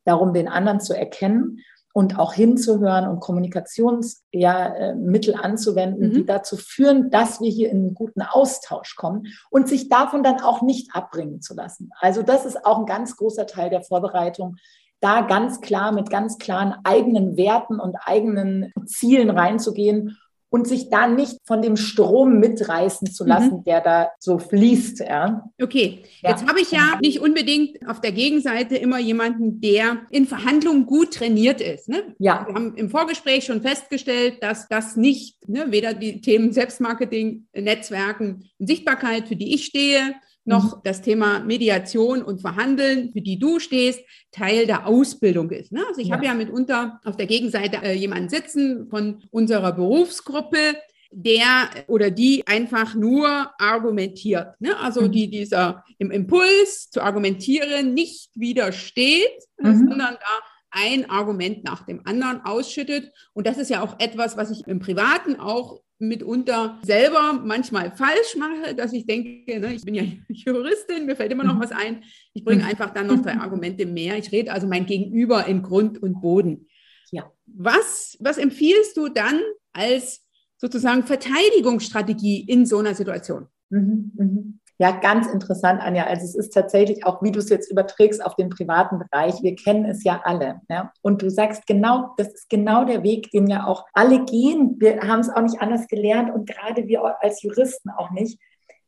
darum, 0.04 0.32
den 0.32 0.48
anderen 0.48 0.80
zu 0.80 0.96
erkennen 0.96 1.58
und 1.92 2.18
auch 2.18 2.32
hinzuhören 2.32 3.06
und 3.06 3.20
Kommunikationsmittel 3.20 4.40
ja, 4.40 4.74
äh, 4.74 5.34
anzuwenden, 5.34 6.08
mhm. 6.08 6.14
die 6.14 6.24
dazu 6.24 6.56
führen, 6.56 7.10
dass 7.10 7.42
wir 7.42 7.50
hier 7.50 7.70
in 7.70 7.78
einen 7.78 7.94
guten 7.94 8.22
Austausch 8.22 8.96
kommen 8.96 9.26
und 9.50 9.68
sich 9.68 9.90
davon 9.90 10.22
dann 10.22 10.40
auch 10.40 10.62
nicht 10.62 10.94
abbringen 10.94 11.42
zu 11.42 11.54
lassen. 11.54 11.90
Also 11.98 12.22
das 12.22 12.46
ist 12.46 12.64
auch 12.64 12.78
ein 12.78 12.86
ganz 12.86 13.16
großer 13.16 13.46
Teil 13.46 13.68
der 13.68 13.82
Vorbereitung, 13.82 14.56
da 15.00 15.22
ganz 15.22 15.60
klar 15.60 15.92
mit 15.92 16.10
ganz 16.10 16.38
klaren 16.38 16.74
eigenen 16.84 17.36
Werten 17.36 17.80
und 17.80 17.96
eigenen 18.06 18.72
Zielen 18.86 19.30
reinzugehen 19.30 20.18
und 20.50 20.66
sich 20.66 20.90
da 20.90 21.06
nicht 21.06 21.38
von 21.44 21.62
dem 21.62 21.76
Strom 21.76 22.40
mitreißen 22.40 23.10
zu 23.10 23.24
lassen, 23.24 23.58
mhm. 23.58 23.64
der 23.64 23.80
da 23.80 24.10
so 24.18 24.38
fließt. 24.38 25.00
Ja. 25.00 25.48
Okay, 25.62 26.02
ja. 26.22 26.30
jetzt 26.30 26.46
habe 26.46 26.60
ich 26.60 26.72
ja 26.72 26.98
nicht 27.00 27.20
unbedingt 27.20 27.88
auf 27.88 28.00
der 28.00 28.12
Gegenseite 28.12 28.76
immer 28.76 28.98
jemanden, 28.98 29.60
der 29.60 29.98
in 30.10 30.26
Verhandlungen 30.26 30.86
gut 30.86 31.14
trainiert 31.14 31.60
ist. 31.60 31.88
Ne? 31.88 32.02
Ja. 32.18 32.44
Wir 32.46 32.54
haben 32.54 32.74
im 32.74 32.90
Vorgespräch 32.90 33.44
schon 33.44 33.62
festgestellt, 33.62 34.42
dass 34.42 34.66
das 34.68 34.96
nicht, 34.96 35.48
ne, 35.48 35.66
weder 35.70 35.94
die 35.94 36.20
Themen 36.20 36.52
Selbstmarketing, 36.52 37.46
Netzwerken 37.54 38.50
und 38.58 38.66
Sichtbarkeit, 38.66 39.28
für 39.28 39.36
die 39.36 39.54
ich 39.54 39.66
stehe, 39.66 40.16
noch 40.44 40.76
mhm. 40.76 40.80
das 40.84 41.02
Thema 41.02 41.40
Mediation 41.40 42.22
und 42.22 42.40
Verhandeln, 42.40 43.12
für 43.12 43.20
die 43.20 43.38
du 43.38 43.58
stehst, 43.58 44.00
Teil 44.32 44.66
der 44.66 44.86
Ausbildung 44.86 45.50
ist. 45.50 45.72
Ne? 45.72 45.82
Also 45.88 46.00
ich 46.00 46.08
ja. 46.08 46.14
habe 46.14 46.24
ja 46.24 46.34
mitunter 46.34 47.00
auf 47.04 47.16
der 47.16 47.26
Gegenseite 47.26 47.78
äh, 47.82 47.94
jemanden 47.94 48.28
sitzen 48.28 48.88
von 48.88 49.22
unserer 49.30 49.72
Berufsgruppe, 49.72 50.76
der 51.12 51.68
oder 51.88 52.10
die 52.10 52.46
einfach 52.46 52.94
nur 52.94 53.50
argumentiert. 53.58 54.54
Ne? 54.60 54.78
Also 54.78 55.02
mhm. 55.02 55.12
die 55.12 55.28
dieser 55.28 55.84
im 55.98 56.10
Impuls 56.10 56.88
zu 56.90 57.02
argumentieren 57.02 57.94
nicht 57.94 58.30
widersteht, 58.34 59.44
mhm. 59.58 59.76
sondern 59.78 60.14
da 60.14 60.40
ein 60.70 61.10
Argument 61.10 61.64
nach 61.64 61.84
dem 61.84 62.06
anderen 62.06 62.42
ausschüttet. 62.44 63.12
Und 63.32 63.46
das 63.46 63.58
ist 63.58 63.70
ja 63.70 63.82
auch 63.82 63.98
etwas, 63.98 64.36
was 64.36 64.50
ich 64.52 64.66
im 64.68 64.78
Privaten 64.78 65.36
auch 65.36 65.80
mitunter 66.00 66.78
selber 66.82 67.34
manchmal 67.44 67.92
falsch 67.92 68.36
mache, 68.36 68.74
dass 68.74 68.92
ich 68.92 69.06
denke, 69.06 69.60
ne, 69.60 69.74
ich 69.74 69.84
bin 69.84 69.94
ja 69.94 70.02
Juristin, 70.28 71.06
mir 71.06 71.14
fällt 71.14 71.30
immer 71.30 71.44
noch 71.44 71.56
mhm. 71.56 71.60
was 71.60 71.72
ein. 71.72 72.02
Ich 72.32 72.42
bringe 72.42 72.64
einfach 72.64 72.92
dann 72.92 73.06
noch 73.06 73.22
drei 73.22 73.34
Argumente 73.40 73.86
mehr. 73.86 74.16
Ich 74.16 74.32
rede 74.32 74.52
also 74.52 74.66
mein 74.66 74.86
Gegenüber 74.86 75.46
in 75.46 75.62
Grund 75.62 76.02
und 76.02 76.20
Boden. 76.20 76.66
Ja. 77.12 77.30
Was, 77.46 78.16
was 78.20 78.38
empfiehlst 78.38 78.96
du 78.96 79.08
dann 79.08 79.40
als 79.72 80.26
sozusagen 80.56 81.04
Verteidigungsstrategie 81.04 82.40
in 82.48 82.66
so 82.66 82.78
einer 82.78 82.94
Situation? 82.94 83.46
Mhm, 83.68 84.12
mhm. 84.16 84.59
Ja, 84.80 84.92
ganz 84.92 85.26
interessant, 85.26 85.82
Anja. 85.82 86.04
Also 86.04 86.24
es 86.24 86.34
ist 86.34 86.54
tatsächlich 86.54 87.04
auch, 87.04 87.22
wie 87.22 87.30
du 87.30 87.38
es 87.38 87.50
jetzt 87.50 87.70
überträgst 87.70 88.24
auf 88.24 88.34
den 88.34 88.48
privaten 88.48 88.98
Bereich. 88.98 89.42
Wir 89.42 89.54
kennen 89.54 89.84
es 89.84 90.04
ja 90.04 90.22
alle. 90.24 90.62
Ja? 90.70 90.90
Und 91.02 91.20
du 91.20 91.28
sagst 91.28 91.66
genau, 91.66 92.14
das 92.16 92.28
ist 92.28 92.48
genau 92.48 92.86
der 92.86 93.02
Weg, 93.02 93.30
den 93.30 93.46
ja 93.46 93.66
auch 93.66 93.84
alle 93.92 94.24
gehen. 94.24 94.76
Wir 94.78 95.02
haben 95.02 95.20
es 95.20 95.28
auch 95.28 95.42
nicht 95.42 95.60
anders 95.60 95.86
gelernt 95.86 96.32
und 96.32 96.48
gerade 96.48 96.88
wir 96.88 97.22
als 97.22 97.42
Juristen 97.42 97.90
auch 97.90 98.10
nicht. 98.10 98.40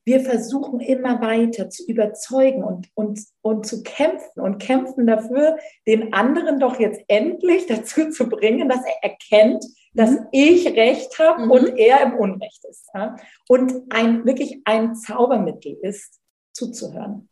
Wir 0.06 0.20
versuchen 0.20 0.80
immer 0.80 1.20
weiter 1.20 1.68
zu 1.68 1.84
überzeugen 1.86 2.64
und, 2.64 2.88
und, 2.94 3.20
und 3.42 3.66
zu 3.66 3.82
kämpfen 3.82 4.40
und 4.40 4.62
kämpfen 4.62 5.06
dafür, 5.06 5.58
den 5.86 6.14
anderen 6.14 6.58
doch 6.58 6.80
jetzt 6.80 7.02
endlich 7.08 7.66
dazu 7.68 8.08
zu 8.08 8.30
bringen, 8.30 8.70
dass 8.70 8.80
er 8.80 9.10
erkennt, 9.10 9.62
dass 9.94 10.10
mhm. 10.10 10.26
ich 10.32 10.66
Recht 10.66 11.18
habe 11.18 11.44
mhm. 11.44 11.50
und 11.50 11.78
er 11.78 12.02
im 12.02 12.14
Unrecht 12.14 12.64
ist. 12.68 12.88
Ja? 12.94 13.16
Und 13.48 13.74
ein 13.90 14.24
wirklich 14.24 14.60
ein 14.64 14.94
Zaubermittel 14.94 15.76
ist, 15.82 16.20
zuzuhören. 16.52 17.28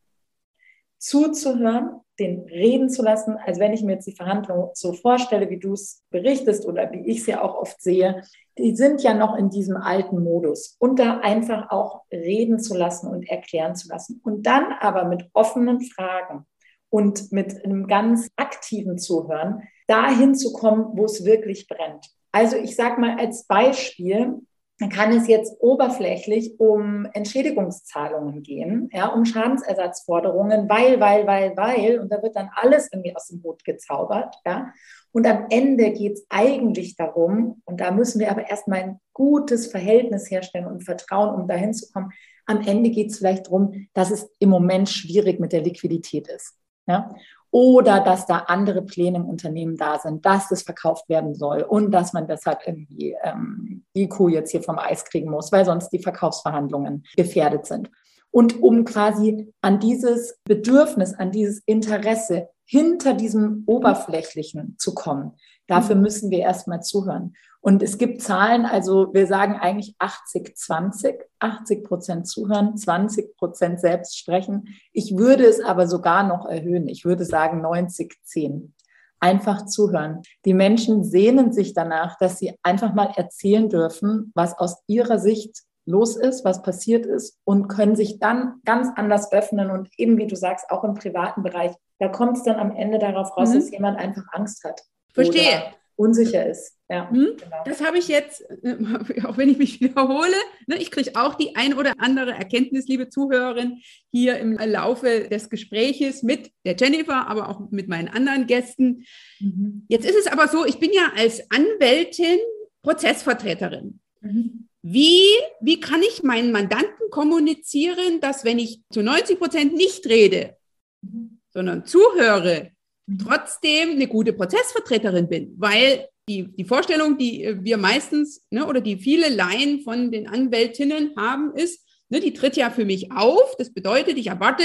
Zuzuhören, 0.99 2.01
den 2.19 2.41
reden 2.41 2.91
zu 2.91 3.03
lassen, 3.03 3.37
als 3.39 3.59
wenn 3.59 3.73
ich 3.73 3.83
mir 3.83 3.93
jetzt 3.93 4.07
die 4.07 4.15
Verhandlung 4.15 4.71
so 4.75 4.93
vorstelle, 4.93 5.49
wie 5.49 5.59
du 5.59 5.73
es 5.73 6.03
berichtest 6.11 6.67
oder 6.67 6.93
wie 6.93 7.09
ich 7.11 7.21
es 7.21 7.27
ja 7.27 7.43
auch 7.43 7.55
oft 7.55 7.81
sehe, 7.81 8.23
die 8.59 8.77
sind 8.77 9.03
ja 9.03 9.15
noch 9.15 9.35
in 9.37 9.49
diesem 9.49 9.79
alten 9.79 10.23
Modus 10.23 10.77
und 10.79 10.99
da 10.99 11.21
einfach 11.21 11.71
auch 11.71 12.03
reden 12.13 12.61
zu 12.61 12.77
lassen 12.77 13.09
und 13.09 13.27
erklären 13.31 13.75
zu 13.75 13.89
lassen 13.89 14.21
und 14.23 14.45
dann 14.45 14.75
aber 14.81 15.05
mit 15.07 15.31
offenen 15.33 15.81
Fragen 15.81 16.45
und 16.91 17.33
mit 17.33 17.65
einem 17.65 17.87
ganz 17.87 18.29
aktiven 18.37 18.99
Zuhören 18.99 19.63
dahin 19.87 20.35
zu 20.35 20.53
kommen, 20.53 20.99
wo 20.99 21.07
es 21.07 21.25
wirklich 21.25 21.67
brennt. 21.67 22.11
Also 22.33 22.57
ich 22.57 22.77
sage 22.77 23.01
mal 23.01 23.19
als 23.19 23.47
Beispiel, 23.47 24.41
kann 24.89 25.13
es 25.13 25.29
jetzt 25.29 25.57
oberflächlich 25.61 26.59
um 26.59 27.07
Entschädigungszahlungen 27.13 28.43
gehen, 28.43 28.89
ja, 28.93 29.09
um 29.09 29.27
Schadensersatzforderungen, 29.27 30.71
weil, 30.71 30.99
weil, 31.01 31.27
weil, 31.27 31.55
weil, 31.57 31.99
und 31.99 32.11
da 32.11 32.23
wird 32.23 32.37
dann 32.37 32.49
alles 32.55 32.89
irgendwie 32.91 33.15
aus 33.15 33.27
dem 33.27 33.43
Hut 33.43 33.63
gezaubert, 33.65 34.35
ja. 34.47 34.73
Und 35.13 35.27
am 35.27 35.47
Ende 35.51 35.91
geht 35.91 36.15
es 36.15 36.27
eigentlich 36.29 36.97
darum, 36.97 37.61
und 37.65 37.81
da 37.81 37.91
müssen 37.91 38.21
wir 38.21 38.31
aber 38.31 38.49
erstmal 38.49 38.81
ein 38.81 39.01
gutes 39.13 39.67
Verhältnis 39.67 40.31
herstellen 40.31 40.67
und 40.67 40.85
Vertrauen, 40.85 41.35
um 41.35 41.49
dahin 41.49 41.75
zu 41.75 41.91
kommen. 41.93 42.13
Am 42.47 42.63
Ende 42.67 42.91
geht 42.91 43.11
es 43.11 43.19
vielleicht 43.19 43.47
darum, 43.47 43.89
dass 43.93 44.11
es 44.11 44.31
im 44.39 44.49
Moment 44.49 44.89
schwierig 44.89 45.41
mit 45.41 45.53
der 45.53 45.63
Liquidität 45.63 46.29
ist. 46.29 46.55
Ja? 46.87 47.15
Oder 47.51 48.01
dass 48.01 48.27
da 48.27 48.39
andere 48.47 48.83
Pläne 48.83 49.19
im 49.19 49.25
Unternehmen 49.25 49.77
da 49.77 49.99
sind, 49.99 50.25
dass 50.25 50.49
das 50.49 50.63
verkauft 50.63 51.09
werden 51.09 51.35
soll 51.35 51.63
und 51.63 51.91
dass 51.91 52.13
man 52.13 52.27
deshalb 52.27 52.61
irgendwie 52.67 53.17
ähm, 53.23 53.85
die 53.97 54.09
Kuh 54.09 54.29
jetzt 54.29 54.51
hier 54.51 54.63
vom 54.63 54.79
Eis 54.79 55.05
kriegen 55.05 55.31
muss, 55.31 55.51
weil 55.51 55.65
sonst 55.65 55.91
die 55.91 56.03
Verkaufsverhandlungen 56.03 57.05
gefährdet 57.17 57.67
sind. 57.67 57.91
Und 58.31 58.63
um 58.63 58.85
quasi 58.85 59.53
an 59.61 59.81
dieses 59.81 60.39
Bedürfnis, 60.45 61.15
an 61.15 61.33
dieses 61.33 61.61
Interesse 61.67 62.49
hinter 62.65 63.15
diesem 63.15 63.65
Oberflächlichen 63.67 64.77
zu 64.79 64.95
kommen, 64.95 65.33
dafür 65.71 65.95
mhm. 65.95 66.03
müssen 66.03 66.31
wir 66.31 66.41
erstmal 66.41 66.83
zuhören. 66.83 67.35
Und 67.63 67.83
es 67.83 67.99
gibt 67.99 68.23
Zahlen, 68.23 68.65
also 68.65 69.13
wir 69.13 69.27
sagen 69.27 69.55
eigentlich 69.55 69.95
80, 69.99 70.57
20, 70.57 71.23
80 71.39 71.85
Prozent 71.85 72.27
zuhören, 72.27 72.77
20 72.77 73.37
Prozent 73.37 73.81
selbst 73.81 74.19
sprechen. 74.19 74.69
Ich 74.93 75.17
würde 75.17 75.45
es 75.45 75.61
aber 75.61 75.87
sogar 75.87 76.27
noch 76.27 76.47
erhöhen. 76.47 76.89
Ich 76.89 77.05
würde 77.05 77.25
sagen 77.25 77.61
90, 77.61 78.17
10. 78.25 78.75
Einfach 79.21 79.67
zuhören. 79.67 80.23
Die 80.47 80.55
Menschen 80.55 81.05
sehnen 81.05 81.53
sich 81.53 81.75
danach, 81.75 82.17
dass 82.19 82.39
sie 82.39 82.55
einfach 82.63 82.95
mal 82.95 83.13
erzählen 83.17 83.69
dürfen, 83.69 84.33
was 84.35 84.59
aus 84.59 84.83
ihrer 84.87 85.19
Sicht 85.19 85.63
los 85.85 86.17
ist, 86.17 86.45
was 86.45 86.63
passiert 86.63 87.05
ist 87.05 87.39
und 87.45 87.69
können 87.69 87.97
sich 87.97 88.19
dann 88.19 88.61
ganz 88.65 88.89
anders 88.97 89.33
öffnen 89.33 89.71
und 89.71 89.89
eben, 89.99 90.17
wie 90.17 90.27
du 90.27 90.37
sagst, 90.37 90.71
auch 90.71 90.85
im 90.85 90.95
privaten 90.95 91.43
Bereich, 91.43 91.73
da 91.99 92.09
kommt 92.09 92.39
es 92.39 92.45
dann 92.45 92.57
am 92.57 92.75
Ende 92.75 92.99
darauf 92.99 93.37
raus, 93.37 93.51
mhm. 93.51 93.55
dass 93.55 93.71
jemand 93.71 93.99
einfach 93.99 94.25
Angst 94.33 94.65
hat. 94.65 94.81
Verstehe 95.13 95.75
unsicher 96.01 96.47
ist. 96.47 96.79
Ja, 96.89 97.11
hm, 97.11 97.37
genau. 97.37 97.63
Das 97.67 97.85
habe 97.85 97.99
ich 97.99 98.09
jetzt, 98.09 98.43
äh, 98.63 98.77
auch 99.25 99.37
wenn 99.37 99.51
ich 99.51 99.59
mich 99.59 99.81
wiederhole, 99.81 100.35
ne, 100.67 100.77
ich 100.79 100.91
kriege 100.91 101.13
auch 101.15 101.35
die 101.35 101.55
ein 101.57 101.75
oder 101.75 101.93
andere 101.99 102.33
Erkenntnis, 102.33 102.89
liebe 102.89 103.11
Zuhörerin, 103.11 103.83
hier 104.11 104.39
im 104.39 104.57
Laufe 104.57 105.29
des 105.29 105.51
Gespräches 105.51 106.23
mit 106.23 106.51
der 106.65 106.75
Jennifer, 106.77 107.29
aber 107.29 107.51
auch 107.51 107.71
mit 107.71 107.89
meinen 107.89 108.09
anderen 108.09 108.47
Gästen. 108.47 109.05
Mhm. 109.41 109.85
Jetzt 109.89 110.07
ist 110.07 110.17
es 110.17 110.27
aber 110.27 110.49
so, 110.49 110.65
ich 110.65 110.79
bin 110.79 110.91
ja 110.93 111.13
als 111.17 111.43
Anwältin 111.51 112.39
Prozessvertreterin. 112.83 114.01
Mhm. 114.23 114.69
Wie, 114.83 115.27
wie 115.61 115.81
kann 115.81 116.01
ich 116.03 116.23
meinen 116.23 116.51
Mandanten 116.51 117.11
kommunizieren, 117.11 118.21
dass 118.23 118.45
wenn 118.47 118.59
ich 118.59 118.81
zu 118.91 119.03
90 119.03 119.39
Prozent 119.39 119.75
nicht 119.75 120.07
rede, 120.07 120.57
mhm. 121.03 121.41
sondern 121.51 121.85
zuhöre, 121.85 122.73
trotzdem 123.19 123.91
eine 123.91 124.07
gute 124.07 124.33
Prozessvertreterin 124.33 125.29
bin, 125.29 125.55
weil 125.59 126.07
die, 126.29 126.45
die 126.57 126.65
Vorstellung, 126.65 127.19
die 127.19 127.45
äh, 127.45 127.57
wir 127.63 127.77
meistens 127.77 128.47
ne, 128.51 128.67
oder 128.67 128.81
die 128.81 128.97
viele 128.97 129.29
Laien 129.29 129.81
von 129.81 130.13
den 130.13 130.29
Anwältinnen 130.29 131.15
haben, 131.17 131.55
ist, 131.55 131.85
ne, 132.09 132.21
die 132.21 132.33
tritt 132.33 132.57
ja 132.57 132.71
für 132.71 132.85
mich 132.85 133.13
auf. 133.13 133.57
Das 133.59 133.73
bedeutet, 133.73 134.17
ich 134.17 134.29
erwarte, 134.29 134.63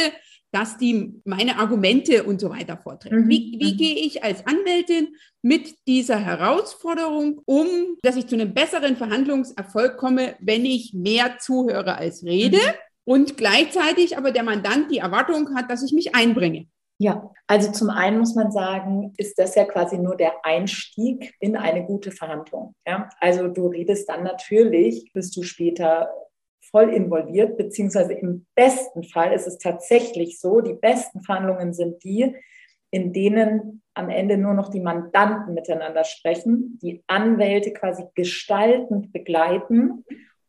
dass 0.52 0.78
die 0.78 1.14
meine 1.26 1.58
Argumente 1.58 2.24
und 2.24 2.40
so 2.40 2.50
weiter 2.50 2.78
vorträgt. 2.78 3.16
Mhm. 3.16 3.30
Wie, 3.30 3.58
wie 3.60 3.74
mhm. 3.74 3.78
gehe 3.78 3.96
ich 3.96 4.24
als 4.24 4.46
Anwältin 4.46 5.16
mit 5.42 5.76
dieser 5.88 6.18
Herausforderung 6.18 7.42
um, 7.46 7.68
dass 8.04 8.16
ich 8.16 8.28
zu 8.28 8.36
einem 8.36 8.54
besseren 8.54 8.96
Verhandlungserfolg 8.96 9.98
komme, 9.98 10.36
wenn 10.40 10.66
ich 10.66 10.94
mehr 10.94 11.40
zuhöre 11.40 11.98
als 11.98 12.24
rede 12.24 12.58
mhm. 12.58 12.74
und 13.06 13.38
gleichzeitig 13.38 14.18
aber 14.18 14.32
der 14.32 14.44
Mandant 14.44 14.92
die 14.92 15.00
Erwartung 15.00 15.56
hat, 15.56 15.70
dass 15.70 15.84
ich 15.84 15.92
mich 15.92 16.16
einbringe? 16.16 16.68
Ja, 16.98 17.30
also 17.48 17.72
zum 17.72 17.90
einen 17.90 18.20
muss 18.20 18.36
man 18.36 18.52
sagen, 18.52 19.14
ist 19.18 19.38
das 19.38 19.56
ja 19.56 19.66
quasi 19.66 19.98
nur 19.98 20.16
der 20.16 20.46
Einstieg 20.46 21.34
in 21.42 21.58
eine 21.58 21.86
gute 21.86 22.12
Verhandlung. 22.12 22.74
Ja? 22.88 23.10
Also 23.20 23.50
du 23.50 23.68
redest 23.68 24.08
dann 24.08 24.24
natürlich, 24.24 25.12
bist 25.14 25.36
du 25.36 25.44
später 25.44 26.10
voll 26.72 26.90
involviert, 26.94 27.58
beziehungsweise 27.58 28.14
im 28.14 28.46
besten 28.56 29.04
Fall 29.04 29.34
ist 29.34 29.46
es 29.46 29.58
tatsächlich 29.58 30.40
so, 30.40 30.62
die 30.62 30.74
besten 30.74 31.22
Verhandlungen 31.22 31.74
sind 31.74 32.04
die, 32.04 32.34
in 32.92 33.12
denen 33.12 33.82
am 33.94 34.10
Ende 34.10 34.38
nur 34.38 34.54
noch 34.54 34.70
die 34.70 34.80
Mandanten 34.80 35.54
miteinander 35.54 36.06
sprechen, 36.06 36.80
die 36.82 37.04
Anwälte 37.08 37.74
quasi 37.74 38.06
gestaltend 38.16 39.12
begleiten 39.12 40.06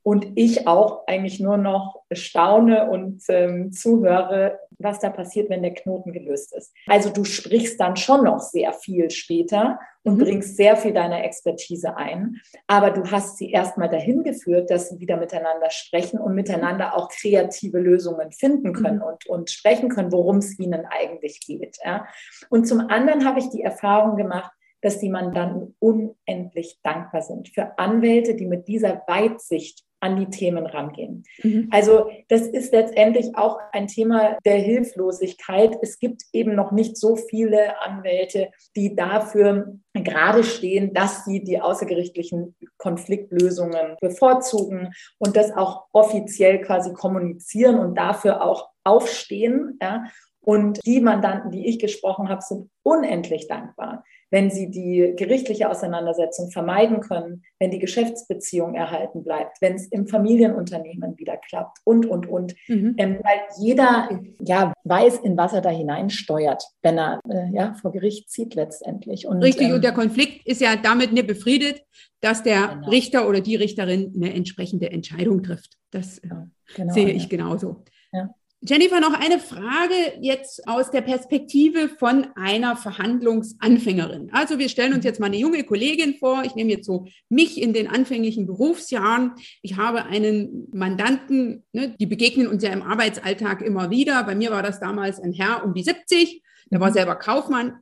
und 0.06 0.24
ich 0.36 0.68
auch 0.68 1.04
eigentlich 1.08 1.40
nur 1.40 1.56
noch 1.56 2.04
staune 2.12 2.88
und 2.88 3.24
ähm, 3.28 3.72
zuhöre, 3.72 4.60
was 4.78 5.00
da 5.00 5.10
passiert, 5.10 5.50
wenn 5.50 5.62
der 5.62 5.74
Knoten 5.74 6.12
gelöst 6.12 6.54
ist. 6.54 6.72
Also 6.86 7.10
du 7.10 7.24
sprichst 7.24 7.80
dann 7.80 7.96
schon 7.96 8.22
noch 8.22 8.38
sehr 8.38 8.72
viel 8.72 9.10
später 9.10 9.80
und 10.04 10.14
mhm. 10.14 10.18
bringst 10.20 10.56
sehr 10.56 10.76
viel 10.76 10.92
deiner 10.92 11.24
Expertise 11.24 11.96
ein, 11.96 12.40
aber 12.68 12.92
du 12.92 13.10
hast 13.10 13.38
sie 13.38 13.50
erstmal 13.50 13.88
dahin 13.88 14.22
geführt, 14.22 14.70
dass 14.70 14.90
sie 14.90 15.00
wieder 15.00 15.16
miteinander 15.16 15.70
sprechen 15.70 16.20
und 16.20 16.36
miteinander 16.36 16.96
auch 16.96 17.08
kreative 17.08 17.80
Lösungen 17.80 18.30
finden 18.30 18.74
können 18.74 18.98
mhm. 18.98 19.02
und, 19.02 19.26
und 19.26 19.50
sprechen 19.50 19.88
können, 19.88 20.12
worum 20.12 20.36
es 20.36 20.56
ihnen 20.60 20.86
eigentlich 20.88 21.40
geht. 21.40 21.78
Ja. 21.84 22.06
Und 22.48 22.68
zum 22.68 22.78
anderen 22.78 23.26
habe 23.26 23.40
ich 23.40 23.50
die 23.50 23.62
Erfahrung 23.62 24.16
gemacht, 24.16 24.52
dass 24.82 25.00
die 25.00 25.10
Mandanten 25.10 25.74
unendlich 25.80 26.78
dankbar 26.84 27.22
sind 27.22 27.48
für 27.48 27.76
Anwälte, 27.76 28.36
die 28.36 28.46
mit 28.46 28.68
dieser 28.68 29.02
Weitsicht 29.08 29.85
an 30.00 30.16
die 30.16 30.26
Themen 30.26 30.66
rangehen. 30.66 31.24
Mhm. 31.42 31.68
Also 31.70 32.10
das 32.28 32.42
ist 32.42 32.72
letztendlich 32.72 33.36
auch 33.36 33.58
ein 33.72 33.86
Thema 33.86 34.36
der 34.44 34.56
Hilflosigkeit. 34.56 35.76
Es 35.82 35.98
gibt 35.98 36.22
eben 36.32 36.54
noch 36.54 36.72
nicht 36.72 36.96
so 36.96 37.16
viele 37.16 37.80
Anwälte, 37.80 38.50
die 38.76 38.94
dafür 38.94 39.78
gerade 39.94 40.44
stehen, 40.44 40.92
dass 40.92 41.24
sie 41.24 41.42
die 41.42 41.60
außergerichtlichen 41.60 42.54
Konfliktlösungen 42.76 43.96
bevorzugen 44.00 44.92
und 45.18 45.36
das 45.36 45.52
auch 45.52 45.86
offiziell 45.92 46.60
quasi 46.60 46.92
kommunizieren 46.92 47.78
und 47.78 47.94
dafür 47.96 48.42
auch 48.42 48.68
aufstehen. 48.84 49.78
Ja. 49.80 50.04
Und 50.40 50.78
die 50.86 51.00
Mandanten, 51.00 51.50
die 51.50 51.66
ich 51.66 51.78
gesprochen 51.78 52.28
habe, 52.28 52.40
sind 52.40 52.70
unendlich 52.84 53.48
dankbar, 53.48 54.04
wenn 54.30 54.50
sie 54.50 54.70
die 54.70 55.14
gerichtliche 55.16 55.70
Auseinandersetzung 55.70 56.50
vermeiden 56.50 57.00
können, 57.00 57.42
wenn 57.58 57.70
die 57.70 57.78
Geschäftsbeziehung 57.78 58.74
erhalten 58.74 59.22
bleibt, 59.22 59.60
wenn 59.60 59.74
es 59.74 59.86
im 59.86 60.06
Familienunternehmen 60.06 61.18
wieder 61.18 61.36
klappt 61.36 61.78
und, 61.84 62.06
und, 62.06 62.26
und. 62.26 62.54
Mhm. 62.68 62.94
Ähm, 62.98 63.18
weil 63.22 63.40
jeder 63.58 64.08
ja, 64.40 64.72
weiß, 64.84 65.18
in 65.18 65.36
was 65.36 65.52
er 65.52 65.60
da 65.60 65.70
hineinsteuert, 65.70 66.64
wenn 66.82 66.98
er 66.98 67.20
äh, 67.28 67.50
ja, 67.52 67.74
vor 67.80 67.92
Gericht 67.92 68.30
zieht 68.30 68.54
letztendlich. 68.54 69.26
Und, 69.26 69.42
Richtig, 69.42 69.68
ähm, 69.68 69.74
und 69.74 69.84
der 69.84 69.92
Konflikt 69.92 70.46
ist 70.46 70.60
ja 70.60 70.76
damit 70.76 71.12
nicht 71.12 71.26
befriedet, 71.26 71.82
dass 72.20 72.42
der 72.42 72.68
genau. 72.68 72.88
Richter 72.88 73.28
oder 73.28 73.40
die 73.40 73.56
Richterin 73.56 74.12
eine 74.16 74.34
entsprechende 74.34 74.90
Entscheidung 74.90 75.42
trifft. 75.42 75.76
Das 75.90 76.20
ja, 76.24 76.48
genau, 76.74 76.92
sehe 76.92 77.10
ich 77.10 77.24
ja. 77.24 77.28
genauso. 77.28 77.84
Ja. 78.12 78.30
Jennifer, 78.62 79.00
noch 79.00 79.12
eine 79.12 79.38
Frage 79.38 79.94
jetzt 80.20 80.66
aus 80.66 80.90
der 80.90 81.02
Perspektive 81.02 81.88
von 81.88 82.28
einer 82.36 82.74
Verhandlungsanfängerin. 82.76 84.30
Also 84.32 84.58
wir 84.58 84.70
stellen 84.70 84.94
uns 84.94 85.04
jetzt 85.04 85.20
mal 85.20 85.26
eine 85.26 85.36
junge 85.36 85.62
Kollegin 85.62 86.14
vor. 86.14 86.42
Ich 86.44 86.54
nehme 86.54 86.70
jetzt 86.70 86.86
so 86.86 87.06
mich 87.28 87.60
in 87.60 87.74
den 87.74 87.86
anfänglichen 87.86 88.46
Berufsjahren. 88.46 89.32
Ich 89.60 89.76
habe 89.76 90.06
einen 90.06 90.68
Mandanten, 90.72 91.64
ne, 91.72 91.94
die 92.00 92.06
begegnen 92.06 92.48
uns 92.48 92.62
ja 92.62 92.70
im 92.70 92.82
Arbeitsalltag 92.82 93.60
immer 93.60 93.90
wieder. 93.90 94.24
Bei 94.24 94.34
mir 94.34 94.50
war 94.50 94.62
das 94.62 94.80
damals 94.80 95.20
ein 95.20 95.32
Herr 95.32 95.62
um 95.62 95.74
die 95.74 95.82
70. 95.82 96.42
Der 96.70 96.80
war 96.80 96.92
selber 96.92 97.16
Kaufmann, 97.16 97.74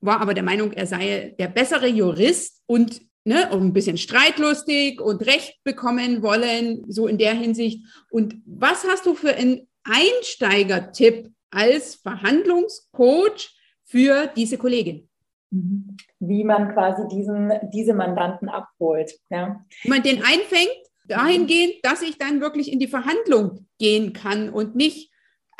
war 0.00 0.20
aber 0.20 0.32
der 0.32 0.44
Meinung, 0.44 0.72
er 0.72 0.86
sei 0.86 1.34
der 1.38 1.48
bessere 1.48 1.88
Jurist 1.88 2.62
und 2.66 3.02
ne, 3.24 3.50
ein 3.50 3.72
bisschen 3.72 3.98
streitlustig 3.98 5.00
und 5.00 5.26
Recht 5.26 5.58
bekommen 5.64 6.22
wollen, 6.22 6.84
so 6.88 7.06
in 7.06 7.18
der 7.18 7.34
Hinsicht. 7.34 7.84
Und 8.10 8.36
was 8.46 8.84
hast 8.84 9.06
du 9.06 9.14
für 9.14 9.34
ein 9.34 9.66
Einsteigertipp 9.84 11.30
als 11.50 11.96
Verhandlungscoach 11.96 13.50
für 13.84 14.28
diese 14.36 14.58
Kollegin? 14.58 15.08
Mhm. 15.50 15.96
Wie 16.20 16.44
man 16.44 16.72
quasi 16.72 17.08
diesen, 17.08 17.52
diese 17.72 17.94
Mandanten 17.94 18.48
abholt. 18.48 19.12
Ja. 19.30 19.64
Wie 19.82 19.88
man 19.88 20.02
den 20.02 20.22
einfängt, 20.22 20.76
dahingehend, 21.06 21.74
dass 21.82 22.02
ich 22.02 22.18
dann 22.18 22.40
wirklich 22.40 22.72
in 22.72 22.78
die 22.78 22.86
Verhandlung 22.86 23.66
gehen 23.78 24.12
kann 24.12 24.48
und 24.50 24.76
nicht 24.76 25.09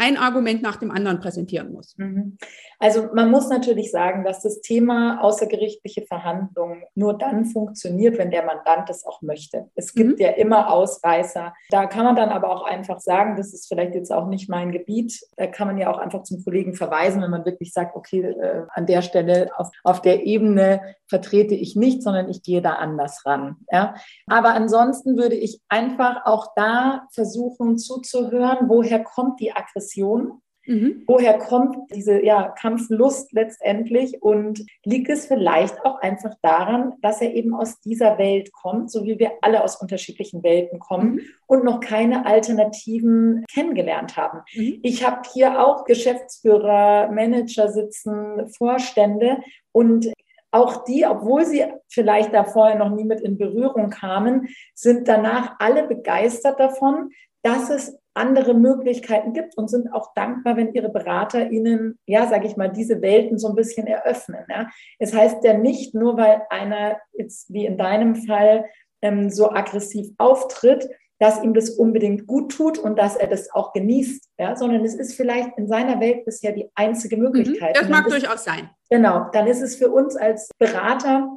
ein 0.00 0.16
Argument 0.16 0.62
nach 0.62 0.76
dem 0.76 0.90
anderen 0.90 1.20
präsentieren 1.20 1.72
muss. 1.72 1.94
Mhm. 1.98 2.38
Also 2.78 3.08
man 3.12 3.30
muss 3.30 3.50
natürlich 3.50 3.90
sagen, 3.90 4.24
dass 4.24 4.40
das 4.40 4.62
Thema 4.62 5.22
außergerichtliche 5.22 6.06
Verhandlungen 6.06 6.84
nur 6.94 7.18
dann 7.18 7.44
funktioniert, 7.44 8.16
wenn 8.16 8.30
der 8.30 8.46
Mandant 8.46 8.88
es 8.88 9.04
auch 9.04 9.20
möchte. 9.20 9.68
Es 9.74 9.92
gibt 9.92 10.18
mhm. 10.18 10.24
ja 10.24 10.30
immer 10.30 10.72
Ausreißer. 10.72 11.52
Da 11.68 11.84
kann 11.84 12.06
man 12.06 12.16
dann 12.16 12.30
aber 12.30 12.48
auch 12.48 12.64
einfach 12.64 12.98
sagen, 12.98 13.36
das 13.36 13.52
ist 13.52 13.68
vielleicht 13.68 13.94
jetzt 13.94 14.10
auch 14.10 14.26
nicht 14.26 14.48
mein 14.48 14.72
Gebiet. 14.72 15.20
Da 15.36 15.46
kann 15.46 15.66
man 15.66 15.76
ja 15.76 15.92
auch 15.92 15.98
einfach 15.98 16.22
zum 16.22 16.42
Kollegen 16.42 16.74
verweisen, 16.74 17.20
wenn 17.20 17.30
man 17.30 17.44
wirklich 17.44 17.74
sagt, 17.74 17.94
okay, 17.94 18.22
äh, 18.22 18.62
an 18.72 18.86
der 18.86 19.02
Stelle, 19.02 19.50
auf, 19.58 19.68
auf 19.84 20.00
der 20.00 20.24
Ebene 20.24 20.80
vertrete 21.08 21.54
ich 21.54 21.76
nicht, 21.76 22.02
sondern 22.02 22.30
ich 22.30 22.42
gehe 22.42 22.62
da 22.62 22.74
anders 22.74 23.26
ran. 23.26 23.56
Ja? 23.70 23.94
Aber 24.26 24.54
ansonsten 24.54 25.18
würde 25.18 25.34
ich 25.34 25.60
einfach 25.68 26.24
auch 26.24 26.54
da 26.56 27.06
versuchen 27.12 27.76
zuzuhören, 27.76 28.70
woher 28.70 29.04
kommt 29.04 29.40
die 29.40 29.52
Aggression? 29.52 29.89
Mhm. 30.66 31.04
Woher 31.06 31.38
kommt 31.38 31.76
diese 31.94 32.24
ja, 32.24 32.48
Kampflust 32.48 33.32
letztendlich? 33.32 34.22
Und 34.22 34.64
liegt 34.84 35.08
es 35.08 35.26
vielleicht 35.26 35.84
auch 35.84 36.00
einfach 36.00 36.34
daran, 36.42 36.94
dass 37.02 37.20
er 37.20 37.34
eben 37.34 37.54
aus 37.54 37.80
dieser 37.80 38.18
Welt 38.18 38.52
kommt, 38.52 38.90
so 38.90 39.04
wie 39.04 39.18
wir 39.18 39.32
alle 39.40 39.64
aus 39.64 39.80
unterschiedlichen 39.80 40.42
Welten 40.42 40.78
kommen 40.78 41.14
mhm. 41.14 41.20
und 41.46 41.64
noch 41.64 41.80
keine 41.80 42.26
Alternativen 42.26 43.44
kennengelernt 43.52 44.16
haben? 44.16 44.40
Mhm. 44.54 44.80
Ich 44.82 45.04
habe 45.06 45.22
hier 45.32 45.66
auch 45.66 45.84
Geschäftsführer, 45.84 47.10
Manager 47.10 47.68
sitzen, 47.70 48.48
Vorstände 48.56 49.38
und 49.72 50.12
auch 50.52 50.84
die, 50.84 51.06
obwohl 51.06 51.46
sie 51.46 51.64
vielleicht 51.88 52.34
da 52.34 52.44
vorher 52.44 52.76
noch 52.76 52.90
nie 52.90 53.04
mit 53.04 53.20
in 53.20 53.38
Berührung 53.38 53.90
kamen, 53.90 54.48
sind 54.74 55.06
danach 55.06 55.54
alle 55.60 55.86
begeistert 55.86 56.58
davon, 56.58 57.10
dass 57.42 57.70
es 57.70 57.99
andere 58.14 58.54
Möglichkeiten 58.54 59.32
gibt 59.32 59.56
und 59.56 59.68
sind 59.68 59.92
auch 59.92 60.12
dankbar, 60.14 60.56
wenn 60.56 60.74
ihre 60.74 60.88
Berater 60.88 61.50
ihnen, 61.50 61.98
ja, 62.06 62.26
sage 62.26 62.46
ich 62.46 62.56
mal, 62.56 62.68
diese 62.68 63.00
Welten 63.02 63.38
so 63.38 63.48
ein 63.48 63.54
bisschen 63.54 63.86
eröffnen. 63.86 64.44
Ja. 64.48 64.68
Es 64.98 65.14
heißt 65.14 65.44
ja 65.44 65.54
nicht 65.54 65.94
nur, 65.94 66.16
weil 66.16 66.42
einer 66.50 66.98
jetzt 67.12 67.52
wie 67.52 67.66
in 67.66 67.78
deinem 67.78 68.16
Fall 68.16 68.64
ähm, 69.02 69.30
so 69.30 69.50
aggressiv 69.50 70.08
auftritt, 70.18 70.88
dass 71.20 71.42
ihm 71.42 71.52
das 71.52 71.70
unbedingt 71.70 72.26
gut 72.26 72.50
tut 72.52 72.78
und 72.78 72.98
dass 72.98 73.14
er 73.14 73.28
das 73.28 73.52
auch 73.52 73.72
genießt, 73.74 74.26
ja, 74.38 74.56
sondern 74.56 74.84
es 74.84 74.94
ist 74.94 75.14
vielleicht 75.14 75.56
in 75.58 75.68
seiner 75.68 76.00
Welt 76.00 76.24
bisher 76.24 76.52
die 76.52 76.70
einzige 76.74 77.16
mhm, 77.16 77.24
Möglichkeit. 77.24 77.76
Das 77.76 77.88
mag 77.88 78.08
durchaus 78.08 78.44
sein. 78.44 78.70
Genau, 78.88 79.26
dann 79.32 79.46
ist 79.46 79.60
es 79.60 79.76
für 79.76 79.90
uns 79.90 80.16
als 80.16 80.50
Berater, 80.58 81.30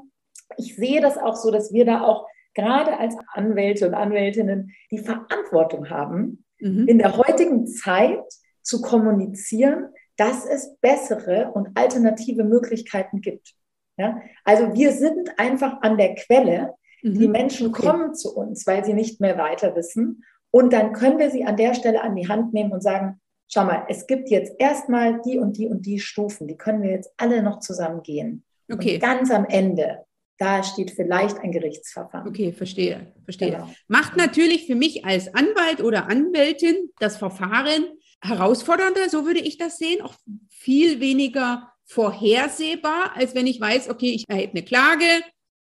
ich 0.58 0.76
sehe 0.76 1.02
das 1.02 1.18
auch 1.18 1.36
so, 1.36 1.52
dass 1.52 1.74
wir 1.74 1.86
da 1.86 2.02
auch 2.02 2.28
gerade 2.54 2.98
als 2.98 3.16
Anwälte 3.34 3.88
und 3.88 3.94
Anwältinnen 3.94 4.72
die 4.92 5.00
Verantwortung 5.00 5.90
haben, 5.90 6.46
mhm. 6.64 6.88
in 6.88 6.98
der 6.98 7.18
heutigen 7.18 7.68
Zeit 7.68 8.24
zu 8.62 8.82
kommunizieren, 8.82 9.88
dass 10.16 10.46
es 10.46 10.78
bessere 10.82 11.52
und 11.54 11.70
alternative 11.76 12.44
Möglichkeiten 12.44 13.22
gibt. 13.22 13.54
Ja? 13.98 14.22
Also 14.44 14.74
wir 14.74 14.92
sind 14.94 15.38
einfach 15.38 15.82
an 15.82 15.98
der 15.98 16.16
Quelle 16.16 16.76
Mhm. 17.04 17.20
Die 17.20 17.28
Menschen 17.28 17.68
okay. 17.68 17.86
kommen 17.86 18.16
zu 18.16 18.36
uns, 18.36 18.66
weil 18.66 18.84
sie 18.84 18.94
nicht 18.94 19.22
mehr 19.22 19.38
weiter 19.38 19.76
wissen. 19.76 20.24
Und 20.52 20.74
dann 20.74 20.94
können 20.94 21.20
wir 21.20 21.30
sie 21.30 21.46
an 21.46 21.58
der 21.58 21.74
Stelle 21.74 22.02
an 22.02 22.16
die 22.16 22.28
Hand 22.28 22.54
nehmen 22.54 22.72
und 22.72 22.82
sagen, 22.82 23.20
schau 23.52 23.66
mal, 23.66 23.86
es 23.90 24.08
gibt 24.08 24.30
jetzt 24.30 24.54
erstmal 24.58 25.22
die 25.22 25.38
und 25.38 25.58
die 25.58 25.68
und 25.68 25.86
die 25.86 26.00
Stufen, 26.00 26.48
die 26.48 26.58
können 26.58 26.82
wir 26.82 26.92
jetzt 26.92 27.12
alle 27.18 27.44
noch 27.44 27.60
zusammen 27.60 28.02
gehen. 28.04 28.44
Okay. 28.72 28.96
Und 28.96 29.02
ganz 29.02 29.32
am 29.32 29.46
Ende, 29.46 30.06
da 30.38 30.64
steht 30.64 30.92
vielleicht 30.92 31.38
ein 31.38 31.52
Gerichtsverfahren. 31.52 32.28
Okay, 32.28 32.52
verstehe, 32.52 33.14
verstehe. 33.24 33.52
Genau. 33.52 33.70
Macht 33.88 34.18
natürlich 34.18 34.66
für 34.66 34.76
mich 34.76 35.06
als 35.06 35.34
Anwalt 35.34 35.82
oder 35.82 36.10
Anwältin 36.10 36.92
das 37.00 37.18
Verfahren 37.18 37.86
herausfordernder, 38.22 39.10
so 39.10 39.26
würde 39.26 39.40
ich 39.40 39.58
das 39.58 39.78
sehen, 39.78 40.02
auch 40.02 40.16
viel 40.50 41.00
weniger 41.00 41.70
vorhersehbar, 41.86 43.16
als 43.16 43.36
wenn 43.36 43.48
ich 43.48 43.60
weiß, 43.60 43.90
okay, 43.90 44.12
ich 44.12 44.24
erhebe 44.28 44.54
eine 44.54 44.64
Klage, 44.64 45.06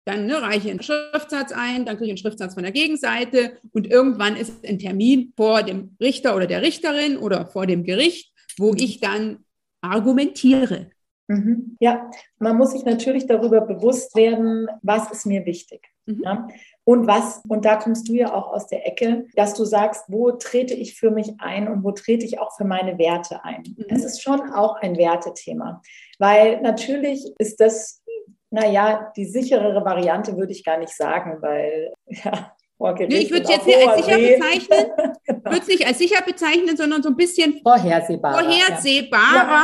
dann 0.05 0.28
ne, 0.28 0.41
reiche 0.41 0.68
ich 0.68 0.72
einen 0.72 0.84
Schriftsatz 0.84 1.51
ein, 1.51 1.86
dann 1.86 1.97
kriege 1.97 2.05
ich 2.05 2.11
einen 2.11 2.18
Schriftsatz 2.18 2.53
von 2.53 2.63
der 2.63 2.72
Gegenseite 2.72 3.57
und 3.72 3.88
irgendwann 3.88 4.36
ist 4.36 4.66
ein 4.66 4.80
Termin 4.80 5.34
vor 5.36 5.63
dem 5.63 5.97
Richter 5.99 6.36
oder 6.36 6.47
der 6.47 6.61
Richterin 6.61 7.18
oder 7.18 7.47
vor 7.47 7.66
dem 7.66 7.84
Gericht, 7.84 8.32
wo 8.57 8.74
ich 8.76 8.99
dann 8.99 9.43
argumentiere. 9.82 10.91
Mhm. 11.28 11.78
Ja, 11.80 12.09
man 12.39 12.57
muss 12.57 12.71
sich 12.71 12.86
natürlich 12.86 13.26
darüber 13.26 13.61
bewusst 13.61 14.15
werden, 14.15 14.67
was 14.82 15.09
ist 15.11 15.26
mir 15.26 15.45
wichtig. 15.45 15.82
Mhm. 16.05 16.21
Ja? 16.23 16.47
Und 16.84 17.07
was, 17.07 17.41
und 17.47 17.65
da 17.65 17.78
kommst 17.78 18.07
du 18.07 18.13
ja 18.13 18.34
auch 18.34 18.51
aus 18.51 18.67
der 18.67 18.88
Ecke, 18.88 19.26
dass 19.36 19.55
du 19.55 19.65
sagst, 19.65 20.05
wo 20.07 20.32
trete 20.32 20.73
ich 20.76 20.95
für 20.95 21.09
mich 21.09 21.34
ein 21.39 21.67
und 21.67 21.84
wo 21.84 21.91
trete 21.91 22.26
ich 22.26 22.39
auch 22.39 22.55
für 22.55 22.65
meine 22.65 22.97
Werte 22.99 23.43
ein. 23.43 23.63
Mhm. 23.65 23.86
Es 23.89 24.05
ist 24.05 24.21
schon 24.21 24.51
auch 24.51 24.76
ein 24.76 24.97
Wertethema, 24.97 25.82
weil 26.19 26.61
natürlich 26.61 27.34
ist 27.39 27.59
das 27.59 28.03
naja, 28.51 29.11
die 29.17 29.26
sicherere 29.26 29.84
Variante 29.84 30.38
würde 30.38 30.53
ich 30.53 30.63
gar 30.63 30.78
nicht 30.78 30.95
sagen, 30.95 31.41
weil 31.41 31.91
ja, 32.07 32.55
Nee, 32.78 33.19
ich 33.19 33.32
würde 33.32 33.43
es 33.43 33.49
jetzt 33.49 33.65
nicht 33.65 33.88
als 33.88 34.05
sicher 34.05 34.17
bezeichnen, 34.17 34.91
genau. 35.26 35.45
würde 35.45 35.59
es 35.61 35.67
nicht 35.67 35.88
als 35.88 35.97
sicher 35.97 36.21
bezeichnen, 36.21 36.76
sondern 36.76 37.01
so 37.01 37.09
ein 37.09 37.15
bisschen 37.15 37.61
vorhersehbarer. 37.63 38.43
vorhersehbarer. 38.43 39.63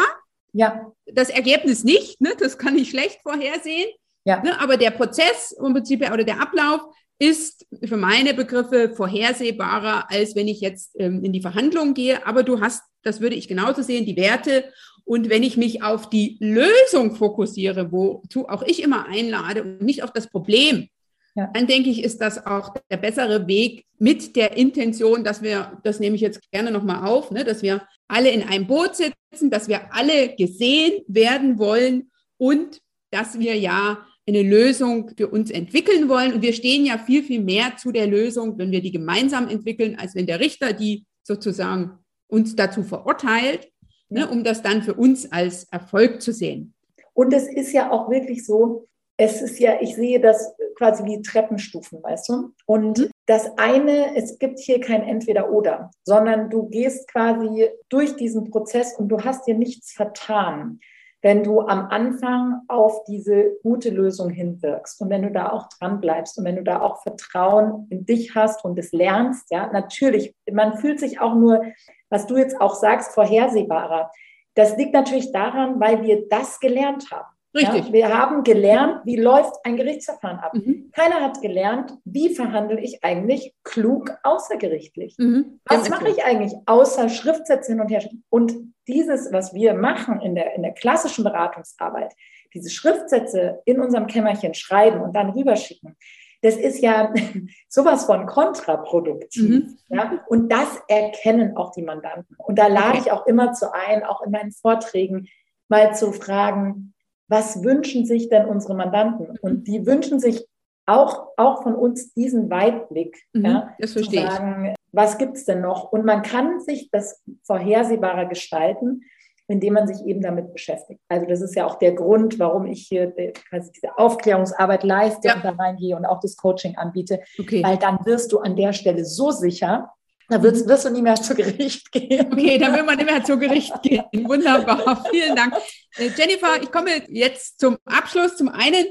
Ja. 0.54 0.74
ja. 0.74 0.92
Das 1.14 1.30
Ergebnis 1.30 1.84
nicht, 1.84 2.22
ne? 2.22 2.34
das 2.40 2.58
kann 2.58 2.78
ich 2.78 2.90
schlecht 2.90 3.20
vorhersehen. 3.22 3.90
Ja. 4.26 4.42
Ne? 4.42 4.60
Aber 4.60 4.78
der 4.78 4.92
Prozess 4.92 5.52
im 5.52 5.74
Prinzip 5.74 6.02
oder 6.12 6.24
der 6.24 6.42
Ablauf, 6.42 6.82
ist 7.22 7.68
für 7.84 7.98
meine 7.98 8.34
Begriffe 8.34 8.96
vorhersehbarer, 8.96 10.10
als 10.10 10.36
wenn 10.36 10.48
ich 10.48 10.60
jetzt 10.60 10.96
ähm, 10.98 11.24
in 11.24 11.32
die 11.32 11.42
Verhandlungen 11.42 11.94
gehe. 11.94 12.26
Aber 12.26 12.42
du 12.42 12.62
hast, 12.62 12.82
das 13.04 13.22
würde 13.22 13.36
ich 13.36 13.48
genauso 13.48 13.84
sehen, 13.84 14.08
die 14.08 14.16
Werte. 14.16 14.66
Und 15.06 15.30
wenn 15.30 15.44
ich 15.44 15.56
mich 15.56 15.84
auf 15.84 16.10
die 16.10 16.38
Lösung 16.40 17.16
fokussiere, 17.16 17.92
wozu 17.92 18.50
auch 18.50 18.64
ich 18.64 18.82
immer 18.82 19.06
einlade 19.06 19.62
und 19.62 19.84
nicht 19.84 20.02
auf 20.02 20.12
das 20.12 20.32
Problem, 20.32 20.90
ja. 21.36 21.50
dann 21.54 21.68
denke 21.68 21.90
ich, 21.90 22.04
ist 22.04 22.22
das 22.22 22.46
auch 22.46 22.74
der 22.90 22.98
bessere 22.98 23.48
Weg 23.48 23.86
mit 24.00 24.36
der 24.36 24.58
Intention, 24.58 25.24
dass 25.24 25.42
wir, 25.42 25.80
das 25.84 26.00
nehme 26.00 26.16
ich 26.16 26.22
jetzt 26.22 26.42
gerne 26.52 26.72
nochmal 26.72 27.08
auf, 27.08 27.32
ne, 27.32 27.44
dass 27.44 27.62
wir 27.62 27.82
alle 28.08 28.30
in 28.30 28.44
einem 28.44 28.68
Boot 28.68 28.96
sitzen, 28.96 29.50
dass 29.50 29.68
wir 29.68 29.94
alle 29.94 30.36
gesehen 30.36 31.04
werden 31.08 31.58
wollen 31.58 32.12
und 32.38 32.82
dass 33.12 33.40
wir 33.40 33.58
ja 33.58 34.06
eine 34.28 34.44
Lösung 34.44 35.12
für 35.18 35.28
uns 35.28 35.52
entwickeln 35.52 36.10
wollen. 36.10 36.34
Und 36.34 36.42
wir 36.42 36.54
stehen 36.54 36.86
ja 36.86 36.98
viel, 36.98 37.24
viel 37.24 37.42
mehr 37.42 37.78
zu 37.78 37.92
der 37.92 38.08
Lösung, 38.08 38.58
wenn 38.58 38.72
wir 38.72 38.82
die 38.82 38.92
gemeinsam 38.92 39.48
entwickeln, 39.48 39.98
als 40.00 40.16
wenn 40.16 40.26
der 40.26 40.40
Richter 40.40 40.74
die 40.74 41.06
sozusagen 41.24 42.00
uns 42.28 42.56
dazu 42.56 42.84
verurteilt, 42.84 43.70
ne, 44.10 44.28
um 44.30 44.44
das 44.44 44.62
dann 44.62 44.84
für 44.84 44.94
uns 44.94 45.32
als 45.32 45.66
Erfolg 45.66 46.22
zu 46.22 46.32
sehen. 46.32 46.74
Und 47.14 47.34
es 47.34 47.48
ist 47.48 47.74
ja 47.74 47.92
auch 47.92 48.10
wirklich 48.10 48.46
so, 48.46 48.88
es 49.22 49.40
ist 49.40 49.60
ja, 49.60 49.76
ich 49.80 49.96
sehe 49.96 50.20
das 50.20 50.56
quasi 50.76 51.06
wie 51.06 51.22
Treppenstufen, 51.22 52.02
weißt 52.02 52.30
du? 52.30 52.54
Und 52.66 52.98
mhm. 52.98 53.12
das 53.28 53.52
eine, 53.58 54.16
es 54.16 54.40
gibt 54.40 54.60
hier 54.60 54.80
kein 54.80 55.04
Entweder-Oder, 55.04 55.92
sondern 56.04 56.50
du 56.50 56.68
gehst 56.70 57.08
quasi 57.08 57.70
durch 57.90 58.16
diesen 58.16 58.50
Prozess 58.50 58.96
und 58.98 59.10
du 59.10 59.24
hast 59.24 59.46
dir 59.46 59.56
nichts 59.56 59.92
vertan 59.92 60.80
wenn 61.24 61.44
du 61.44 61.62
am 61.62 61.88
Anfang 61.90 62.62
auf 62.68 63.04
diese 63.04 63.52
gute 63.62 63.90
Lösung 63.90 64.32
hinwirkst 64.32 65.00
und 65.02 65.10
wenn 65.12 65.22
du 65.22 65.32
da 65.32 65.52
auch 65.52 65.70
dran 65.70 66.02
bleibst 66.02 66.38
und 66.38 66.46
wenn 66.46 66.56
du 66.56 66.64
da 66.64 66.82
auch 66.82 67.04
Vertrauen 67.04 67.86
in 67.92 68.06
dich 68.06 68.34
hast 68.34 68.66
und 68.66 68.78
es 68.80 68.92
lernst, 68.92 69.52
ja, 69.52 69.70
natürlich, 69.72 70.36
man 70.52 70.78
fühlt 70.78 71.00
sich 71.00 71.20
auch 71.20 71.36
nur, 71.36 71.62
was 72.10 72.26
du 72.26 72.38
jetzt 72.38 72.60
auch 72.60 72.74
sagst, 72.74 73.14
vorhersehbarer. 73.14 74.12
Das 74.56 74.76
liegt 74.78 74.94
natürlich 74.94 75.32
daran, 75.32 75.80
weil 75.80 76.02
wir 76.02 76.28
das 76.28 76.60
gelernt 76.60 77.12
haben. 77.12 77.31
Richtig. 77.54 77.88
Ja, 77.88 77.94
wir 77.94 78.18
haben 78.18 78.44
gelernt, 78.44 79.02
wie 79.04 79.18
läuft 79.18 79.54
ein 79.64 79.76
Gerichtsverfahren 79.76 80.40
ab. 80.40 80.54
Mhm. 80.54 80.90
Keiner 80.94 81.22
hat 81.22 81.42
gelernt, 81.42 81.94
wie 82.06 82.34
verhandle 82.34 82.80
ich 82.80 83.04
eigentlich 83.04 83.54
klug 83.64 84.12
außergerichtlich. 84.24 85.16
Mhm. 85.18 85.60
Was 85.66 85.90
mache 85.90 86.10
ich 86.10 86.24
eigentlich 86.24 86.54
außer 86.66 87.10
Schriftsätze 87.10 87.74
hin 87.74 87.82
und 87.82 87.90
her? 87.90 88.04
Und 88.30 88.54
dieses, 88.88 89.34
was 89.34 89.54
wir 89.54 89.74
machen 89.74 90.22
in 90.22 90.36
der, 90.36 90.56
in 90.56 90.62
der 90.62 90.74
klassischen 90.74 91.26
Beratungsarbeit, 91.26 92.14
diese 92.54 92.70
Schriftsätze 92.70 93.62
in 93.66 93.82
unserem 93.82 94.08
Kämmerchen 94.08 94.54
schreiben 94.54 95.02
und 95.02 95.14
dann 95.14 95.32
rüberschicken, 95.32 95.98
das 96.42 96.56
ist 96.56 96.82
ja 96.82 97.14
sowas 97.68 98.06
von 98.06 98.28
kontraproduktiv. 98.28 99.50
Mhm. 99.50 99.78
Ja? 99.90 100.24
Und 100.28 100.50
das 100.50 100.82
erkennen 100.88 101.58
auch 101.58 101.72
die 101.72 101.84
Mandanten. 101.84 102.36
Und 102.38 102.58
da 102.58 102.68
lade 102.68 102.98
ich 102.98 103.12
auch 103.12 103.26
immer 103.28 103.52
zu 103.52 103.74
ein, 103.74 104.04
auch 104.04 104.22
in 104.22 104.32
meinen 104.32 104.52
Vorträgen, 104.52 105.28
mal 105.68 105.94
zu 105.96 106.12
fragen, 106.12 106.94
was 107.32 107.64
wünschen 107.64 108.06
sich 108.06 108.28
denn 108.28 108.46
unsere 108.46 108.76
Mandanten? 108.76 109.40
Und 109.42 109.66
die 109.66 109.86
wünschen 109.86 110.20
sich 110.20 110.46
auch, 110.86 111.30
auch 111.38 111.64
von 111.64 111.76
uns 111.76 112.14
diesen 112.14 112.50
Weitblick. 112.50 113.18
Mhm, 113.32 113.46
ja, 113.46 113.76
das 113.80 113.94
verstehe 113.94 114.30
sagen, 114.30 114.66
ich. 114.66 114.76
Was 114.92 115.18
gibt 115.18 115.38
es 115.38 115.46
denn 115.46 115.62
noch? 115.62 115.94
Und 115.94 116.04
man 116.04 116.22
kann 116.22 116.60
sich 116.60 116.90
das 116.92 117.24
vorhersehbarer 117.44 118.26
gestalten, 118.26 119.04
indem 119.48 119.76
man 119.76 119.88
sich 119.88 120.06
eben 120.06 120.20
damit 120.20 120.52
beschäftigt. 120.52 121.00
Also 121.08 121.26
das 121.26 121.40
ist 121.40 121.56
ja 121.56 121.66
auch 121.66 121.76
der 121.76 121.94
Grund, 121.94 122.38
warum 122.40 122.66
ich 122.66 122.88
hier 122.90 123.14
quasi 123.50 123.72
diese 123.72 123.98
Aufklärungsarbeit 123.98 124.84
leiste 124.84 125.30
ja. 125.30 125.36
und 125.36 125.46
da 125.46 125.52
reingehe 125.52 125.96
und 125.96 126.06
auch 126.06 126.20
das 126.20 126.36
Coaching 126.36 126.76
anbiete, 126.76 127.22
okay. 127.40 127.64
weil 127.64 127.78
dann 127.78 128.00
wirst 128.06 128.34
du 128.34 128.40
an 128.40 128.58
der 128.58 128.74
Stelle 128.74 129.06
so 129.06 129.32
sicher, 129.32 129.90
da 130.30 130.42
wirst, 130.42 130.68
wirst, 130.68 130.86
du 130.86 130.90
nie 130.90 131.02
mehr 131.02 131.16
zu 131.16 131.36
Gericht 131.36 131.92
gehen. 131.92 132.32
Okay, 132.32 132.58
dann 132.58 132.74
will 132.74 132.84
man 132.84 132.98
nicht 132.98 133.10
mehr 133.10 133.24
zu 133.24 133.38
Gericht 133.38 133.82
gehen. 133.84 134.04
Wunderbar, 134.14 135.04
vielen 135.12 135.36
Dank. 135.36 135.56
Äh, 135.98 136.10
Jennifer, 136.16 136.62
ich 136.62 136.72
komme 136.72 136.92
jetzt 137.10 137.60
zum 137.60 137.78
Abschluss. 137.86 138.38
Zum 138.38 138.50
einen 138.50 138.86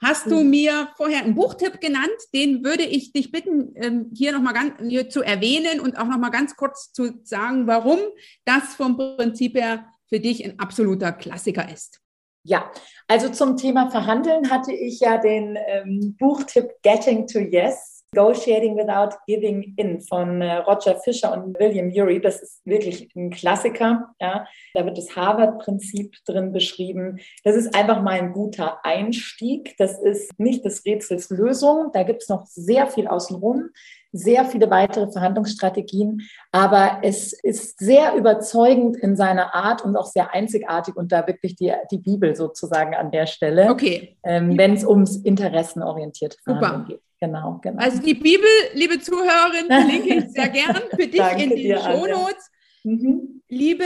hast 0.00 0.26
du 0.26 0.40
mhm. 0.40 0.50
mir 0.50 0.88
vorher 0.96 1.24
einen 1.24 1.34
Buchtipp 1.34 1.80
genannt, 1.80 2.16
den 2.34 2.64
würde 2.64 2.84
ich 2.84 3.12
dich 3.12 3.30
bitten, 3.30 3.72
ähm, 3.76 4.10
hier 4.14 4.32
nochmal 4.32 4.54
ganz 4.54 4.74
hier 4.86 5.08
zu 5.08 5.22
erwähnen 5.22 5.80
und 5.80 5.98
auch 5.98 6.06
nochmal 6.06 6.30
ganz 6.30 6.56
kurz 6.56 6.92
zu 6.92 7.20
sagen, 7.24 7.66
warum 7.66 7.98
das 8.44 8.74
vom 8.74 8.96
Prinzip 8.96 9.56
her 9.56 9.86
für 10.08 10.20
dich 10.20 10.44
ein 10.44 10.58
absoluter 10.58 11.12
Klassiker 11.12 11.70
ist. 11.72 12.00
Ja, 12.44 12.70
also 13.08 13.28
zum 13.28 13.56
Thema 13.56 13.90
Verhandeln 13.90 14.50
hatte 14.50 14.72
ich 14.72 15.00
ja 15.00 15.18
den 15.18 15.58
ähm, 15.66 16.16
Buchtipp 16.18 16.70
Getting 16.82 17.26
to 17.26 17.40
Yes 17.40 17.95
Negotiating 18.16 18.76
Without 18.76 19.16
Giving 19.26 19.74
In 19.76 20.00
von 20.00 20.40
äh, 20.40 20.56
Roger 20.56 20.96
Fisher 20.96 21.32
und 21.32 21.58
William 21.58 21.90
Ury. 21.90 22.20
Das 22.20 22.42
ist 22.42 22.64
wirklich 22.64 23.08
ein 23.14 23.30
Klassiker. 23.30 24.14
Ja. 24.20 24.46
Da 24.74 24.84
wird 24.84 24.96
das 24.96 25.14
Harvard-Prinzip 25.14 26.16
drin 26.24 26.52
beschrieben. 26.52 27.18
Das 27.44 27.56
ist 27.56 27.74
einfach 27.74 28.02
mal 28.02 28.18
ein 28.18 28.32
guter 28.32 28.78
Einstieg. 28.84 29.76
Das 29.78 29.98
ist 30.00 30.38
nicht 30.38 30.64
des 30.64 30.84
Rätsels 30.86 31.28
Lösung. 31.30 31.90
Da 31.92 32.02
gibt 32.04 32.22
es 32.22 32.28
noch 32.28 32.46
sehr 32.46 32.86
viel 32.86 33.06
außenrum 33.06 33.70
sehr 34.12 34.46
viele 34.46 34.70
weitere 34.70 35.10
Verhandlungsstrategien, 35.10 36.22
aber 36.50 37.00
es 37.02 37.32
ist 37.32 37.78
sehr 37.78 38.14
überzeugend 38.14 38.96
in 38.96 39.14
seiner 39.14 39.54
Art 39.54 39.84
und 39.84 39.94
auch 39.96 40.06
sehr 40.06 40.32
einzigartig 40.32 40.96
und 40.96 41.12
da 41.12 41.26
wirklich 41.26 41.56
die, 41.56 41.72
die 41.90 41.98
Bibel 41.98 42.34
sozusagen 42.34 42.94
an 42.94 43.10
der 43.10 43.26
Stelle, 43.26 43.70
okay. 43.70 44.16
ähm, 44.24 44.56
wenn 44.56 44.72
es 44.72 44.84
ums 44.84 45.16
interessenorientierte 45.16 46.38
Verhandeln 46.42 46.72
Super. 46.72 46.88
geht. 46.88 47.05
Genau, 47.20 47.58
genau. 47.62 47.82
Also 47.82 48.02
die 48.02 48.14
Bibel, 48.14 48.48
liebe 48.74 49.00
Zuhörerin, 49.00 49.66
verlinke 49.66 50.14
ich 50.16 50.30
sehr 50.32 50.48
gern 50.48 50.82
für 50.90 51.06
dich 51.06 51.20
in 51.38 51.50
den 51.50 51.78
Shownotes. 51.78 52.50
Mhm. 52.84 53.42
Liebe 53.48 53.84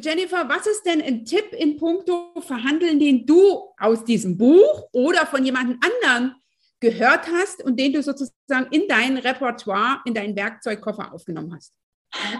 Jennifer, 0.00 0.48
was 0.48 0.66
ist 0.66 0.84
denn 0.84 1.02
ein 1.02 1.24
Tipp 1.24 1.52
in 1.52 1.76
puncto 1.76 2.32
Verhandeln, 2.40 2.98
den 2.98 3.26
du 3.26 3.72
aus 3.78 4.04
diesem 4.04 4.38
Buch 4.38 4.88
oder 4.92 5.26
von 5.26 5.44
jemand 5.44 5.84
anderen 5.84 6.34
gehört 6.80 7.28
hast 7.30 7.62
und 7.62 7.78
den 7.78 7.92
du 7.92 8.02
sozusagen 8.02 8.66
in 8.70 8.88
dein 8.88 9.16
Repertoire, 9.18 10.00
in 10.04 10.14
deinen 10.14 10.34
Werkzeugkoffer 10.34 11.12
aufgenommen 11.12 11.54
hast? 11.54 11.72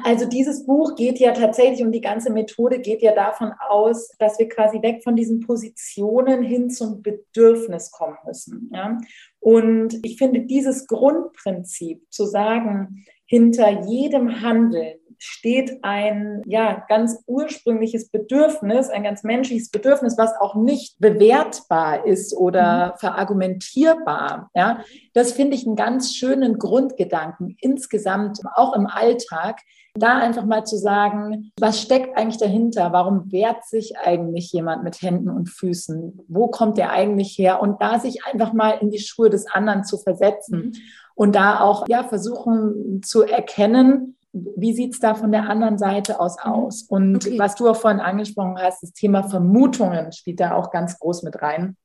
Also 0.04 0.26
dieses 0.26 0.66
Buch 0.66 0.96
geht 0.96 1.18
ja 1.18 1.32
tatsächlich 1.32 1.82
und 1.82 1.92
die 1.92 2.00
ganze 2.00 2.30
Methode 2.30 2.80
geht 2.80 3.00
ja 3.00 3.14
davon 3.14 3.52
aus, 3.68 4.10
dass 4.18 4.38
wir 4.38 4.48
quasi 4.48 4.82
weg 4.82 5.02
von 5.02 5.16
diesen 5.16 5.40
Positionen 5.40 6.42
hin 6.42 6.68
zum 6.68 7.02
Bedürfnis 7.02 7.90
kommen 7.90 8.18
müssen. 8.26 8.70
Ja? 8.72 8.98
Und 9.42 9.98
ich 10.04 10.18
finde 10.18 10.42
dieses 10.42 10.86
Grundprinzip 10.86 12.06
zu 12.10 12.26
sagen, 12.26 13.04
hinter 13.26 13.88
jedem 13.88 14.40
Handeln 14.40 14.98
steht 15.24 15.84
ein 15.84 16.42
ja 16.46 16.84
ganz 16.88 17.22
ursprüngliches 17.26 18.10
Bedürfnis, 18.10 18.88
ein 18.88 19.04
ganz 19.04 19.22
menschliches 19.22 19.70
Bedürfnis, 19.70 20.18
was 20.18 20.32
auch 20.40 20.56
nicht 20.56 20.98
bewertbar 20.98 22.04
ist 22.04 22.36
oder 22.36 22.88
mhm. 22.88 22.98
verargumentierbar. 22.98 24.50
Ja, 24.54 24.80
das 25.14 25.32
finde 25.32 25.56
ich 25.56 25.66
einen 25.66 25.76
ganz 25.76 26.14
schönen 26.14 26.58
Grundgedanken 26.58 27.56
insgesamt 27.60 28.40
auch 28.54 28.74
im 28.74 28.86
Alltag, 28.86 29.60
da 29.94 30.18
einfach 30.18 30.44
mal 30.44 30.64
zu 30.64 30.76
sagen, 30.76 31.52
was 31.60 31.80
steckt 31.80 32.16
eigentlich 32.16 32.38
dahinter? 32.38 32.92
Warum 32.92 33.30
wehrt 33.30 33.64
sich 33.66 33.98
eigentlich 33.98 34.50
jemand 34.52 34.84
mit 34.84 35.02
Händen 35.02 35.28
und 35.28 35.50
Füßen? 35.50 36.20
Wo 36.28 36.48
kommt 36.48 36.78
der 36.78 36.90
eigentlich 36.90 37.36
her? 37.38 37.60
Und 37.60 37.80
da 37.82 37.98
sich 37.98 38.24
einfach 38.24 38.52
mal 38.54 38.78
in 38.80 38.90
die 38.90 39.00
Schuhe 39.00 39.28
des 39.28 39.46
anderen 39.46 39.84
zu 39.84 39.98
versetzen 39.98 40.58
mhm. 40.58 40.72
und 41.14 41.34
da 41.34 41.60
auch 41.60 41.86
ja 41.88 42.04
versuchen 42.04 43.02
zu 43.04 43.22
erkennen, 43.22 44.16
wie 44.32 44.72
sieht 44.72 44.94
es 44.94 45.00
da 45.00 45.14
von 45.14 45.30
der 45.30 45.48
anderen 45.48 45.78
Seite 45.78 46.18
aus 46.20 46.36
mhm. 46.36 46.52
aus? 46.52 46.82
Und 46.82 47.16
okay. 47.26 47.38
was 47.38 47.54
du 47.54 47.68
auch 47.68 47.76
vorhin 47.76 48.00
angesprochen 48.00 48.56
hast, 48.58 48.82
das 48.82 48.92
Thema 48.92 49.28
Vermutungen 49.28 50.12
spielt 50.12 50.40
da 50.40 50.54
auch 50.54 50.70
ganz 50.70 50.98
groß 50.98 51.22
mit 51.22 51.40
rein, 51.42 51.76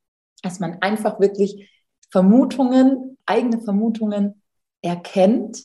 dass 0.43 0.59
man 0.59 0.81
einfach 0.81 1.19
wirklich 1.19 1.69
Vermutungen, 2.11 3.17
eigene 3.25 3.59
Vermutungen 3.59 4.41
erkennt 4.81 5.63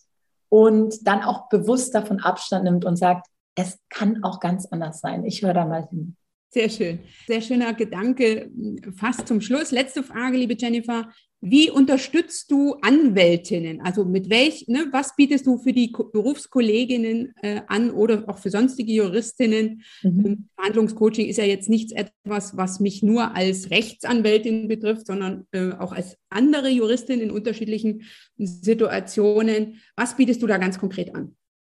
und 0.49 1.07
dann 1.07 1.23
auch 1.23 1.49
bewusst 1.49 1.95
davon 1.95 2.21
Abstand 2.21 2.65
nimmt 2.65 2.85
und 2.85 2.97
sagt, 2.97 3.27
es 3.55 3.79
kann 3.91 4.25
auch 4.25 4.41
ganz 4.41 4.67
anders 4.67 5.01
sein. 5.01 5.25
Ich 5.25 5.43
höre 5.43 5.55
da 5.55 5.67
mal 5.67 5.87
hin. 5.89 6.17
Sehr 6.51 6.69
schön. 6.69 7.01
Sehr 7.27 7.41
schöner 7.41 7.73
Gedanke. 7.73 8.51
Fast 8.97 9.29
zum 9.29 9.41
Schluss. 9.41 9.71
Letzte 9.71 10.03
Frage, 10.03 10.37
liebe 10.37 10.55
Jennifer. 10.59 11.09
Wie 11.45 11.71
unterstützt 11.71 12.53
du 12.53 12.75
Anwältinnen? 12.83 13.81
Also 13.81 14.05
mit 14.05 14.31
welch, 14.31 14.69
ne, 14.69 14.87
was 14.93 15.17
bietest 15.17 15.45
du 15.45 15.59
für 15.59 15.73
die 15.73 15.91
Berufskolleginnen 15.91 17.35
äh, 17.43 17.63
an 17.67 17.91
oder 17.91 18.29
auch 18.29 18.39
für 18.39 18.51
sonstige 18.51 18.93
Juristinnen? 18.93 19.83
Mhm. 20.05 20.49
Verhandlungscoaching 20.55 21.27
ist 21.27 21.39
ja 21.39 21.45
jetzt 21.45 21.69
nichts 21.69 21.91
etwas, 21.91 22.57
was 22.57 22.79
mich 22.79 23.03
nur 23.03 23.35
als 23.35 23.71
Rechtsanwältin 23.71 24.69
betrifft, 24.69 25.09
sondern 25.09 25.49
äh, 25.51 25.73
auch 25.73 25.91
als 25.91 26.17
andere 26.31 26.69
Juristin 26.69 27.21
in 27.21 27.33
unterschiedlichen 27.33 28.03
Situationen. 28.39 29.81
Was 29.97 30.17
bietest 30.17 30.43
du 30.43 30.47
da 30.47 30.59
ganz 30.59 30.79
konkret 30.79 31.13
an? 31.13 31.35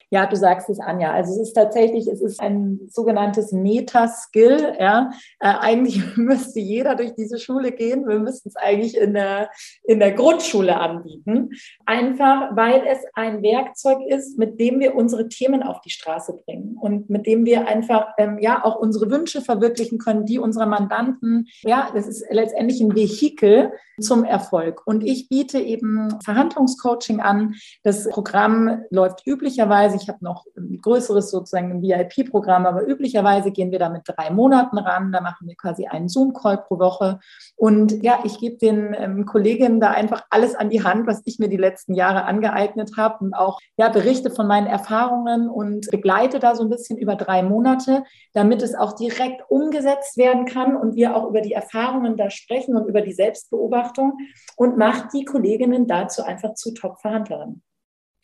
Ja, 0.10 0.26
du 0.26 0.38
sagst 0.38 0.70
es, 0.70 0.80
Anja. 0.80 1.12
Also 1.12 1.34
es 1.34 1.50
ist 1.50 1.54
tatsächlich, 1.54 2.08
es 2.08 2.22
ist 2.22 2.40
ein 2.40 2.80
sogenanntes 2.90 3.52
Meta-Skill. 3.52 4.76
Ja. 4.80 5.12
Äh, 5.40 5.54
eigentlich 5.60 6.02
müsste 6.16 6.62
jeder 6.62 6.96
durch 6.96 7.14
diese 7.16 7.38
Schule 7.40 7.74
gehen. 7.74 8.08
Wir 8.08 8.20
müssten 8.20 8.48
es 8.50 8.56
eigentlich 8.56 8.96
in 8.98 9.14
der, 9.14 9.50
in 9.84 10.00
der 10.00 10.14
Grundschule 10.14 10.78
anbieten. 10.78 11.50
Einfach, 11.86 12.56
weil 12.56 12.84
es 12.88 13.00
ein 13.16 13.44
Werkzeug 13.44 14.00
ist, 14.08 14.38
mit 14.38 14.60
dem 14.62 14.80
wir 14.80 14.96
unsere 14.96 15.28
Themen 15.28 15.62
auf 15.62 15.82
die 15.82 15.90
Straße 15.90 16.40
bringen 16.46 16.78
und 16.80 17.10
mit 17.10 17.26
dem 17.26 17.46
wir 17.46 17.68
einfach 17.68 18.14
ähm, 18.18 18.38
ja 18.40 18.64
auch 18.64 18.78
unsere 18.78 19.12
Wünsche 19.12 19.42
verwirklichen 19.42 19.98
können, 19.98 20.26
die 20.26 20.40
unserer 20.40 20.68
Mandanten. 20.68 21.48
Ja, 21.64 21.90
das 21.94 22.08
ist 22.08 22.26
letztendlich 22.30 22.80
ein 22.80 22.96
Vehikel 22.96 23.74
zum 24.00 24.24
Erfolg. 24.24 24.84
Und 24.86 25.04
ich 25.04 25.28
biete 25.28 25.60
eben 25.60 26.18
Verhandlungscoaching 26.24 27.20
an. 27.20 27.56
Das 27.84 28.08
Programm 28.10 28.84
läuft 28.90 29.26
üblicherweise 29.26 29.97
ich 30.02 30.08
habe 30.08 30.24
noch 30.24 30.46
ein 30.56 30.80
größeres 30.82 31.30
sozusagen 31.30 31.82
VIP-Programm, 31.82 32.66
aber 32.66 32.88
üblicherweise 32.88 33.52
gehen 33.52 33.72
wir 33.72 33.80
da 33.80 33.90
mit 33.90 34.04
drei 34.06 34.30
Monaten 34.30 34.78
ran. 34.78 35.12
Da 35.12 35.22
machen 35.22 35.48
wir 35.48 35.56
quasi 35.56 35.88
einen 35.88 36.08
Zoom-Call 36.08 36.60
pro 36.60 36.80
Woche. 36.80 37.20
Und 37.56 38.04
ja, 38.04 38.20
ich 38.24 38.40
gebe 38.40 38.58
den 38.58 38.96
ähm, 38.98 39.26
Kolleginnen 39.26 39.80
da 39.80 39.92
einfach 39.92 40.24
alles 40.30 40.56
an 40.56 40.70
die 40.70 40.84
Hand, 40.84 41.08
was 41.08 41.22
ich 41.26 41.40
mir 41.40 41.50
die 41.50 41.58
letzten 41.58 41.94
Jahre 41.94 42.26
angeeignet 42.26 42.92
habe 42.98 43.24
und 43.26 43.34
auch 43.34 43.60
ja, 43.78 43.90
berichte 43.90 44.32
von 44.32 44.48
meinen 44.48 44.68
Erfahrungen 44.68 45.50
und 45.50 45.90
begleite 45.92 46.40
da 46.40 46.56
so 46.56 46.64
ein 46.64 46.70
bisschen 46.70 46.98
über 46.98 47.16
drei 47.16 47.44
Monate, 47.44 48.04
damit 48.34 48.62
es 48.62 48.76
auch 48.76 48.94
direkt 48.94 49.42
umgesetzt 49.50 50.18
werden 50.18 50.46
kann 50.46 50.76
und 50.76 50.96
wir 50.96 51.16
auch 51.16 51.28
über 51.28 51.42
die 51.42 51.54
Erfahrungen 51.54 52.18
da 52.18 52.30
sprechen 52.30 52.76
und 52.76 52.88
über 52.88 53.02
die 53.02 53.14
Selbstbeobachtung 53.14 54.18
und 54.56 54.78
macht 54.78 55.14
die 55.14 55.26
Kolleginnen 55.26 55.88
dazu 55.88 56.24
einfach 56.24 56.54
zu 56.54 56.74
Top-Verhandlerinnen. 56.74 57.64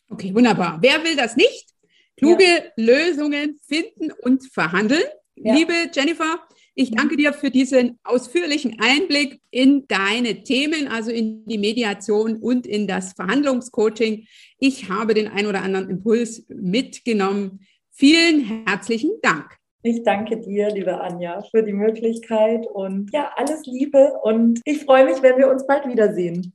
Okay, 0.08 0.34
wunderbar. 0.34 0.78
Wer 0.80 1.02
will 1.04 1.16
das 1.16 1.36
nicht? 1.36 1.74
Kluge 2.16 2.44
ja. 2.44 2.62
Lösungen 2.76 3.58
finden 3.66 4.12
und 4.22 4.44
verhandeln. 4.52 5.02
Ja. 5.36 5.54
Liebe 5.54 5.72
Jennifer, 5.92 6.38
ich 6.74 6.90
mhm. 6.90 6.96
danke 6.96 7.16
dir 7.16 7.32
für 7.32 7.50
diesen 7.50 7.98
ausführlichen 8.04 8.76
Einblick 8.80 9.40
in 9.50 9.86
deine 9.88 10.42
Themen, 10.42 10.88
also 10.88 11.10
in 11.10 11.44
die 11.46 11.58
Mediation 11.58 12.36
und 12.36 12.66
in 12.66 12.86
das 12.86 13.12
Verhandlungscoaching. 13.14 14.26
Ich 14.58 14.88
habe 14.88 15.14
den 15.14 15.28
ein 15.28 15.46
oder 15.46 15.62
anderen 15.62 15.90
Impuls 15.90 16.44
mitgenommen. 16.48 17.60
Vielen 17.90 18.64
herzlichen 18.66 19.12
Dank. 19.22 19.56
Ich 19.82 20.02
danke 20.02 20.40
dir, 20.40 20.70
liebe 20.70 20.98
Anja, 20.98 21.42
für 21.50 21.62
die 21.62 21.74
Möglichkeit 21.74 22.66
und 22.66 23.12
ja, 23.12 23.30
alles 23.36 23.66
Liebe 23.66 24.14
und 24.22 24.60
ich 24.64 24.82
freue 24.82 25.04
mich, 25.04 25.22
wenn 25.22 25.36
wir 25.36 25.50
uns 25.50 25.66
bald 25.66 25.86
wiedersehen. 25.86 26.54